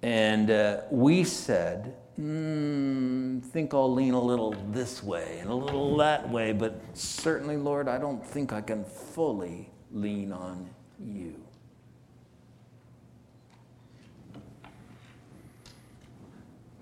and 0.00 0.48
uh, 0.48 0.82
we 0.92 1.24
said, 1.24 1.96
mm, 2.16 3.42
think 3.42 3.74
I'll 3.74 3.92
lean 3.92 4.14
a 4.14 4.20
little 4.20 4.52
this 4.70 5.02
way 5.02 5.38
and 5.40 5.50
a 5.50 5.54
little 5.54 5.96
that 5.96 6.30
way, 6.30 6.52
but 6.52 6.80
certainly, 6.92 7.56
Lord, 7.56 7.88
I 7.88 7.98
don't 7.98 8.24
think 8.24 8.52
I 8.52 8.60
can 8.60 8.84
fully 8.84 9.68
lean 9.90 10.30
on 10.30 10.70
you. 11.04 11.34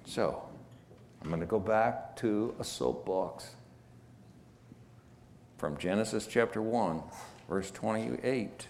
So, 0.05 0.43
I'm 1.23 1.29
going 1.29 1.41
to 1.41 1.47
go 1.47 1.59
back 1.59 2.17
to 2.17 2.55
a 2.61 2.65
soapbox 2.65 3.55
from 5.57 5.79
Genesis 5.79 6.27
chapter 6.27 6.61
1, 6.61 7.03
verse 7.53 7.71
28. 7.73 8.67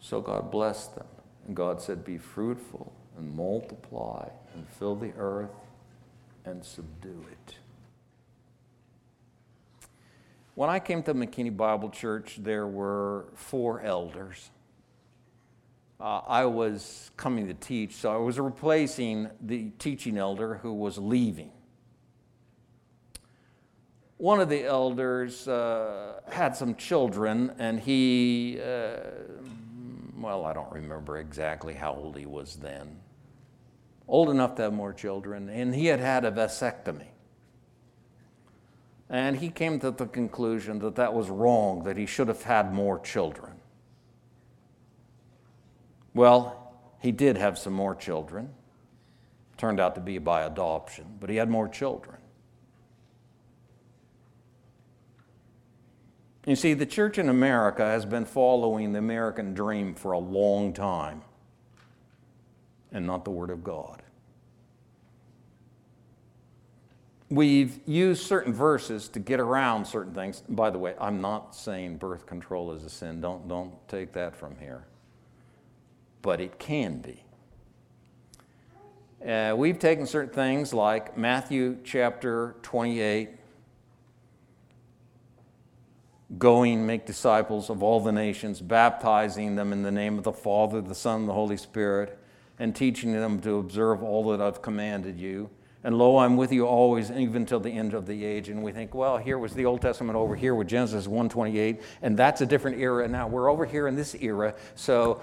So 0.00 0.20
God 0.20 0.50
blessed 0.50 0.94
them, 0.96 1.06
and 1.46 1.56
God 1.56 1.80
said, 1.80 2.04
Be 2.04 2.18
fruitful 2.18 2.92
and 3.16 3.34
multiply 3.34 4.28
and 4.54 4.68
fill 4.68 4.96
the 4.96 5.14
earth 5.16 5.48
and 6.44 6.62
subdue 6.62 7.24
it. 7.32 7.54
When 10.56 10.68
I 10.68 10.78
came 10.78 11.02
to 11.04 11.14
McKinney 11.14 11.56
Bible 11.56 11.88
Church, 11.88 12.38
there 12.42 12.66
were 12.66 13.24
four 13.34 13.80
elders. 13.80 14.50
uh, 15.98 16.20
I 16.26 16.44
was 16.44 17.10
coming 17.16 17.46
to 17.46 17.54
teach, 17.54 17.94
so 17.94 18.12
I 18.12 18.18
was 18.18 18.38
replacing 18.38 19.30
the 19.40 19.70
teaching 19.78 20.18
elder 20.18 20.56
who 20.56 20.74
was 20.74 20.98
leaving. 20.98 21.50
One 24.20 24.38
of 24.38 24.50
the 24.50 24.66
elders 24.66 25.48
uh, 25.48 26.20
had 26.28 26.54
some 26.54 26.74
children, 26.74 27.54
and 27.58 27.80
he, 27.80 28.60
uh, 28.62 28.98
well, 30.18 30.44
I 30.44 30.52
don't 30.52 30.70
remember 30.70 31.16
exactly 31.16 31.72
how 31.72 31.94
old 31.94 32.18
he 32.18 32.26
was 32.26 32.56
then, 32.56 33.00
old 34.06 34.28
enough 34.28 34.56
to 34.56 34.62
have 34.64 34.74
more 34.74 34.92
children, 34.92 35.48
and 35.48 35.74
he 35.74 35.86
had 35.86 36.00
had 36.00 36.26
a 36.26 36.30
vasectomy. 36.30 37.06
And 39.08 39.38
he 39.38 39.48
came 39.48 39.80
to 39.80 39.90
the 39.90 40.04
conclusion 40.04 40.80
that 40.80 40.96
that 40.96 41.14
was 41.14 41.30
wrong, 41.30 41.84
that 41.84 41.96
he 41.96 42.04
should 42.04 42.28
have 42.28 42.42
had 42.42 42.74
more 42.74 43.00
children. 43.00 43.54
Well, 46.12 46.74
he 47.00 47.10
did 47.10 47.38
have 47.38 47.56
some 47.56 47.72
more 47.72 47.94
children. 47.94 48.50
Turned 49.56 49.80
out 49.80 49.94
to 49.94 50.02
be 50.02 50.18
by 50.18 50.42
adoption, 50.42 51.06
but 51.18 51.30
he 51.30 51.36
had 51.36 51.48
more 51.48 51.68
children. 51.68 52.19
You 56.46 56.56
see, 56.56 56.74
the 56.74 56.86
church 56.86 57.18
in 57.18 57.28
America 57.28 57.84
has 57.84 58.06
been 58.06 58.24
following 58.24 58.92
the 58.92 58.98
American 58.98 59.54
dream 59.54 59.94
for 59.94 60.12
a 60.12 60.18
long 60.18 60.72
time 60.72 61.22
and 62.92 63.06
not 63.06 63.24
the 63.24 63.30
Word 63.30 63.50
of 63.50 63.62
God. 63.62 64.02
we've 67.30 67.78
used 67.86 68.26
certain 68.26 68.52
verses 68.52 69.08
to 69.08 69.20
get 69.20 69.40
around 69.40 69.86
certain 69.86 70.12
things. 70.12 70.42
By 70.48 70.70
the 70.70 70.78
way, 70.78 70.94
I'm 71.00 71.20
not 71.20 71.54
saying 71.54 71.96
birth 71.96 72.26
control 72.26 72.72
is 72.72 72.84
a 72.84 72.90
sin. 72.90 73.20
Don't, 73.20 73.48
don't 73.48 73.72
take 73.88 74.12
that 74.12 74.36
from 74.36 74.56
here. 74.58 74.84
But 76.22 76.40
it 76.40 76.58
can 76.58 76.98
be. 76.98 77.22
Uh, 79.26 79.54
we've 79.56 79.78
taken 79.78 80.06
certain 80.06 80.34
things 80.34 80.74
like 80.74 81.16
Matthew 81.16 81.78
chapter 81.84 82.56
28, 82.62 83.30
going, 86.40 86.86
make 86.86 87.06
disciples 87.06 87.70
of 87.70 87.82
all 87.82 88.00
the 88.00 88.10
nations, 88.10 88.60
baptizing 88.60 89.54
them 89.54 89.72
in 89.72 89.82
the 89.82 89.92
name 89.92 90.18
of 90.18 90.24
the 90.24 90.32
Father, 90.32 90.80
the 90.80 90.94
Son, 90.94 91.20
and 91.20 91.28
the 91.28 91.34
Holy 91.34 91.56
Spirit, 91.56 92.18
and 92.58 92.74
teaching 92.74 93.12
them 93.12 93.40
to 93.42 93.58
observe 93.58 94.02
all 94.02 94.30
that 94.30 94.40
I've 94.40 94.60
commanded 94.60 95.20
you. 95.20 95.50
And 95.84 95.96
lo, 95.96 96.18
I'm 96.18 96.36
with 96.36 96.52
you 96.52 96.66
always, 96.66 97.10
even 97.10 97.46
till 97.46 97.60
the 97.60 97.70
end 97.70 97.94
of 97.94 98.06
the 98.06 98.24
age. 98.24 98.48
And 98.48 98.62
we 98.62 98.72
think, 98.72 98.94
well, 98.94 99.16
here 99.16 99.38
was 99.38 99.52
the 99.54 99.64
Old 99.66 99.80
Testament 99.80 100.16
over 100.16 100.34
here 100.34 100.54
with 100.54 100.68
Genesis 100.68 101.06
128, 101.06 101.80
and 102.02 102.16
that's 102.16 102.40
a 102.40 102.46
different 102.46 102.78
era. 102.78 103.06
Now 103.06 103.28
we're 103.28 103.50
over 103.50 103.64
here 103.64 103.86
in 103.86 103.94
this 103.94 104.14
era. 104.14 104.54
So 104.74 105.20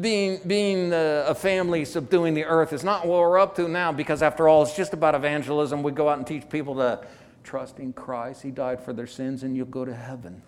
being, 0.00 0.40
being 0.46 0.92
uh, 0.92 1.24
a 1.28 1.34
family 1.34 1.84
subduing 1.84 2.34
the 2.34 2.44
earth 2.44 2.72
is 2.72 2.84
not 2.84 3.06
what 3.06 3.20
we're 3.20 3.38
up 3.38 3.56
to 3.56 3.68
now, 3.68 3.90
because 3.92 4.22
after 4.22 4.48
all, 4.48 4.62
it's 4.62 4.76
just 4.76 4.92
about 4.92 5.14
evangelism. 5.14 5.82
We 5.82 5.92
go 5.92 6.08
out 6.08 6.18
and 6.18 6.26
teach 6.26 6.48
people 6.48 6.76
to 6.76 7.06
trust 7.42 7.78
in 7.78 7.92
Christ. 7.94 8.42
He 8.42 8.50
died 8.50 8.82
for 8.82 8.92
their 8.92 9.06
sins, 9.06 9.42
and 9.42 9.56
you'll 9.56 9.66
go 9.66 9.84
to 9.84 9.94
heaven. 9.94 10.42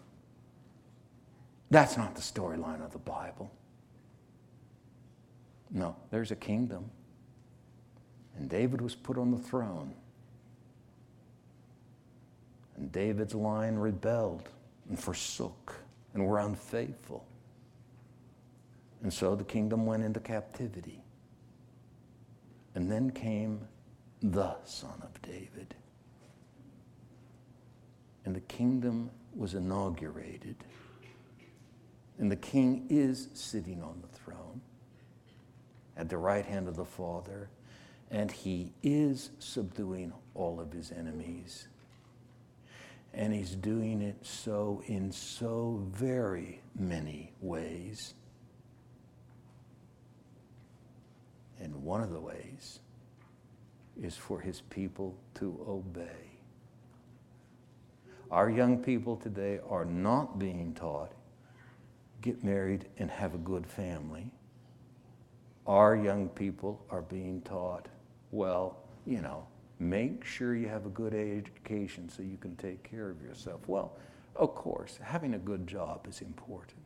That's 1.71 1.97
not 1.97 2.15
the 2.15 2.23
storyline 2.23 2.85
of 2.85 2.93
the 2.93 2.99
Bible. 2.99 3.51
No, 5.71 5.95
there's 6.11 6.33
a 6.33 6.37
kingdom 6.37 6.91
and 8.41 8.49
David 8.49 8.81
was 8.81 8.95
put 8.95 9.19
on 9.19 9.31
the 9.31 9.39
throne. 9.39 9.93
And 12.77 12.91
David's 12.91 13.35
line 13.35 13.77
rebelled 13.77 14.49
and 14.89 14.99
forsook 14.99 15.77
and 16.15 16.27
were 16.27 16.39
unfaithful. 16.39 17.27
And 19.03 19.13
so 19.13 19.35
the 19.37 19.45
kingdom 19.45 19.85
went 19.85 20.03
into 20.03 20.21
captivity. 20.21 21.03
And 22.75 22.91
then 22.91 23.11
came 23.11 23.61
the 24.23 24.57
Son 24.65 25.03
of 25.03 25.21
David. 25.21 25.75
And 28.25 28.35
the 28.35 28.41
kingdom 28.41 29.11
was 29.37 29.55
inaugurated. 29.55 30.57
And 32.21 32.31
the 32.31 32.37
king 32.37 32.87
is 32.91 33.29
sitting 33.33 33.83
on 33.83 34.03
the 34.03 34.19
throne 34.19 34.61
at 35.97 36.11
the 36.11 36.19
right 36.19 36.45
hand 36.45 36.69
of 36.69 36.77
the 36.77 36.85
Father 36.85 37.49
and 38.11 38.31
he 38.31 38.73
is 38.83 39.31
subduing 39.39 40.13
all 40.35 40.61
of 40.61 40.71
his 40.71 40.93
enemies. 40.93 41.67
And 43.15 43.33
he's 43.33 43.57
doing 43.57 44.03
it 44.03 44.17
so 44.21 44.83
in 44.87 45.13
so 45.13 45.81
very 45.93 46.61
many 46.79 47.33
ways. 47.41 48.13
And 51.59 51.83
one 51.83 52.03
of 52.03 52.11
the 52.11 52.21
ways 52.21 52.81
is 54.01 54.15
for 54.17 54.41
his 54.41 54.61
people 54.61 55.17
to 55.37 55.59
obey. 55.67 56.39
Our 58.31 58.51
young 58.51 58.83
people 58.83 59.17
today 59.17 59.59
are 59.69 59.87
not 59.87 60.39
being 60.39 60.75
taught 60.75 61.13
get 62.21 62.45
married 62.45 62.87
and 62.99 63.11
have 63.11 63.35
a 63.35 63.39
good 63.39 63.67
family. 63.67 64.31
Our 65.67 65.97
young 65.97 66.29
people 66.29 66.85
are 66.91 67.03
being 67.03 67.43
taught 67.43 67.89
well, 68.31 68.77
you 69.07 69.21
know, 69.21 69.47
make 69.79 70.25
sure 70.25 70.55
you 70.55 70.69
have 70.69 70.87
a 70.87 70.91
good 70.91 71.15
education 71.15 72.09
so 72.09 72.23
you 72.23 72.37
can 72.37 72.55
take 72.57 72.83
care 72.89 73.11
of 73.11 73.21
yourself. 73.23 73.61
Well, 73.67 73.97
of 74.37 74.55
course, 74.55 74.99
having 75.03 75.35
a 75.35 75.39
good 75.39 75.67
job 75.67 76.07
is 76.09 76.21
important. 76.21 76.77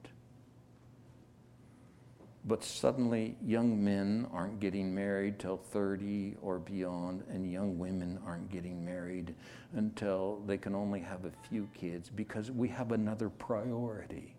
But 2.47 2.62
suddenly, 2.62 3.37
young 3.43 3.82
men 3.82 4.26
aren't 4.30 4.61
getting 4.61 4.95
married 4.95 5.39
till 5.39 5.57
30 5.57 6.37
or 6.43 6.59
beyond, 6.59 7.24
and 7.30 7.51
young 7.51 7.78
women 7.78 8.18
aren't 8.26 8.51
getting 8.51 8.85
married 8.85 9.35
until 9.74 10.43
they 10.47 10.59
can 10.59 10.74
only 10.74 11.01
have 11.01 11.24
a 11.24 11.32
few 11.49 11.68
kids 11.72 12.11
because 12.11 12.51
we 12.51 12.68
have 12.68 12.93
another 12.93 13.30
priority. 13.30 14.34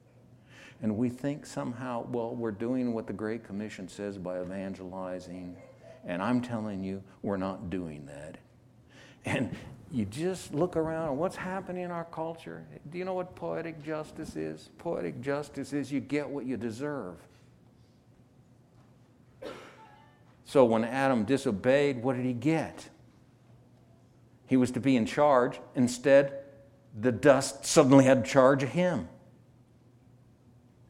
And 0.85 0.97
we 0.97 1.09
think 1.09 1.47
somehow, 1.47 2.05
well, 2.11 2.35
we're 2.35 2.51
doing 2.51 2.93
what 2.93 3.07
the 3.07 3.13
Great 3.13 3.43
Commission 3.43 3.87
says 3.87 4.19
by 4.19 4.39
evangelizing 4.39 5.57
and 6.05 6.21
I'm 6.21 6.41
telling 6.41 6.83
you, 6.83 7.01
we're 7.23 7.37
not 7.37 7.71
doing 7.71 8.05
that. 8.05 8.37
And 9.25 9.55
you 9.89 10.05
just 10.05 10.53
look 10.53 10.75
around 10.75 11.09
and 11.09 11.17
what's 11.17 11.35
happening 11.35 11.85
in 11.85 11.89
our 11.89 12.05
culture. 12.05 12.63
Do 12.91 12.99
you 12.99 13.03
know 13.03 13.15
what 13.15 13.35
poetic 13.35 13.83
justice 13.83 14.35
is? 14.35 14.69
Poetic 14.77 15.21
justice 15.21 15.73
is 15.73 15.91
you 15.91 16.01
get 16.01 16.29
what 16.29 16.45
you 16.45 16.55
deserve. 16.55 17.15
So 20.43 20.65
when 20.65 20.83
Adam 20.83 21.23
disobeyed, 21.25 22.03
what 22.03 22.15
did 22.15 22.25
he 22.25 22.33
get? 22.33 22.89
He 24.45 24.55
was 24.55 24.69
to 24.69 24.79
be 24.79 24.95
in 24.95 25.07
charge. 25.07 25.59
Instead, 25.73 26.43
the 27.01 27.11
dust 27.11 27.65
suddenly 27.65 28.05
had 28.05 28.23
charge 28.23 28.61
of 28.61 28.69
him. 28.69 29.09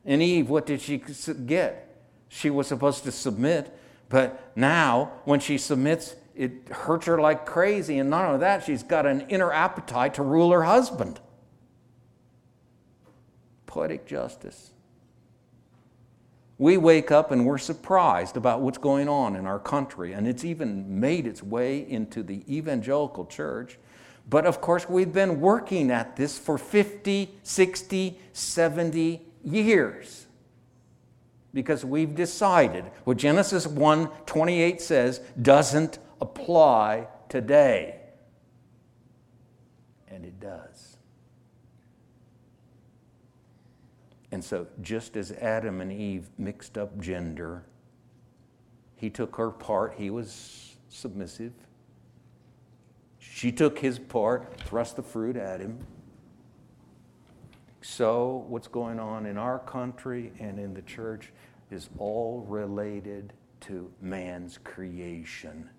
And 0.05 0.21
Eve, 0.21 0.49
what 0.49 0.65
did 0.65 0.81
she 0.81 0.97
get? 0.97 1.81
She 2.29 2.49
was 2.49 2.67
supposed 2.67 3.03
to 3.03 3.11
submit 3.11 3.75
but 4.09 4.51
now, 4.55 5.11
when 5.25 5.39
she 5.39 5.57
submits, 5.57 6.15
it 6.35 6.69
hurts 6.69 7.07
her 7.07 7.19
like 7.19 7.45
crazy. 7.45 7.97
And 7.97 8.09
not 8.09 8.25
only 8.25 8.39
that, 8.39 8.63
she's 8.63 8.83
got 8.83 9.05
an 9.05 9.21
inner 9.29 9.51
appetite 9.51 10.15
to 10.15 10.23
rule 10.23 10.51
her 10.51 10.63
husband. 10.63 11.19
Poetic 13.65 14.05
justice. 14.05 14.71
We 16.57 16.77
wake 16.77 17.11
up 17.11 17.31
and 17.31 17.45
we're 17.45 17.57
surprised 17.57 18.37
about 18.37 18.61
what's 18.61 18.77
going 18.77 19.09
on 19.09 19.35
in 19.35 19.45
our 19.45 19.59
country, 19.59 20.13
and 20.13 20.25
it's 20.25 20.45
even 20.45 21.01
made 21.01 21.27
its 21.27 21.43
way 21.43 21.79
into 21.79 22.23
the 22.23 22.43
evangelical 22.47 23.25
church. 23.25 23.77
But 24.29 24.45
of 24.45 24.61
course, 24.61 24.87
we've 24.87 25.11
been 25.11 25.41
working 25.41 25.91
at 25.91 26.15
this 26.15 26.39
for 26.39 26.57
50, 26.57 27.29
60, 27.43 28.19
70 28.31 29.21
years 29.45 30.25
because 31.53 31.85
we've 31.85 32.13
decided 32.13 32.83
what 33.05 33.17
Genesis 33.17 33.65
1 33.65 34.09
28 34.25 34.81
says 34.81 35.21
doesn't 35.41 35.99
apply 36.19 37.07
today. 37.29 37.99
And 40.07 40.25
it 40.25 40.39
does. 40.39 40.97
And 44.31 44.43
so, 44.43 44.67
just 44.81 45.15
as 45.15 45.31
Adam 45.31 45.79
and 45.79 45.91
Eve 45.91 46.29
mixed 46.37 46.77
up 46.77 46.99
gender, 46.99 47.63
he 48.97 49.09
took 49.09 49.35
her 49.37 49.49
part, 49.49 49.95
he 49.97 50.09
was 50.09 50.75
submissive. 50.89 51.53
She 53.19 53.51
took 53.51 53.79
his 53.79 53.97
part, 53.97 54.59
thrust 54.61 54.97
the 54.97 55.03
fruit 55.03 55.37
at 55.37 55.61
him. 55.61 55.79
So, 57.87 58.43
what's 58.47 58.67
going 58.67 58.99
on 58.99 59.27
in 59.27 59.37
our 59.37 59.59
country 59.59 60.31
and 60.39 60.57
in 60.57 60.73
the 60.73 60.81
church 60.81 61.31
is 61.69 61.87
all 61.99 62.43
related 62.49 63.31
to 63.61 63.91
man's 64.01 64.57
creation. 64.57 65.69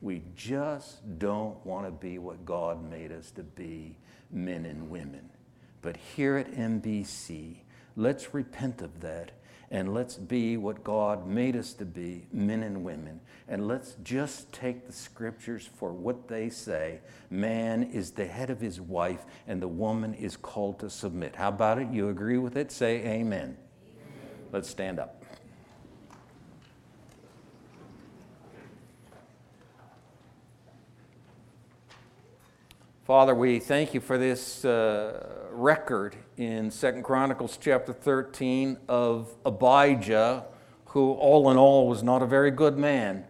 We 0.00 0.22
just 0.34 1.18
don't 1.18 1.64
want 1.64 1.84
to 1.84 1.92
be 1.92 2.16
what 2.18 2.46
God 2.46 2.82
made 2.90 3.12
us 3.12 3.30
to 3.32 3.42
be, 3.42 3.98
men 4.32 4.64
and 4.64 4.88
women. 4.88 5.28
But 5.82 5.98
here 5.98 6.38
at 6.38 6.50
MBC, 6.52 7.58
let's 7.96 8.32
repent 8.32 8.80
of 8.80 9.02
that 9.02 9.32
and 9.70 9.92
let's 9.92 10.16
be 10.16 10.56
what 10.56 10.84
God 10.84 11.26
made 11.26 11.56
us 11.56 11.72
to 11.74 11.84
be, 11.84 12.26
men 12.32 12.62
and 12.62 12.84
women. 12.84 13.20
And 13.48 13.66
let's 13.66 13.96
just 14.04 14.52
take 14.52 14.86
the 14.86 14.92
scriptures 14.92 15.68
for 15.76 15.92
what 15.92 16.28
they 16.28 16.48
say. 16.50 17.00
Man 17.30 17.82
is 17.82 18.10
the 18.12 18.26
head 18.26 18.50
of 18.50 18.60
his 18.60 18.80
wife, 18.80 19.24
and 19.46 19.60
the 19.60 19.68
woman 19.68 20.14
is 20.14 20.36
called 20.36 20.78
to 20.80 20.90
submit. 20.90 21.36
How 21.36 21.48
about 21.48 21.78
it? 21.78 21.88
You 21.90 22.08
agree 22.08 22.38
with 22.38 22.56
it? 22.56 22.70
Say 22.70 22.98
amen. 22.98 23.16
amen. 23.20 23.56
Let's 24.52 24.68
stand 24.68 24.98
up. 24.98 25.15
Father, 33.06 33.36
we 33.36 33.60
thank 33.60 33.94
you 33.94 34.00
for 34.00 34.18
this 34.18 34.64
uh, 34.64 35.46
record 35.52 36.16
in 36.36 36.72
Second 36.72 37.04
Chronicles 37.04 37.56
chapter 37.56 37.92
13 37.92 38.78
of 38.88 39.32
Abijah, 39.44 40.44
who 40.86 41.12
all 41.12 41.48
in 41.52 41.56
all 41.56 41.86
was 41.86 42.02
not 42.02 42.20
a 42.20 42.26
very 42.26 42.50
good 42.50 42.76
man, 42.76 43.24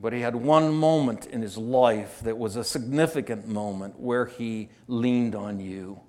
but 0.00 0.12
he 0.12 0.22
had 0.22 0.34
one 0.34 0.74
moment 0.74 1.26
in 1.26 1.40
his 1.40 1.56
life 1.56 2.18
that 2.24 2.36
was 2.36 2.56
a 2.56 2.64
significant 2.64 3.46
moment 3.46 4.00
where 4.00 4.26
he 4.26 4.70
leaned 4.88 5.36
on 5.36 5.60
you. 5.60 6.00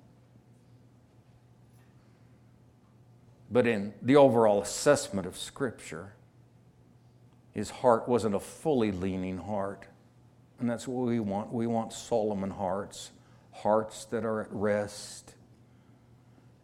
But 3.48 3.68
in 3.68 3.94
the 4.02 4.16
overall 4.16 4.60
assessment 4.60 5.28
of 5.28 5.38
Scripture, 5.38 6.14
his 7.52 7.70
heart 7.70 8.08
wasn't 8.08 8.34
a 8.34 8.40
fully 8.40 8.90
leaning 8.90 9.38
heart. 9.38 9.86
And 10.62 10.70
that's 10.70 10.86
what 10.86 11.08
we 11.08 11.18
want. 11.18 11.52
We 11.52 11.66
want 11.66 11.92
Solomon 11.92 12.50
hearts, 12.50 13.10
hearts 13.50 14.04
that 14.06 14.24
are 14.24 14.42
at 14.42 14.46
rest. 14.52 15.34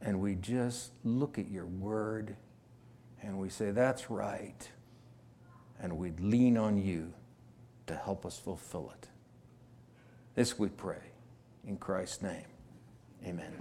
And 0.01 0.21
we 0.21 0.37
just 0.37 0.93
look 1.03 1.37
at 1.37 1.51
your 1.51 1.67
word 1.67 2.37
and 3.21 3.41
we 3.41 3.49
say, 3.49 3.73
That's 3.73 4.09
right. 4.09 4.71
And 5.81 5.99
we 5.99 6.13
lean 6.13 6.57
on 6.57 6.79
you 6.79 7.13
to 7.89 7.97
help 7.97 8.25
us 8.25 8.39
fulfill 8.39 8.93
it. 8.95 9.09
This 10.37 10.57
we 10.61 10.69
pray 10.69 11.03
in 11.67 11.77
Christ's 11.77 12.23
name. 12.23 12.47
Amen. 13.27 13.53